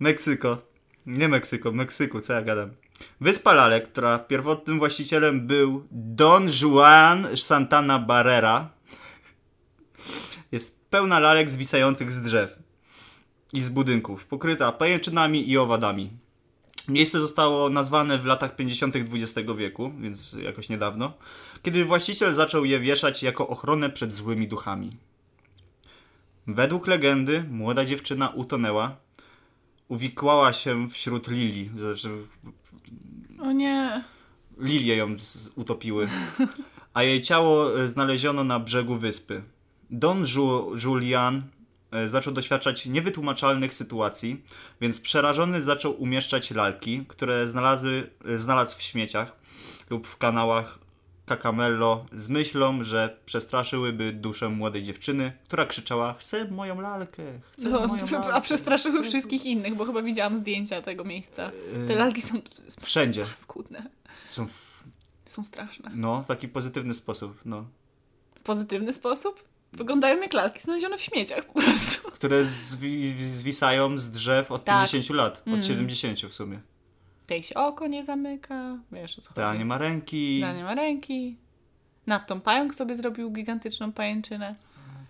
Meksyko. 0.00 0.58
Nie 1.06 1.28
Meksyko, 1.28 1.72
Meksyku, 1.72 2.20
co 2.20 2.32
ja 2.32 2.42
gadam. 2.42 2.70
Wyspa 3.20 3.52
Lalek, 3.52 3.88
która 3.88 4.18
pierwotnym 4.18 4.78
właścicielem 4.78 5.46
był 5.46 5.86
Don 5.90 6.48
Juan 6.62 7.26
Santana 7.36 7.98
Barrera, 7.98 8.70
jest 10.52 10.84
pełna 10.90 11.18
lalek 11.18 11.50
zwisających 11.50 12.12
z 12.12 12.22
drzew 12.22 12.58
i 13.52 13.60
z 13.60 13.68
budynków, 13.68 14.26
pokryta 14.26 14.72
pajęczynami 14.72 15.50
i 15.50 15.58
owadami. 15.58 16.10
Miejsce 16.88 17.20
zostało 17.20 17.70
nazwane 17.70 18.18
w 18.18 18.26
latach 18.26 18.56
50. 18.56 18.96
XX 18.96 19.48
wieku, 19.56 19.92
więc 20.00 20.32
jakoś 20.32 20.68
niedawno, 20.68 21.12
kiedy 21.62 21.84
właściciel 21.84 22.34
zaczął 22.34 22.64
je 22.64 22.80
wieszać 22.80 23.22
jako 23.22 23.48
ochronę 23.48 23.90
przed 23.90 24.12
złymi 24.12 24.48
duchami. 24.48 24.90
Według 26.46 26.86
legendy 26.86 27.44
młoda 27.50 27.84
dziewczyna 27.84 28.28
utonęła, 28.28 28.96
uwikłała 29.88 30.52
się 30.52 30.88
wśród 30.88 31.28
lilii, 31.28 31.70
znaczy 31.74 32.10
O 33.44 33.52
nie. 33.52 34.04
lilie 34.58 34.96
ją 34.96 35.16
utopiły, 35.56 36.08
a 36.94 37.02
jej 37.02 37.22
ciało 37.22 37.80
e, 37.80 37.88
znaleziono 37.88 38.44
na 38.44 38.60
brzegu 38.60 38.96
wyspy. 38.96 39.42
Don 39.90 40.24
Ju- 40.24 40.84
Julian 40.84 41.42
e, 41.90 42.08
zaczął 42.08 42.32
doświadczać 42.32 42.86
niewytłumaczalnych 42.86 43.74
sytuacji, 43.74 44.42
więc 44.80 45.00
przerażony 45.00 45.62
zaczął 45.62 46.02
umieszczać 46.02 46.50
lalki, 46.50 47.04
które 47.08 47.48
znalazły, 47.48 48.10
e, 48.24 48.38
znalazł 48.38 48.78
w 48.78 48.82
śmieciach 48.82 49.36
lub 49.90 50.06
w 50.06 50.16
kanałach 50.16 50.78
Cacamello 51.26 52.06
z 52.12 52.28
myślą, 52.28 52.82
że 52.84 53.16
przestraszyłyby 53.26 54.12
duszę 54.12 54.48
młodej 54.48 54.82
dziewczyny, 54.82 55.32
która 55.44 55.66
krzyczała 55.66 56.12
chcę 56.14 56.50
moją 56.50 56.80
lalkę, 56.80 57.22
chcę 57.52 57.68
No, 57.68 57.86
moją 57.86 58.06
lalkę. 58.12 58.32
a 58.34 58.40
przestraszyły 58.40 59.02
wszystkich 59.02 59.46
innych, 59.46 59.74
bo 59.74 59.84
chyba 59.84 60.02
widziałam 60.02 60.36
zdjęcia 60.36 60.82
tego 60.82 61.04
miejsca. 61.04 61.50
Te 61.88 61.94
E, 61.94 61.96
lalki 61.96 62.22
są 62.22 62.40
Wszędzie. 62.80 63.24
skutne. 63.36 63.90
Są 64.30 64.46
w, 64.46 64.84
Są 65.28 65.44
straszne. 65.44 65.90
no, 65.94 66.22
w 66.22 66.26
taki 66.26 66.48
pozytywny 66.48 66.94
sposób, 66.94 67.40
no. 67.44 67.64
Pozytywny 68.44 68.92
sposób 68.92 69.44
wyglądają 69.72 70.20
jak 70.20 70.32
lalki 70.32 70.60
znalezione 70.60 70.98
w 70.98 71.02
śmieciach 71.02 71.44
po 71.44 71.52
prostu. 71.52 72.10
które 72.10 72.44
zwi 72.44 73.14
zwisają 73.22 73.98
z 73.98 74.10
drzew 74.10 74.50
od 74.52 74.64
Tak. 74.64 74.90
50 74.90 75.10
lat, 75.16 75.38
od 75.40 75.46
Mm. 75.46 75.62
70 75.62 76.20
w 76.20 76.34
sumie. 76.34 76.60
Tej 77.26 77.42
się 77.42 77.54
oko 77.54 77.86
nie 77.86 78.04
zamyka, 78.04 78.78
wiesz 78.92 79.18
o 79.18 79.22
co 79.22 79.34
Ta 79.34 79.46
chodzi. 79.46 79.58
nie 79.58 79.64
ma 79.64 79.78
ręki, 79.78 80.40
Ta 80.40 80.52
nie 80.52 80.64
ma 80.64 80.74
ręki. 80.74 81.36
Nad 82.06 82.26
tą 82.26 82.40
pająk 82.40 82.74
sobie 82.74 82.94
zrobił 82.94 83.30
gigantyczną 83.30 83.92
pajęczynę. 83.92 84.54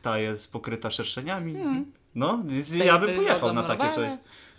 ta 0.02 0.18
jest 0.18 0.52
pokryta 0.52 0.90
szerszeniami. 0.90 1.54
Hmm. 1.54 1.92
No, 2.14 2.42
ja 2.84 2.98
bym 2.98 3.16
pojechał 3.16 3.52
na 3.52 3.62
takie 3.62 3.88
coś. 3.88 4.10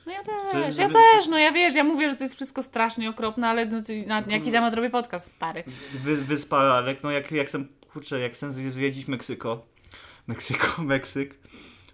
No 0.06 0.12
ja 0.12 0.24
też, 0.24 0.66
jest 0.66 0.80
ja 0.80 0.90
też, 0.90 1.28
no 1.30 1.38
ja 1.38 1.52
wiesz, 1.52 1.76
ja 1.76 1.84
mówię, 1.84 2.10
że 2.10 2.16
to 2.16 2.24
jest 2.24 2.36
wszystko 2.36 2.64
strasznie 2.64 3.10
okropne, 3.10 3.48
ale 3.48 3.66
no, 3.66 3.82
na 4.08 4.24
jaki 4.28 4.52
temat 4.52 4.74
robię 4.74 4.90
podcast, 4.90 5.32
stary. 5.32 5.64
Wy, 6.04 6.16
wyspa 6.16 6.64
Lalek, 6.64 7.04
no 7.04 7.12
jak, 7.12 7.32
jak 7.32 7.48
chcę, 7.48 7.66
kurczę, 7.94 8.20
jak 8.20 8.34
chcę 8.34 8.52
zwiedzić 8.52 9.08
Meksyko, 9.08 9.66
Meksyko, 10.28 10.82
Meksyk, 10.84 11.38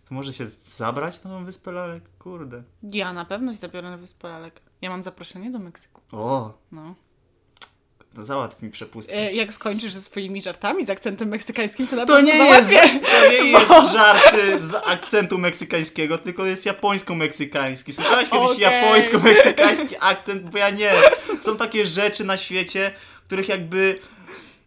to 0.09 0.15
może 0.15 0.33
się 0.33 0.45
zabrać 0.47 1.23
na 1.23 1.29
tą 1.29 1.45
wyspę 1.45 1.71
Lalek? 1.71 2.03
Kurde. 2.19 2.63
Ja 2.83 3.13
na 3.13 3.25
pewno 3.25 3.53
się 3.53 3.59
zabiorę 3.59 3.89
na 3.89 3.97
Wyspę 3.97 4.27
Lalek. 4.27 4.61
Ja 4.81 4.89
mam 4.89 5.03
zaproszenie 5.03 5.51
do 5.51 5.59
Meksyku. 5.59 6.01
O, 6.11 6.53
No. 6.71 6.95
to 8.15 8.23
załatw 8.25 8.61
mi 8.61 8.69
przepustkę. 8.71 9.13
E, 9.15 9.33
jak 9.33 9.53
skończysz 9.53 9.93
ze 9.93 10.01
swoimi 10.01 10.41
żartami 10.41 10.85
z 10.85 10.89
akcentem 10.89 11.27
meksykańskim, 11.29 11.87
to 11.87 11.95
na 11.95 12.05
To 12.05 12.21
nie, 12.21 12.35
jest, 12.37 12.69
to 12.71 13.31
nie 13.31 13.37
jest 13.51 13.67
żart 13.93 14.33
y, 14.35 14.65
z 14.65 14.73
akcentu 14.85 15.37
meksykańskiego, 15.37 16.17
tylko 16.17 16.45
jest 16.45 16.65
japońsko-meksykański. 16.65 17.93
Słyszałaś 17.93 18.29
kiedyś 18.29 18.49
Okej. 18.51 18.59
japońsko-meksykański 18.59 19.95
akcent? 19.99 20.49
Bo 20.49 20.57
ja 20.57 20.69
nie. 20.69 20.93
Są 21.39 21.57
takie 21.57 21.85
rzeczy 21.85 22.23
na 22.23 22.37
świecie, 22.37 22.93
których 23.25 23.49
jakby 23.49 23.99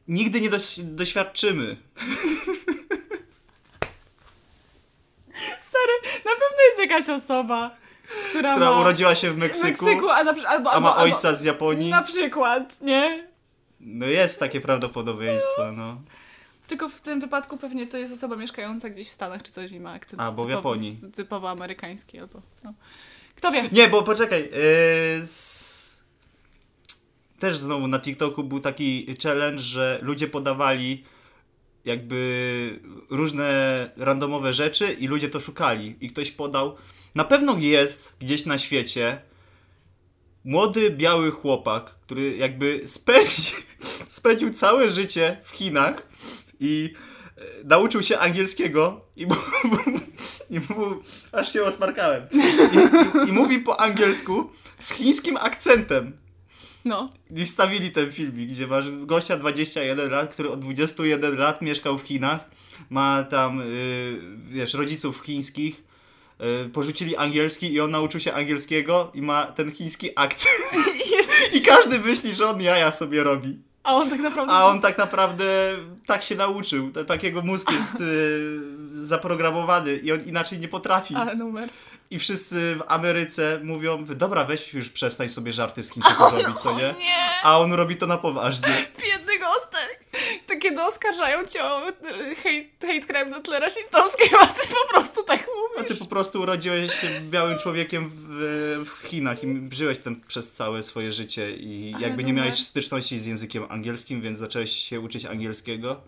nigdy 0.09 0.41
nie 0.41 0.51
doś- 0.51 0.83
doświadczymy. 0.83 1.77
Stary, 5.69 5.93
na 6.25 6.31
pewno 6.33 6.57
jest 6.71 6.79
jakaś 6.91 7.09
osoba, 7.23 7.71
która, 8.29 8.53
Która 8.55 8.71
ma... 8.71 8.81
urodziła 8.81 9.15
się 9.15 9.31
w 9.31 9.35
w 9.35 9.39
Meksyku, 9.39 9.85
Meksyku 9.85 10.11
a, 10.11 10.25
na, 10.25 10.31
albo, 10.31 10.47
a 10.73 10.81
ma 10.81 10.89
albo, 10.89 10.95
albo- 10.97 11.15
ojca 11.15 11.35
z 11.35 11.43
Japonii. 11.45 11.91
Na 11.91 12.03
przykład, 12.03 12.81
nie? 12.81 13.29
No 13.81 14.07
jest 14.07 14.41
takie 14.41 14.61
prawdopodobieństwo, 14.61 15.73
no. 15.73 16.01
Tylko 16.67 16.89
w 16.89 17.01
tym 17.01 17.21
wypadku 17.21 17.57
pewnie 17.57 17.87
to 17.87 17.99
jest 17.99 18.15
osoba 18.15 18.37
mieszkająca 18.37 18.89
gdzieś 18.89 19.09
w 19.09 19.13
Stanach 19.13 19.43
czy 19.43 19.53
coś 19.53 19.73
i 19.73 19.81
ma 19.81 19.93
akcent 19.93 20.23
A, 20.23 20.33
bo 20.33 20.45
w 20.45 20.51
Japonii. 20.51 20.97
typowo 21.15 21.51
amerykański 21.51 22.19
albo... 22.19 22.43
No. 22.65 22.75
Kto 23.37 23.53
wie? 23.53 23.63
Nie, 23.73 23.89
bo 23.89 24.03
poczekaj. 24.03 24.43
Yy, 24.53 25.23
s... 25.23 26.05
Też 27.39 27.57
znowu 27.59 27.89
na 27.89 28.01
TikToku 28.01 28.45
był 28.45 28.61
taki 28.61 29.17
challenge, 29.23 29.63
że 29.63 29.99
ludzie 30.03 30.29
podawali 30.29 31.05
jakby 31.85 32.81
różne 33.11 33.91
randomowe 33.97 34.53
rzeczy 34.53 34.93
i 34.93 35.07
ludzie 35.07 35.29
to 35.29 35.41
szukali. 35.41 35.97
I 36.01 36.09
ktoś 36.09 36.31
podał. 36.31 36.77
Na 37.15 37.25
pewno 37.25 37.59
jest 37.59 38.17
gdzieś 38.21 38.47
na 38.47 38.59
świecie 38.59 39.21
młody 40.45 40.91
biały 40.91 41.31
chłopak, 41.31 41.85
który 41.85 42.37
jakby 42.37 42.83
spędzi, 42.85 43.53
spędził 44.09 44.53
całe 44.53 44.91
życie 44.91 45.37
w 45.45 45.51
Chinach 45.51 46.09
i 46.61 46.95
e, 47.37 47.43
nauczył 47.65 48.03
się 48.03 48.19
angielskiego 48.19 49.01
i, 49.17 49.27
mu, 49.27 49.35
i 50.51 50.61
mu, 50.61 51.03
aż 51.33 51.53
się 51.53 51.65
osmarkałem. 51.65 52.27
I, 52.33 52.37
i, 52.37 53.29
I 53.29 53.33
mówi 53.33 53.59
po 53.59 53.81
angielsku 53.81 54.51
z 54.79 54.93
chińskim 54.93 55.37
akcentem. 55.37 56.19
No. 56.85 57.13
I 57.31 57.45
wstawili 57.45 57.91
ten 57.91 58.13
filmik, 58.13 58.51
gdzie 58.51 58.67
masz 58.67 58.85
gościa 58.91 59.37
21 59.37 60.11
lat, 60.11 60.33
który 60.33 60.51
od 60.51 60.61
21 60.61 61.37
lat 61.37 61.63
mieszkał 61.63 61.99
w 61.99 62.03
Chinach, 62.03 62.51
ma 62.91 63.23
tam, 63.23 63.61
y, 63.61 64.21
wiesz, 64.51 64.75
rodziców 64.75 65.21
chińskich, 65.21 65.83
porzucili 66.73 67.17
angielski 67.17 67.73
i 67.73 67.81
on 67.81 67.91
nauczył 67.91 68.21
się 68.21 68.35
angielskiego 68.35 69.11
i 69.15 69.23
ma 69.23 69.47
ten 69.47 69.73
chiński 69.73 70.11
akcent. 70.17 70.55
I 71.57 71.63
każdy 71.63 71.99
myśli, 71.99 72.35
że 72.35 72.47
on 72.47 72.61
jaja 72.63 72.93
sobie 72.93 73.23
robi. 73.25 73.59
A 73.85 73.97
on 73.97 74.11
tak 74.11 74.21
naprawdę... 74.21 74.53
A 74.53 74.67
on 74.67 74.81
tak 74.81 74.99
naprawdę 74.99 75.45
tak 76.07 76.23
się 76.23 76.35
nauczył. 76.35 76.93
Takiego 77.07 77.43
mózg 77.43 77.73
jest 77.73 78.01
y, 78.01 78.61
zaprogramowany 79.07 79.97
i 79.97 80.13
on 80.13 80.25
inaczej 80.25 80.59
nie 80.59 80.69
potrafi. 80.69 81.15
Ale 81.15 81.35
numer. 81.35 81.69
I 82.11 82.19
wszyscy 82.19 82.77
w 82.77 82.93
Ameryce 82.93 83.61
mówią, 83.65 84.05
dobra, 84.05 84.45
weź 84.45 84.75
już 84.75 84.89
przestań 84.91 85.29
sobie 85.29 85.53
żarty 85.53 85.83
z 85.83 85.91
Chińczyków 85.93 86.33
robić, 86.33 86.61
co 86.61 86.73
nie? 86.73 86.95
Nie! 86.99 87.43
A 87.43 87.59
on 87.59 87.73
robi 87.73 87.97
to 87.97 88.07
na 88.07 88.19
poważnie. 88.19 88.87
Biedny 89.03 89.39
gostek! 89.39 90.04
To 90.47 90.57
kiedy 90.59 90.83
oskarżają 90.83 91.47
cię 91.47 91.65
o 91.65 91.81
hate, 91.81 92.87
hate 92.87 93.01
crime 93.07 93.25
na 93.25 93.41
tle 93.41 93.61
rasistowskim, 93.61 94.29
a 94.41 94.47
ty 94.47 94.69
po 94.69 94.89
prostu 94.95 95.23
tak 95.23 95.43
A 95.49 95.79
mówisz. 95.79 95.89
ty 95.89 95.95
po 95.97 96.07
prostu 96.07 96.41
urodziłeś 96.41 97.01
się 97.01 97.09
białym 97.31 97.59
człowiekiem 97.59 98.11
w, 98.15 98.85
w 98.87 99.09
Chinach 99.09 99.45
i 99.45 99.69
żyłeś 99.73 99.99
tam 99.99 100.21
przez 100.21 100.53
całe 100.53 100.83
swoje 100.83 101.13
życie 101.13 101.51
i 101.57 101.93
Ale 101.95 102.03
jakby 102.07 102.25
nie 102.25 102.33
numer. 102.33 102.45
miałeś 102.47 102.61
styczności 102.65 103.19
z 103.19 103.27
językiem 103.27 103.65
angielskim, 103.69 104.21
więc 104.21 104.39
zacząłeś 104.39 104.71
się 104.71 105.01
uczyć 105.01 105.25
angielskiego 105.25 106.01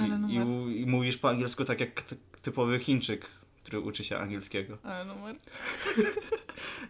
i, 0.00 0.04
i, 0.04 0.08
numer. 0.08 0.46
u- 0.46 0.70
i 0.70 0.86
mówisz 0.86 1.16
po 1.16 1.28
angielsku 1.28 1.64
tak 1.64 1.80
jak 1.80 2.02
ty- 2.02 2.16
typowy 2.42 2.78
Chińczyk, 2.78 3.26
który 3.64 3.80
uczy 3.80 4.04
się 4.04 4.18
angielskiego. 4.18 4.78
Ale 4.82 5.04
numer. 5.04 5.36
No 5.96 6.02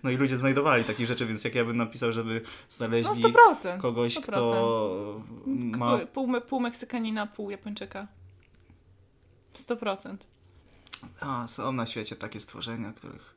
i 0.04 0.16
ludzie 0.16 0.36
znajdowali 0.36 0.84
takich 0.84 1.06
rzeczy, 1.06 1.26
więc 1.26 1.44
jak 1.44 1.54
ja 1.54 1.64
bym 1.64 1.76
napisał, 1.76 2.12
żeby 2.12 2.40
No 2.44 2.50
znaleźli 2.68 3.24
100%. 3.24 3.80
kogoś, 3.80 4.16
100%. 4.16 4.20
kto 4.22 5.20
ma... 5.46 5.98
Pół, 5.98 6.40
pół, 6.40 6.60
Meksykanina, 6.60 7.26
pół 7.26 7.50
Japończyka. 7.50 8.06
100%. 9.68 10.16
A, 11.20 11.48
są 11.48 11.72
na 11.72 11.86
świecie 11.86 12.16
takie 12.16 12.40
stworzenia, 12.40 12.92
których 12.92 13.36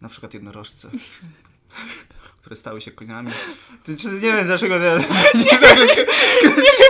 na 0.00 0.08
przykład 0.08 0.34
jednorożce, 0.34 0.90
które 2.40 2.56
stały 2.56 2.80
się 2.80 2.90
koniami. 2.90 3.30
Ty, 3.84 3.96
czy, 3.96 4.06
nie 4.08 4.20
wiem 4.20 4.46
dlaczego 4.46 4.76
ja 4.78 4.98
nie, 5.34 5.58
nagle 5.60 5.86
sk- 5.86 6.06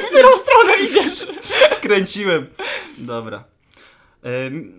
W 0.02 0.06
którą 0.08 0.28
stronę 0.38 0.76
idziesz? 0.82 1.26
skręciłem. 1.70 2.46
Dobra. 2.98 3.44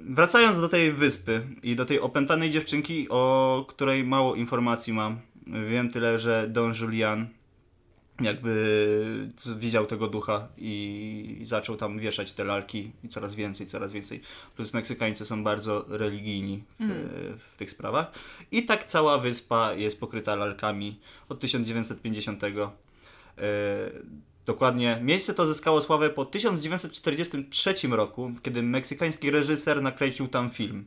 Wracając 0.10 0.60
do 0.60 0.70
tej 0.70 0.94
wyspy 0.94 1.48
i 1.64 1.76
do 1.76 1.86
tej 1.86 2.00
opętanej 2.00 2.52
dziewczynki, 2.52 3.08
o 3.10 3.66
której 3.70 4.04
mało 4.04 4.36
informacji 4.36 4.94
mam. 4.94 5.20
Wiem 5.70 5.90
tyle, 5.90 6.20
że 6.20 6.48
Don 6.50 6.74
Julian 6.82 7.28
jakby 8.22 9.34
widział 9.58 9.86
tego 9.86 10.08
ducha 10.08 10.48
i 10.58 11.40
zaczął 11.42 11.76
tam 11.76 11.98
wieszać 11.98 12.32
te 12.32 12.44
lalki 12.44 12.92
i 13.04 13.08
coraz 13.08 13.36
więcej, 13.36 13.68
coraz 13.68 13.94
więcej. 13.94 14.22
Plus 14.56 14.74
Meksykańcy 14.74 15.26
są 15.26 15.44
bardzo 15.44 15.86
religijni 15.88 16.64
w, 16.80 17.38
w 17.54 17.58
tych 17.58 17.72
sprawach. 17.72 18.12
I 18.52 18.66
tak 18.66 18.84
cała 18.84 19.18
wyspa 19.18 19.74
jest 19.74 20.00
pokryta 20.00 20.36
lalkami 20.36 21.00
od 21.30 21.40
1950. 21.40 22.42
E, 24.44 24.46
Dokładnie. 24.46 25.00
Miejsce 25.02 25.34
to 25.34 25.48
zyskało 25.48 25.82
sławę 25.82 26.10
po 26.10 26.26
1943 26.26 27.88
roku, 27.88 28.32
kiedy 28.42 28.64
meksykański 28.64 29.32
reżyser 29.32 29.82
nakręcił 29.82 30.28
tam 30.28 30.50
film. 30.50 30.86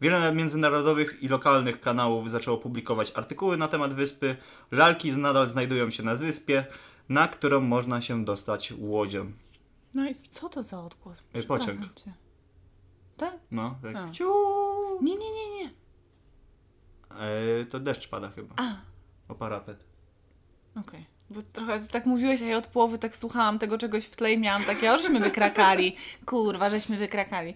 Wiele 0.00 0.34
międzynarodowych 0.34 1.22
i 1.22 1.28
lokalnych 1.28 1.80
kanałów 1.80 2.30
zaczęło 2.30 2.58
publikować 2.58 3.12
artykuły 3.14 3.56
na 3.56 3.68
temat 3.68 3.94
wyspy. 3.94 4.36
Lalki 4.70 5.12
nadal 5.12 5.48
znajdują 5.48 5.90
się 5.90 6.02
na 6.02 6.14
wyspie, 6.16 6.66
na 7.08 7.28
którą 7.28 7.60
można 7.60 8.00
się 8.00 8.24
dostać 8.24 8.72
łodzią. 8.78 9.32
No 9.94 10.08
i 10.10 10.14
co 10.14 10.48
to 10.48 10.62
za 10.62 10.80
odgłos? 10.84 11.22
Ej, 11.34 11.42
pociąg. 11.42 11.94
Cię. 11.94 12.12
Tak? 13.16 13.38
No, 13.50 13.78
tak. 13.82 13.96
A. 13.96 14.10
Ciu. 14.10 14.30
Nie, 15.02 15.14
nie, 15.14 15.30
nie, 15.32 15.50
nie. 15.54 15.70
E, 17.60 17.64
to 17.66 17.80
deszcz 17.80 18.08
pada 18.08 18.30
chyba. 18.30 18.54
A, 18.58 18.76
O 19.28 19.34
parapet. 19.34 19.84
okej. 20.76 21.06
Bo 21.30 21.40
trochę 21.52 21.80
tak 21.80 22.06
mówiłeś, 22.06 22.42
a 22.42 22.44
ja 22.44 22.58
od 22.58 22.66
połowy 22.66 22.98
tak 22.98 23.16
słuchałam 23.16 23.58
tego 23.58 23.78
czegoś 23.78 24.04
w 24.04 24.16
tle 24.16 24.32
i 24.32 24.38
miałam 24.38 24.64
takie, 24.64 24.92
o, 24.92 24.98
żeśmy 24.98 25.20
wykrakali. 25.20 25.96
Kurwa, 26.26 26.70
żeśmy 26.70 26.96
wykrakali. 26.96 27.54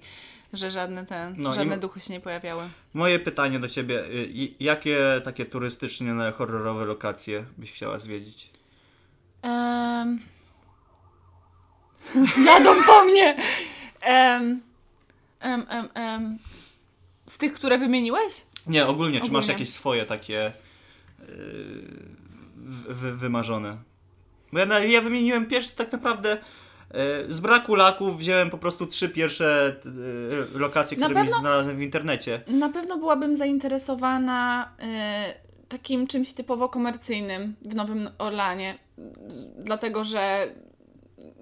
Że 0.53 0.71
żadne 0.71 1.07
ten, 1.07 1.35
No 1.39 1.55
żadne 1.55 1.79
duchy 1.79 2.01
się 2.01 2.13
nie 2.13 2.21
pojawiały. 2.21 2.69
Moje 2.95 3.19
pytanie 3.19 3.59
do 3.61 3.69
ciebie. 3.69 4.05
y, 4.05 4.29
Jakie 4.61 4.99
takie 5.25 5.47
turystyczne, 5.47 6.33
horrorowe 6.33 6.85
lokacje 6.85 7.45
byś 7.59 7.73
chciała 7.73 7.99
zwiedzić? 7.99 8.51
Um... 9.43 10.19
Jadą 12.47 12.83
po 12.87 13.05
mnie! 13.05 13.37
Um, 14.09 14.61
um, 15.45 15.67
um, 15.71 15.89
um. 15.97 16.39
Z 17.27 17.39
tych, 17.39 17.53
które 17.53 17.79
wymieniłeś? 17.79 18.43
Nie, 18.67 18.87
ogólnie, 18.87 19.19
czy 19.21 19.25
masz 19.25 19.45
Ogólnie. 19.45 19.53
jakieś 19.53 19.71
swoje 19.71 20.07
takie 20.07 20.53
yy, 21.19 21.27
wy, 22.69 22.95
wy, 22.95 23.13
wymarzone? 23.15 23.77
Bo 24.53 24.59
ja, 24.59 24.79
ja 24.85 25.01
wymieniłem 25.01 25.47
pierwszy 25.47 25.77
tak 25.77 25.93
naprawdę 25.93 26.29
yy, 26.95 26.99
z 27.35 27.41
braku 27.41 27.75
laków 27.75 28.19
wziąłem 28.19 28.51
po 28.51 28.59
prostu 28.59 28.87
trzy 28.87 29.09
pierwsze 29.09 29.77
yy, 30.53 30.59
lokacje, 30.59 30.97
które 30.97 31.15
mi 31.15 31.21
pewno- 31.21 31.41
znalazłem 31.41 31.77
w 31.77 31.83
internecie. 31.83 32.41
Na 32.47 32.69
pewno 32.69 32.99
byłabym 32.99 33.37
zainteresowana 33.37 34.73
y, 34.83 35.69
takim 35.69 36.07
czymś 36.07 36.33
typowo 36.33 36.69
komercyjnym 36.69 37.55
w 37.63 37.75
Nowym 37.75 38.11
Orlanie, 38.19 38.75
dlatego 39.59 40.05
że 40.05 40.49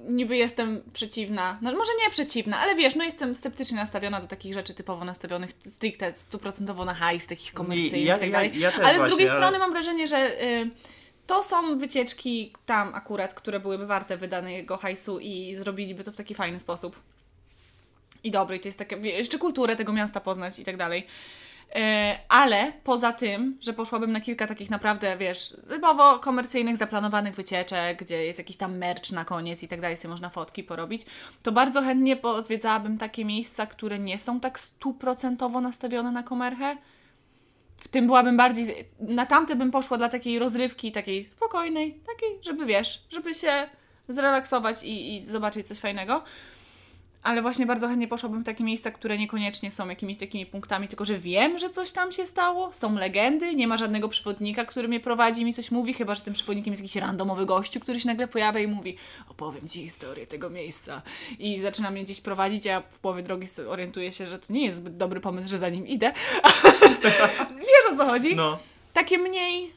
niby 0.08 0.36
jestem 0.36 0.82
przeciwna, 0.92 1.58
no 1.62 1.72
może 1.72 1.92
nie 2.04 2.10
przeciwna, 2.10 2.58
ale 2.58 2.74
wiesz, 2.74 2.94
no 2.96 3.04
jestem 3.04 3.34
sceptycznie 3.34 3.76
nastawiona 3.76 4.20
do 4.20 4.26
takich 4.26 4.54
rzeczy 4.54 4.74
typowo 4.74 5.04
nastawionych 5.04 5.50
stricte 5.66 6.12
stuprocentowo 6.14 6.84
na 6.84 6.94
hajs, 6.94 7.26
takich 7.26 7.52
komercyjnych 7.54 8.04
ja- 8.04 8.16
i 8.16 8.20
tak 8.20 8.28
ja- 8.28 8.32
dalej. 8.32 8.58
ja 8.60 8.70
też 8.70 8.80
ale 8.80 8.94
z 8.94 8.96
właśnie, 8.96 9.08
drugiej 9.08 9.28
ale- 9.28 9.38
strony 9.38 9.58
mam 9.58 9.72
wrażenie, 9.72 10.06
że 10.06 10.42
y, 10.44 10.70
to 11.26 11.42
są 11.42 11.78
wycieczki 11.78 12.52
tam 12.66 12.94
akurat, 12.94 13.34
które 13.34 13.60
byłyby 13.60 13.86
warte 13.86 14.16
wydanego 14.16 14.76
hajsu 14.76 15.18
i 15.18 15.54
zrobiliby 15.54 16.04
to 16.04 16.12
w 16.12 16.16
taki 16.16 16.34
fajny 16.34 16.60
sposób. 16.60 16.96
I 18.24 18.30
dobry, 18.30 18.58
to 18.58 18.68
jest 18.68 18.78
takie, 18.78 18.96
jeszcze 18.96 19.38
kulturę 19.38 19.76
tego 19.76 19.92
miasta 19.92 20.20
poznać 20.20 20.58
i 20.58 20.64
tak 20.64 20.76
dalej. 20.76 21.06
E, 21.74 22.18
Ale 22.28 22.72
poza 22.84 23.12
tym, 23.12 23.58
że 23.60 23.72
poszłabym 23.72 24.12
na 24.12 24.20
kilka 24.20 24.46
takich 24.46 24.70
naprawdę, 24.70 25.16
wiesz, 25.16 25.56
typowo 25.68 26.18
komercyjnych, 26.18 26.76
zaplanowanych 26.76 27.34
wycieczek, 27.34 27.98
gdzie 27.98 28.24
jest 28.24 28.38
jakiś 28.38 28.56
tam 28.56 28.78
merch 28.78 29.12
na 29.12 29.24
koniec 29.24 29.62
i 29.62 29.68
tak 29.68 29.80
dalej, 29.80 29.96
sobie 29.96 30.10
można 30.10 30.30
fotki 30.30 30.64
porobić, 30.64 31.02
to 31.42 31.52
bardzo 31.52 31.82
chętnie 31.82 32.16
pozwiedzałabym 32.16 32.98
takie 32.98 33.24
miejsca, 33.24 33.66
które 33.66 33.98
nie 33.98 34.18
są 34.18 34.40
tak 34.40 34.60
stuprocentowo 34.60 35.60
nastawione 35.60 36.12
na 36.12 36.22
komerchę. 36.22 36.76
W 37.78 37.88
tym 37.88 38.06
byłabym 38.06 38.36
bardziej, 38.36 38.88
na 39.00 39.26
tamte 39.26 39.56
bym 39.56 39.70
poszła 39.70 39.98
dla 39.98 40.08
takiej 40.08 40.38
rozrywki, 40.38 40.92
takiej 40.92 41.26
spokojnej, 41.26 42.00
takiej, 42.06 42.38
żeby 42.42 42.66
wiesz, 42.66 43.04
żeby 43.10 43.34
się 43.34 43.68
zrelaksować 44.08 44.82
i, 44.82 45.16
i 45.16 45.26
zobaczyć 45.26 45.66
coś 45.66 45.78
fajnego. 45.78 46.22
Ale 47.26 47.42
właśnie 47.42 47.66
bardzo 47.66 47.88
chętnie 47.88 48.08
poszłabym 48.08 48.42
w 48.42 48.46
takie 48.46 48.64
miejsca, 48.64 48.90
które 48.90 49.18
niekoniecznie 49.18 49.70
są 49.70 49.88
jakimiś 49.88 50.18
takimi 50.18 50.46
punktami, 50.46 50.88
tylko 50.88 51.04
że 51.04 51.18
wiem, 51.18 51.58
że 51.58 51.70
coś 51.70 51.92
tam 51.92 52.12
się 52.12 52.26
stało, 52.26 52.72
są 52.72 52.94
legendy, 52.94 53.54
nie 53.54 53.68
ma 53.68 53.76
żadnego 53.76 54.08
przewodnika, 54.08 54.64
który 54.64 54.88
mnie 54.88 55.00
prowadzi 55.00 55.42
i 55.42 55.44
mi 55.44 55.54
coś 55.54 55.70
mówi, 55.70 55.94
chyba 55.94 56.14
że 56.14 56.22
tym 56.22 56.34
przewodnikiem 56.34 56.72
jest 56.72 56.82
jakiś 56.82 56.96
randomowy 56.96 57.46
gościu, 57.46 57.80
który 57.80 58.00
się 58.00 58.08
nagle 58.08 58.28
pojawia 58.28 58.60
i 58.60 58.66
mówi 58.66 58.96
opowiem 59.28 59.68
Ci 59.68 59.82
historię 59.82 60.26
tego 60.26 60.50
miejsca 60.50 61.02
i 61.38 61.60
zaczyna 61.60 61.90
mnie 61.90 62.04
gdzieś 62.04 62.20
prowadzić, 62.20 62.66
a 62.66 62.70
ja 62.70 62.80
w 62.80 62.98
połowie 62.98 63.22
drogi 63.22 63.46
orientuję 63.68 64.12
się, 64.12 64.26
że 64.26 64.38
to 64.38 64.52
nie 64.52 64.64
jest 64.64 64.78
zbyt 64.78 64.96
dobry 64.96 65.20
pomysł, 65.20 65.48
że 65.48 65.58
za 65.58 65.68
nim 65.68 65.86
idę. 65.86 66.12
Wiesz 67.58 67.92
o 67.92 67.96
co 67.96 68.06
chodzi? 68.06 68.36
No, 68.36 68.58
Takie 68.92 69.18
mniej, 69.18 69.72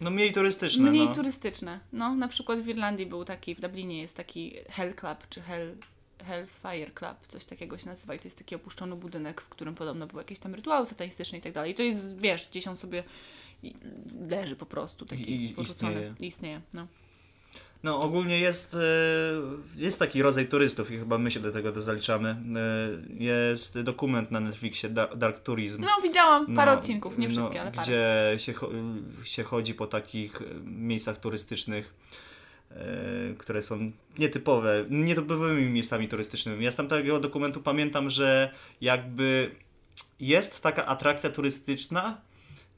no 0.00 0.10
mniej 0.10 0.32
turystyczne. 0.32 0.90
mniej 0.90 1.06
no. 1.06 1.14
turystyczne. 1.14 1.80
No, 1.92 2.14
na 2.14 2.28
przykład 2.28 2.60
w 2.60 2.68
Irlandii 2.68 3.06
był 3.06 3.24
taki, 3.24 3.54
w 3.54 3.60
Dublinie 3.60 4.00
jest 4.00 4.16
taki 4.16 4.54
Hell 4.68 4.94
Club, 4.94 5.28
czy 5.30 5.40
Hell, 5.40 5.76
Hellfire 6.26 6.94
Club, 6.94 7.16
coś 7.28 7.44
takiego 7.44 7.78
się 7.78 7.86
nazywa 7.86 8.14
i 8.14 8.18
to 8.18 8.24
jest 8.24 8.38
taki 8.38 8.54
opuszczony 8.54 8.96
budynek, 8.96 9.40
w 9.40 9.48
którym 9.48 9.74
podobno 9.74 10.06
były 10.06 10.20
jakieś 10.22 10.38
tam 10.38 10.54
rytuały 10.54 10.86
satanistyczne 10.86 11.38
i 11.38 11.40
tak 11.40 11.52
dalej. 11.52 11.72
I 11.72 11.74
to 11.74 11.82
jest, 11.82 12.18
wiesz, 12.18 12.48
gdzieś 12.50 12.68
on 12.68 12.76
sobie 12.76 13.04
leży 14.28 14.56
po 14.56 14.66
prostu, 14.66 15.06
taki 15.06 15.44
I- 15.44 15.48
porzucony. 15.48 15.92
istnieje. 15.92 16.14
Istnieje, 16.20 16.60
no. 16.74 16.86
No 17.82 18.00
ogólnie 18.00 18.40
jest, 18.40 18.74
e, 18.74 18.78
jest 19.76 19.98
taki 19.98 20.22
rodzaj 20.22 20.48
turystów 20.48 20.90
i 20.90 20.96
chyba 20.96 21.18
my 21.18 21.30
się 21.30 21.40
do 21.40 21.52
tego 21.52 21.80
zaliczamy. 21.82 22.28
E, 22.28 23.24
Jest 23.24 23.80
dokument 23.80 24.30
na 24.30 24.40
Netflixie 24.40 24.88
Da- 24.90 25.16
Dark 25.16 25.38
Tourism. 25.38 25.80
No, 25.80 25.88
widziałam 26.02 26.56
parę 26.56 26.72
No, 26.72 26.78
odcinków, 26.78 27.18
nie 27.18 27.28
no, 27.28 27.32
wszystkie, 27.34 27.60
ale 27.60 27.72
parę. 27.72 27.86
Gdzie 27.86 28.38
się, 28.38 28.54
się 29.24 29.42
chodzi 29.42 29.74
po 29.74 29.86
takich 29.86 30.42
e, 30.42 30.44
miejscach 30.64 31.18
turystycznych, 31.18 31.94
które 33.38 33.62
są 33.62 33.90
nietypowe, 34.18 34.84
nietypowymi 34.90 35.70
miejscami 35.70 36.08
turystycznymi. 36.08 36.64
Ja 36.64 36.72
z 36.72 36.76
tamtego 36.76 37.20
dokumentu 37.20 37.60
pamiętam, 37.60 38.10
że 38.10 38.50
jakby 38.80 39.50
jest 40.20 40.62
taka 40.62 40.86
atrakcja 40.86 41.30
turystyczna, 41.30 42.20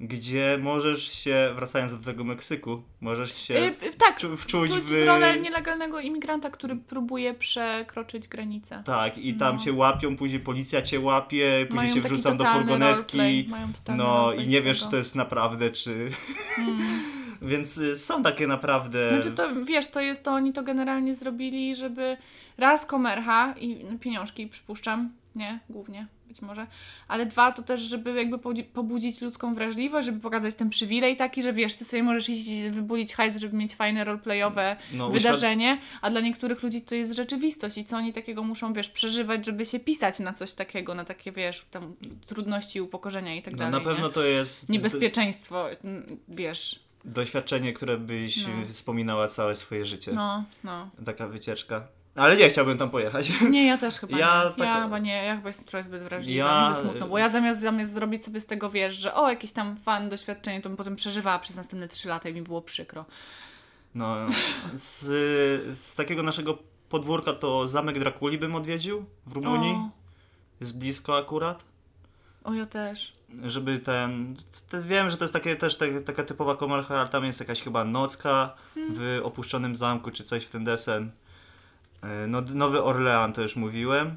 gdzie 0.01 0.59
możesz 0.63 1.13
się, 1.13 1.53
wracając 1.55 1.99
do 1.99 2.05
tego 2.05 2.25
Meksyku, 2.25 2.83
możesz 3.01 3.35
się 3.35 3.55
Y, 3.55 3.87
y, 3.87 3.95
tak, 3.99 4.19
wczu- 4.21 4.37
wczuć 4.37 4.71
czuć 4.71 4.85
w... 4.85 5.07
rolę 5.07 5.41
nielegalnego 5.41 6.01
imigranta, 6.01 6.51
który 6.51 6.77
próbuje 6.77 7.35
przekroczyć 7.35 8.29
granicę. 8.29 8.83
Tak, 8.87 9.19
i 9.19 9.35
tam 9.35 9.57
No. 9.57 9.63
cię 9.65 9.73
łapią, 9.73 10.17
później 10.17 10.41
policja 10.41 10.83
cię 10.83 11.01
łapie, 11.01 11.67
później 11.69 11.87
Mają 11.89 11.95
cię 11.95 12.01
wrzucą 12.01 12.37
do 12.37 12.45
furgonetki. 12.45 13.19
roleplay, 13.19 13.47
mają 13.49 13.69
No 13.97 14.33
i 14.33 14.47
nie 14.47 14.63
wiesz, 14.63 14.79
tego. 14.79 14.87
czy 14.87 14.91
to 14.91 14.97
jest 14.97 15.15
naprawdę, 15.15 15.71
czy. 15.71 16.11
Mm. 16.59 17.16
Więc 17.43 17.79
y, 17.79 17.97
są 17.97 18.23
takie 18.23 18.47
naprawdę. 18.47 19.09
Znaczy 19.09 19.31
to, 19.31 19.65
wiesz, 19.65 19.87
to 19.87 20.01
jest 20.01 20.23
to, 20.23 20.33
oni 20.33 20.53
to 20.53 20.63
generalnie 20.63 21.15
zrobili, 21.15 21.77
żeby 21.77 22.17
raz 22.59 22.87
komercha 22.87 23.55
i 23.61 23.85
no, 23.91 23.99
pieniążki, 23.99 24.47
przypuszczam, 24.47 25.11
nie, 25.35 25.59
głównie, 25.71 26.07
być 26.29 26.43
może, 26.43 26.67
ale 27.09 27.27
dwa, 27.27 27.53
to 27.53 27.63
też, 27.63 27.81
żeby 27.83 28.13
jakby 28.15 28.37
pobudzi- 28.37 28.65
pobudzić 28.65 29.21
ludzką 29.21 29.55
wrażliwość, 29.55 30.07
żeby 30.07 30.21
pokazać 30.21 30.55
ten 30.55 30.71
przywilej 30.71 31.17
taki, 31.17 31.43
że 31.43 31.53
wiesz, 31.53 31.75
ty 31.75 31.85
sobie 31.85 32.03
możesz 32.03 32.29
iść 32.29 32.51
wybulić 32.71 33.15
hajs, 33.15 33.37
żeby 33.37 33.57
mieć 33.57 33.75
fajne 33.75 34.05
roleplayowe 34.05 34.77
no, 34.93 35.11
wydarzenie, 35.11 35.79
a 36.01 36.11
dla 36.11 36.21
niektórych 36.21 36.63
ludzi 36.63 36.83
to 36.83 36.95
jest 36.95 37.13
rzeczywistość 37.15 37.79
i 37.79 37.85
co 37.85 37.97
oni 37.97 38.13
takiego 38.13 38.43
muszą, 38.43 38.73
wiesz, 38.73 38.91
przeżywać, 38.91 39.47
żeby 39.47 39.67
się 39.67 39.81
pisać 39.81 40.19
na 40.19 40.33
coś 40.33 40.53
takiego, 40.53 40.95
na 40.95 41.05
takie, 41.05 41.33
wiesz, 41.33 41.67
tam 41.71 41.95
trudności, 42.27 42.81
upokorzenia 42.81 43.35
i 43.35 43.43
tak 43.43 43.53
No, 43.55 43.59
dalej, 43.59 43.73
na 43.73 43.81
pewno 43.81 44.07
nie? 44.07 44.13
to 44.13 44.23
jest 44.23 44.69
Niebezpieczeństwo, 44.69 45.71
mm, 45.85 46.19
wiesz, 46.29 46.86
doświadczenie, 47.07 47.73
które 47.73 47.99
byś 47.99 48.47
No. 48.47 48.63
y, 48.63 48.67
wspominała 48.67 49.29
całe 49.29 49.57
swoje 49.57 49.85
życie. 49.85 50.13
no, 50.13 50.45
no. 50.65 50.91
Taka 51.05 51.29
wycieczka. 51.29 51.87
Ale 52.15 52.37
nie 52.37 52.49
chciałbym 52.49 52.79
tam 52.79 52.91
pojechać. 52.91 53.33
Nie, 53.51 53.67
ja 53.67 53.79
też 53.79 53.99
chyba 53.99 54.19
Ja 54.19 54.45
nie. 54.45 54.51
tak- 54.51 54.59
Ja 54.59 54.83
chyba 54.83 54.99
nie, 54.99 55.25
ja 55.25 55.37
chyba 55.37 55.49
jestem 55.49 55.67
trochę 55.67 55.85
zbyt 55.85 56.03
wrażliwa, 56.03 56.47
Ja- 56.49 56.71
by 56.71 56.77
smutno, 56.77 57.09
bo 57.09 57.19
ja 57.19 57.29
zamiast, 57.29 57.61
zamiast 57.61 57.93
zrobić 57.93 58.25
sobie 58.25 58.41
z 58.41 58.47
tego, 58.47 58.71
wiesz, 58.71 58.97
że 58.97 59.15
o, 59.15 59.29
jakieś 59.31 59.53
tam 59.53 59.77
fan 59.77 60.09
doświadczenie, 60.09 60.61
to 60.61 60.69
bym 60.69 60.77
potem 60.77 60.97
przeżywała 60.97 61.39
przez 61.39 61.57
następne 61.57 61.89
trzy 61.89 62.09
lata 62.09 62.29
i 62.29 62.33
mi 62.35 62.43
było 62.43 62.63
przykro. 62.63 63.05
No, 63.95 64.17
z, 64.75 64.99
z 65.79 65.95
takiego 65.95 66.23
naszego 66.23 66.59
podwórka 66.89 67.33
to 67.33 67.69
zamek 67.69 67.99
Drakuli 67.99 68.39
bym 68.39 68.55
odwiedził 68.55 69.05
w 69.27 69.33
Rumunii. 69.33 69.73
O, 69.73 69.91
Jest 70.61 70.79
blisko 70.79 71.17
akurat. 71.19 71.65
o, 72.45 72.53
ja 72.55 72.67
też. 72.67 73.16
Żeby 73.45 73.79
ten. 73.79 74.37
te- 74.71 74.83
Wiem, 74.83 75.11
że 75.11 75.17
to 75.17 75.25
jest 75.25 75.33
takie, 75.35 75.57
też 75.57 75.77
te, 75.77 76.01
taka 76.01 76.23
typowa 76.25 76.57
komarcha, 76.57 77.01
ale 77.01 77.09
tam 77.09 77.25
jest 77.25 77.41
jakaś 77.41 77.63
chyba 77.63 77.85
nocka 77.85 78.55
Hmm. 78.75 78.95
w 78.99 79.21
opuszczonym 79.25 79.77
zamku, 79.77 80.11
czy 80.11 80.25
coś 80.25 80.45
w 80.45 80.51
ten 80.51 80.65
desen. 80.65 81.11
E, 82.03 82.27
No, 82.27 82.41
Nowy 82.41 82.83
Orlean 82.83 83.33
to 83.33 83.43
już 83.43 83.57
mówiłem. 83.57 84.17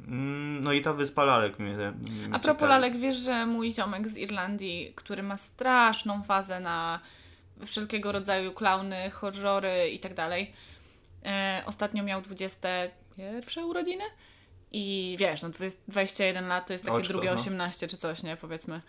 Mm, 0.00 0.64
No 0.64 0.72
i 0.72 0.82
ta 0.82 0.92
wyspa 0.92 1.24
Lalek 1.24 1.58
mnie. 1.58 1.72
mnie 1.76 1.92
A 2.26 2.38
propos 2.38 2.42
ciekawi. 2.42 2.68
lalek, 2.70 2.96
wiesz, 2.96 3.16
że 3.16 3.46
mój 3.46 3.72
ziomek 3.72 4.08
z 4.08 4.16
Irlandii, 4.16 4.92
który 4.96 5.22
ma 5.22 5.36
straszną 5.36 6.22
fazę 6.22 6.60
na 6.60 7.00
wszelkiego 7.66 8.12
rodzaju 8.12 8.52
klauny, 8.52 9.10
horrory 9.10 9.90
i 9.90 10.00
tak 10.00 10.14
dalej, 10.14 10.52
e, 11.24 11.62
ostatnio 11.66 12.02
miał 12.02 12.22
21 12.22 13.64
urodziny 13.64 14.04
i 14.72 15.16
wiesz, 15.18 15.42
no 15.42 15.48
20, 15.48 15.80
21 15.88 16.48
lat 16.48 16.66
to 16.66 16.72
jest 16.72 16.84
takie 16.84 16.96
Oczko, 16.96 17.12
drugie 17.12 17.30
no. 17.30 17.36
18 17.36 17.88
czy 17.88 17.96
coś, 17.96 18.22
nie, 18.22 18.36
powiedzmy. 18.36 18.80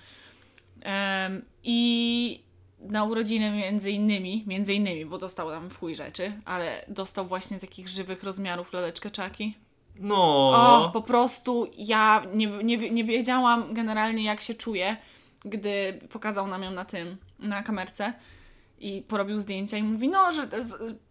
Em, 0.82 1.46
I 1.64 2.44
na 2.80 3.04
urodziny 3.04 3.52
między 3.52 3.92
innymi, 3.92 4.44
między 4.48 4.74
innymi, 4.74 5.06
bo 5.06 5.18
dostał 5.18 5.50
tam 5.50 5.70
w 5.70 5.80
chuj 5.80 5.96
rzeczy, 5.96 6.32
ale 6.46 6.86
dostał 6.88 7.28
właśnie 7.28 7.60
takich 7.60 7.90
żywych 7.90 8.24
rozmiarów 8.24 8.74
laleczkę 8.74 9.12
czaki. 9.12 9.58
No. 9.96 10.16
O, 10.50 10.90
po 10.94 11.02
prostu 11.02 11.72
ja 11.78 12.24
nie, 12.34 12.48
nie, 12.48 12.78
nie 12.78 13.04
wiedziałam 13.04 13.74
generalnie 13.74 14.24
jak 14.24 14.42
się 14.42 14.54
czuję, 14.54 14.98
gdy 15.46 16.00
pokazał 16.10 16.48
nam 16.48 16.64
ją 16.64 16.72
na 16.72 16.86
tym, 16.86 17.18
na 17.40 17.64
kamerce 17.64 18.14
i 18.84 19.02
porobił 19.02 19.42
zdjęcia 19.42 19.78
i 19.78 19.84
mówi, 19.84 20.10
no, 20.10 20.32
że 20.32 20.48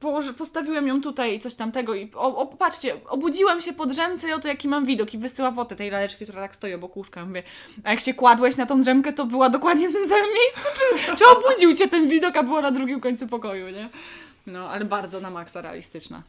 położy, 0.01 0.35
postawiłem 0.35 0.87
ją 0.87 1.01
tutaj 1.01 1.37
i 1.37 1.41
coś 1.41 1.55
tamtego 1.55 1.95
i 1.95 2.11
o, 2.15 2.37
o, 2.37 2.47
patrzcie, 2.47 3.05
obudziłem 3.09 3.61
się 3.61 3.73
po 3.73 3.87
drzemce 3.87 4.29
i 4.29 4.33
oto 4.33 4.49
jaki 4.49 4.69
mam 4.69 4.87
widok 4.87 5.15
i 5.15 5.19
wysyła 5.19 5.53
fotę 5.53 5.77
tej 5.77 5.91
laleczki, 5.91 6.25
która 6.25 6.43
tak 6.43 6.57
stoi 6.57 6.75
obok 6.75 6.97
łóżka. 6.97 7.25
Mówię, 7.27 7.43
a 7.85 7.91
jak 7.91 8.01
się 8.01 8.15
kładłeś 8.15 8.57
na 8.57 8.67
tą 8.67 8.81
drzemkę, 8.81 9.13
to 9.13 9.27
była 9.27 9.51
dokładnie 9.51 9.89
w 9.89 9.93
tym 9.93 10.09
samym 10.09 10.31
miejscu, 10.35 10.61
czy, 10.75 11.17
czy 11.17 11.25
obudził 11.27 11.75
cię 11.75 11.89
ten 11.89 12.09
widok, 12.09 12.37
a 12.37 12.43
była 12.43 12.61
na 12.61 12.71
drugim 12.71 13.01
końcu 13.01 13.29
pokoju, 13.29 13.69
nie? 13.69 13.89
No, 14.47 14.69
ale 14.69 14.85
bardzo 14.85 15.21
na 15.21 15.31
maksa 15.31 15.61
realistyczna. 15.61 16.23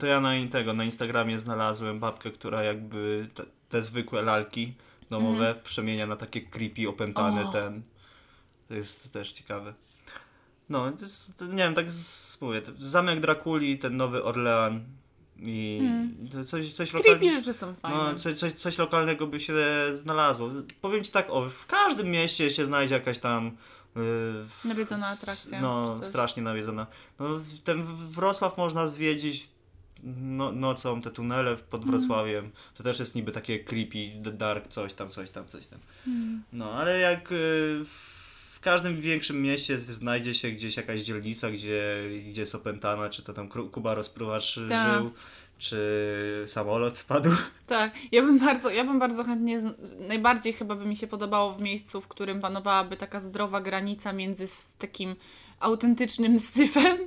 To 0.00 0.06
ja 0.06 0.20
na 0.20 0.30
tego, 0.52 0.72
na 0.72 0.84
Instagramie 0.84 1.38
znalazłem 1.38 2.00
babkę, 2.00 2.30
która 2.30 2.62
jakby 2.62 3.28
te, 3.34 3.44
te 3.68 3.82
zwykłe 3.82 4.22
lalki 4.22 4.74
domowe 5.10 5.54
przemienia 5.64 6.06
na 6.06 6.16
takie 6.16 6.40
creepy, 6.40 6.88
opętane 6.88 7.40
Mhm. 7.40 7.48
O. 7.48 7.52
ten. 7.52 7.82
To 8.68 8.74
jest 8.74 9.12
też 9.12 9.32
ciekawe. 9.32 9.74
No, 10.68 10.92
to 10.92 11.04
jest, 11.04 11.36
to, 11.38 11.46
nie 11.46 11.56
wiem, 11.56 11.74
tak 11.74 11.90
z, 11.90 12.40
mówię, 12.40 12.62
zamek 12.76 13.20
Drakuli, 13.20 13.78
ten 13.78 13.96
Nowy 13.96 14.24
Orlean 14.24 14.84
i 15.38 15.80
to 16.32 16.44
coś, 16.44 16.72
coś 16.72 16.92
lokalnego. 16.92 17.26
rzeczy 17.36 17.52
są 17.54 17.74
fajne. 17.74 17.96
No, 17.96 18.14
coś, 18.14 18.38
coś, 18.38 18.52
coś 18.52 18.78
lokalnego 18.78 19.26
by 19.26 19.40
się 19.40 19.54
znalazło. 19.92 20.50
Powiem 20.80 21.04
ci 21.04 21.12
tak, 21.12 21.30
o, 21.30 21.48
w 21.48 21.66
każdym 21.66 22.10
mieście 22.10 22.50
się 22.50 22.64
znajdzie 22.64 22.94
jakaś 22.94 23.18
tam. 23.18 23.56
Yy, 23.96 24.02
Nawiedzona 24.64 25.06
atrakcja, 25.06 25.60
No, 25.60 25.96
strasznie 25.96 26.42
nawiedzona. 26.42 26.86
No, 27.18 27.26
ten 27.64 27.84
Wrocław 28.10 28.56
można 28.58 28.86
zwiedzić 28.86 29.48
no, 30.04 30.52
nocą, 30.52 31.02
te 31.02 31.10
tunele 31.10 31.56
pod 31.56 31.80
Mhm. 31.84 31.90
Wrocławiem. 31.90 32.50
To 32.74 32.82
też 32.82 32.98
jest 32.98 33.14
niby 33.14 33.32
takie 33.32 33.64
creepy, 33.64 33.98
dark, 34.32 34.68
coś 34.68 34.94
tam, 34.94 35.08
coś 35.10 35.30
tam, 35.30 35.48
coś 35.48 35.66
tam. 35.66 35.78
Hmm. 36.04 36.42
No, 36.52 36.72
ale 36.72 36.98
jak 36.98 37.32
y, 37.32 37.84
każdym 38.64 39.00
większym 39.00 39.42
mieście 39.42 39.78
znajdzie 39.78 40.34
się 40.34 40.50
gdzieś 40.50 40.76
jakaś 40.76 41.00
dzielnica, 41.00 41.50
gdzie, 41.50 41.94
gdzie 42.28 42.40
jest 42.40 42.54
opętana, 42.54 43.10
czy 43.10 43.22
to 43.22 43.32
tam 43.32 43.48
Kuba 43.48 43.94
rozpruwacz 43.94 44.58
Tak. 44.68 44.98
żył, 44.98 45.10
czy 45.58 45.78
samolot 46.46 46.98
spadł. 46.98 47.30
Tak, 47.66 47.92
ja 48.12 48.22
bym 48.22 48.38
bardzo, 48.38 48.70
ja 48.70 48.84
bym 48.84 48.98
bardzo 48.98 49.24
chętnie, 49.24 49.58
najbardziej 50.08 50.52
chyba 50.52 50.74
by 50.74 50.86
mi 50.86 50.96
się 50.96 51.06
podobało 51.06 51.52
w 51.52 51.60
miejscu, 51.60 52.00
w 52.00 52.08
którym 52.08 52.40
panowałaby 52.40 52.96
taka 52.96 53.20
zdrowa 53.20 53.60
granica 53.60 54.12
między 54.12 54.46
takim 54.78 55.16
autentycznym 55.60 56.40
syfem 56.40 56.98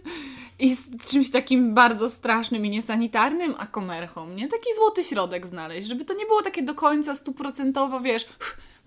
i 0.59 0.75
z 0.75 0.81
czymś 1.09 1.31
takim 1.31 1.73
bardzo 1.73 2.09
strasznym 2.09 2.65
i 2.65 2.69
niesanitarnym, 2.69 3.55
a 3.57 3.67
komerchą, 3.67 4.29
nie? 4.29 4.47
Taki 4.47 4.75
złoty 4.75 5.03
środek 5.03 5.47
znaleźć, 5.47 5.87
żeby 5.87 6.05
to 6.05 6.13
nie 6.13 6.25
było 6.25 6.41
takie 6.41 6.63
do 6.63 6.75
końca 6.75 7.15
stuprocentowo, 7.15 7.99
wiesz, 7.99 8.25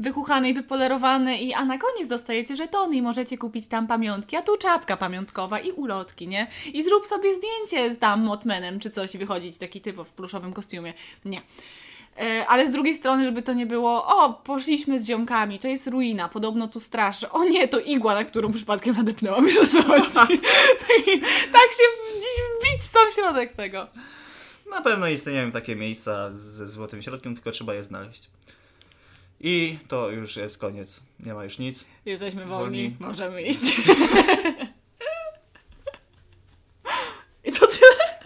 wychuchane 0.00 0.50
i 0.50 0.54
wypolerowane 0.54 1.38
i 1.38 1.54
a 1.54 1.64
na 1.64 1.78
koniec 1.78 2.08
dostajecie 2.08 2.56
żetony 2.56 2.96
i 2.96 3.02
możecie 3.02 3.38
kupić 3.38 3.66
tam 3.66 3.86
pamiątki, 3.86 4.36
a 4.36 4.42
tu 4.42 4.56
czapka 4.56 4.96
pamiątkowa 4.96 5.60
i 5.60 5.72
ulotki, 5.72 6.28
nie? 6.28 6.46
I 6.72 6.82
zrób 6.82 7.06
sobie 7.06 7.34
zdjęcie 7.34 7.90
z 7.90 7.98
tam 7.98 8.24
Motmanem 8.24 8.80
czy 8.80 8.90
coś 8.90 9.14
i 9.14 9.18
wychodzić 9.18 9.58
taki 9.58 9.80
typo 9.80 10.04
w 10.04 10.12
pluszowym 10.12 10.52
kostiumie. 10.52 10.94
Nie. 11.24 11.42
E, 12.18 12.46
Ale 12.48 12.66
z 12.66 12.70
drugiej 12.70 12.94
strony, 12.94 13.24
żeby 13.24 13.42
to 13.42 13.52
nie 13.52 13.66
było, 13.66 14.06
o, 14.06 14.32
poszliśmy 14.32 14.98
z 14.98 15.06
ziomkami, 15.06 15.58
to 15.58 15.68
jest 15.68 15.86
ruina, 15.86 16.28
podobno 16.28 16.68
tu 16.68 16.80
straszy. 16.80 17.30
O 17.30 17.44
nie, 17.44 17.68
to 17.68 17.80
igła, 17.80 18.14
na 18.14 18.24
którą 18.24 18.52
przypadkiem 18.52 18.96
nadepnęłam, 18.96 19.44
już 19.44 19.58
o 19.58 19.66
co 19.66 19.82
chodzi. 19.82 20.08
Taki- 20.88 21.20
tak 21.52 21.70
się 21.72 21.84
dziś 22.14 22.40
wbić 22.60 22.80
w 22.80 22.90
sam 22.90 23.12
środek 23.14 23.52
tego. 23.52 23.86
Na 24.70 24.80
pewno 24.82 25.08
istnieją 25.08 25.50
takie 25.50 25.76
miejsca 25.76 26.30
ze 26.34 26.68
złotym 26.68 27.02
środkiem, 27.02 27.34
tylko 27.34 27.50
trzeba 27.50 27.74
je 27.74 27.84
znaleźć. 27.84 28.30
I 29.40 29.78
to 29.88 30.10
już 30.10 30.36
jest 30.36 30.58
koniec. 30.58 31.02
Nie 31.20 31.34
ma 31.34 31.44
już 31.44 31.58
nic. 31.58 31.86
Jesteśmy 32.06 32.46
wolni, 32.46 32.82
Wolni. 32.82 32.96
możemy 33.00 33.42
iść. 33.42 33.60
I 37.44 37.52
to 37.52 37.66
tyle. 37.66 38.20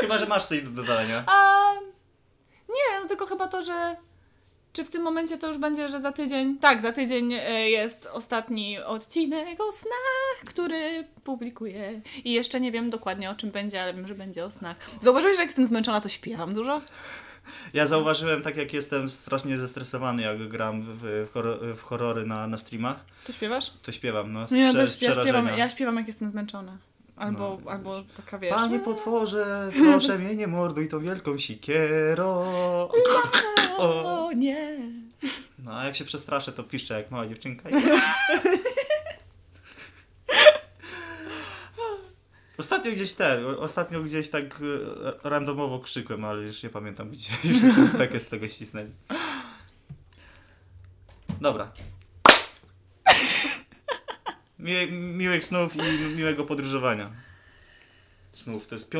Chyba, 0.00 0.18
że 0.18 0.26
masz 0.26 0.46
coś 0.46 0.62
do 0.62 0.70
dodania. 0.70 1.24
A 1.26 1.56
nie, 2.68 3.00
no 3.02 3.08
tylko 3.08 3.26
chyba 3.26 3.48
to, 3.48 3.62
że 3.62 3.96
czy 4.72 4.84
w 4.84 4.90
tym 4.90 5.02
momencie 5.02 5.38
to 5.38 5.48
już 5.48 5.58
będzie, 5.58 5.88
że 5.88 6.00
za 6.00 6.12
tydzień, 6.12 6.58
tak, 6.58 6.82
za 6.82 6.92
tydzień 6.92 7.32
e, 7.32 7.70
jest 7.70 8.06
ostatni 8.12 8.78
odcinek 8.78 9.60
o 9.60 9.72
snach, 9.72 10.44
który 10.46 11.04
publikuję. 11.24 12.00
I 12.24 12.32
jeszcze 12.32 12.60
nie 12.60 12.72
wiem 12.72 12.90
dokładnie 12.90 13.30
o 13.30 13.34
czym 13.34 13.50
będzie, 13.50 13.82
ale 13.82 13.94
wiem, 13.94 14.06
że 14.06 14.14
będzie 14.14 14.44
o 14.44 14.52
snach. 14.52 14.76
Zauważyłeś, 15.00 15.36
że 15.36 15.42
jak 15.42 15.48
jestem 15.50 15.66
zmęczona, 15.66 16.00
to 16.00 16.08
śpiewam 16.08 16.54
dużo? 16.54 16.80
Ja 17.74 17.86
zauważyłem, 17.86 18.42
tak 18.42 18.56
jak 18.56 18.72
jestem 18.72 19.10
strasznie 19.10 19.56
zestresowany, 19.56 20.22
jak 20.22 20.48
gram 20.48 20.82
w, 20.82 20.86
w, 21.02 21.32
horror, 21.32 21.58
w 21.76 21.82
horrory 21.82 22.26
na, 22.26 22.46
na 22.46 22.56
streamach, 22.56 22.96
Ty 23.24 23.32
śpiewasz? 23.32 23.70
to 23.82 23.92
śpiewam, 23.92 24.32
no, 24.32 24.48
z, 24.48 24.50
Nie, 24.50 24.60
ja 24.62 24.72
też 24.72 24.90
z 24.90 25.00
ja 25.00 25.08
śpiewam, 25.08 25.24
przerażenia. 25.24 25.56
ja 25.56 25.70
śpiewam 25.70 25.96
jak 25.96 26.06
jestem 26.06 26.28
zmęczona. 26.28 26.76
Albo, 27.16 27.58
No. 27.64 27.70
albo 27.70 28.02
taka 28.16 28.38
wiesz. 28.38 28.50
Panie 28.54 28.78
potworze, 28.80 29.70
proszę 29.84 30.18
mnie 30.18 30.34
nie 30.36 30.46
morduj 30.46 30.88
tą 30.88 31.00
wielką 31.00 31.38
sikierą. 31.38 32.44
O 33.78 34.30
nie. 34.36 34.78
No, 35.58 35.78
a 35.78 35.84
jak 35.84 35.96
się 35.96 36.04
przestraszę, 36.04 36.52
to 36.52 36.62
piszczę 36.62 36.94
jak 36.94 37.10
mała 37.10 37.26
dziewczynka. 37.26 37.68
Ostatnio 42.58 42.92
gdzieś 42.92 43.12
ten, 43.12 43.44
ostatnio 43.58 44.02
gdzieś 44.02 44.30
tak 44.30 44.44
e, 44.44 45.28
randomowo 45.28 45.80
krzykłem, 45.80 46.24
ale 46.24 46.42
już 46.42 46.62
nie 46.62 46.70
pamiętam 46.70 47.10
gdzie. 47.10 47.32
Już 47.50 47.92
bekę 47.98 48.20
z 48.20 48.28
tego 48.28 48.48
ścisnęli. 48.48 48.90
Dobra. 51.40 51.72
Miłych 54.90 55.44
snów 55.44 55.76
i 55.76 56.16
miłego 56.16 56.44
podróżowania. 56.44 57.12
Snów, 58.32 58.66
to 58.66 58.74
jest 58.74 58.90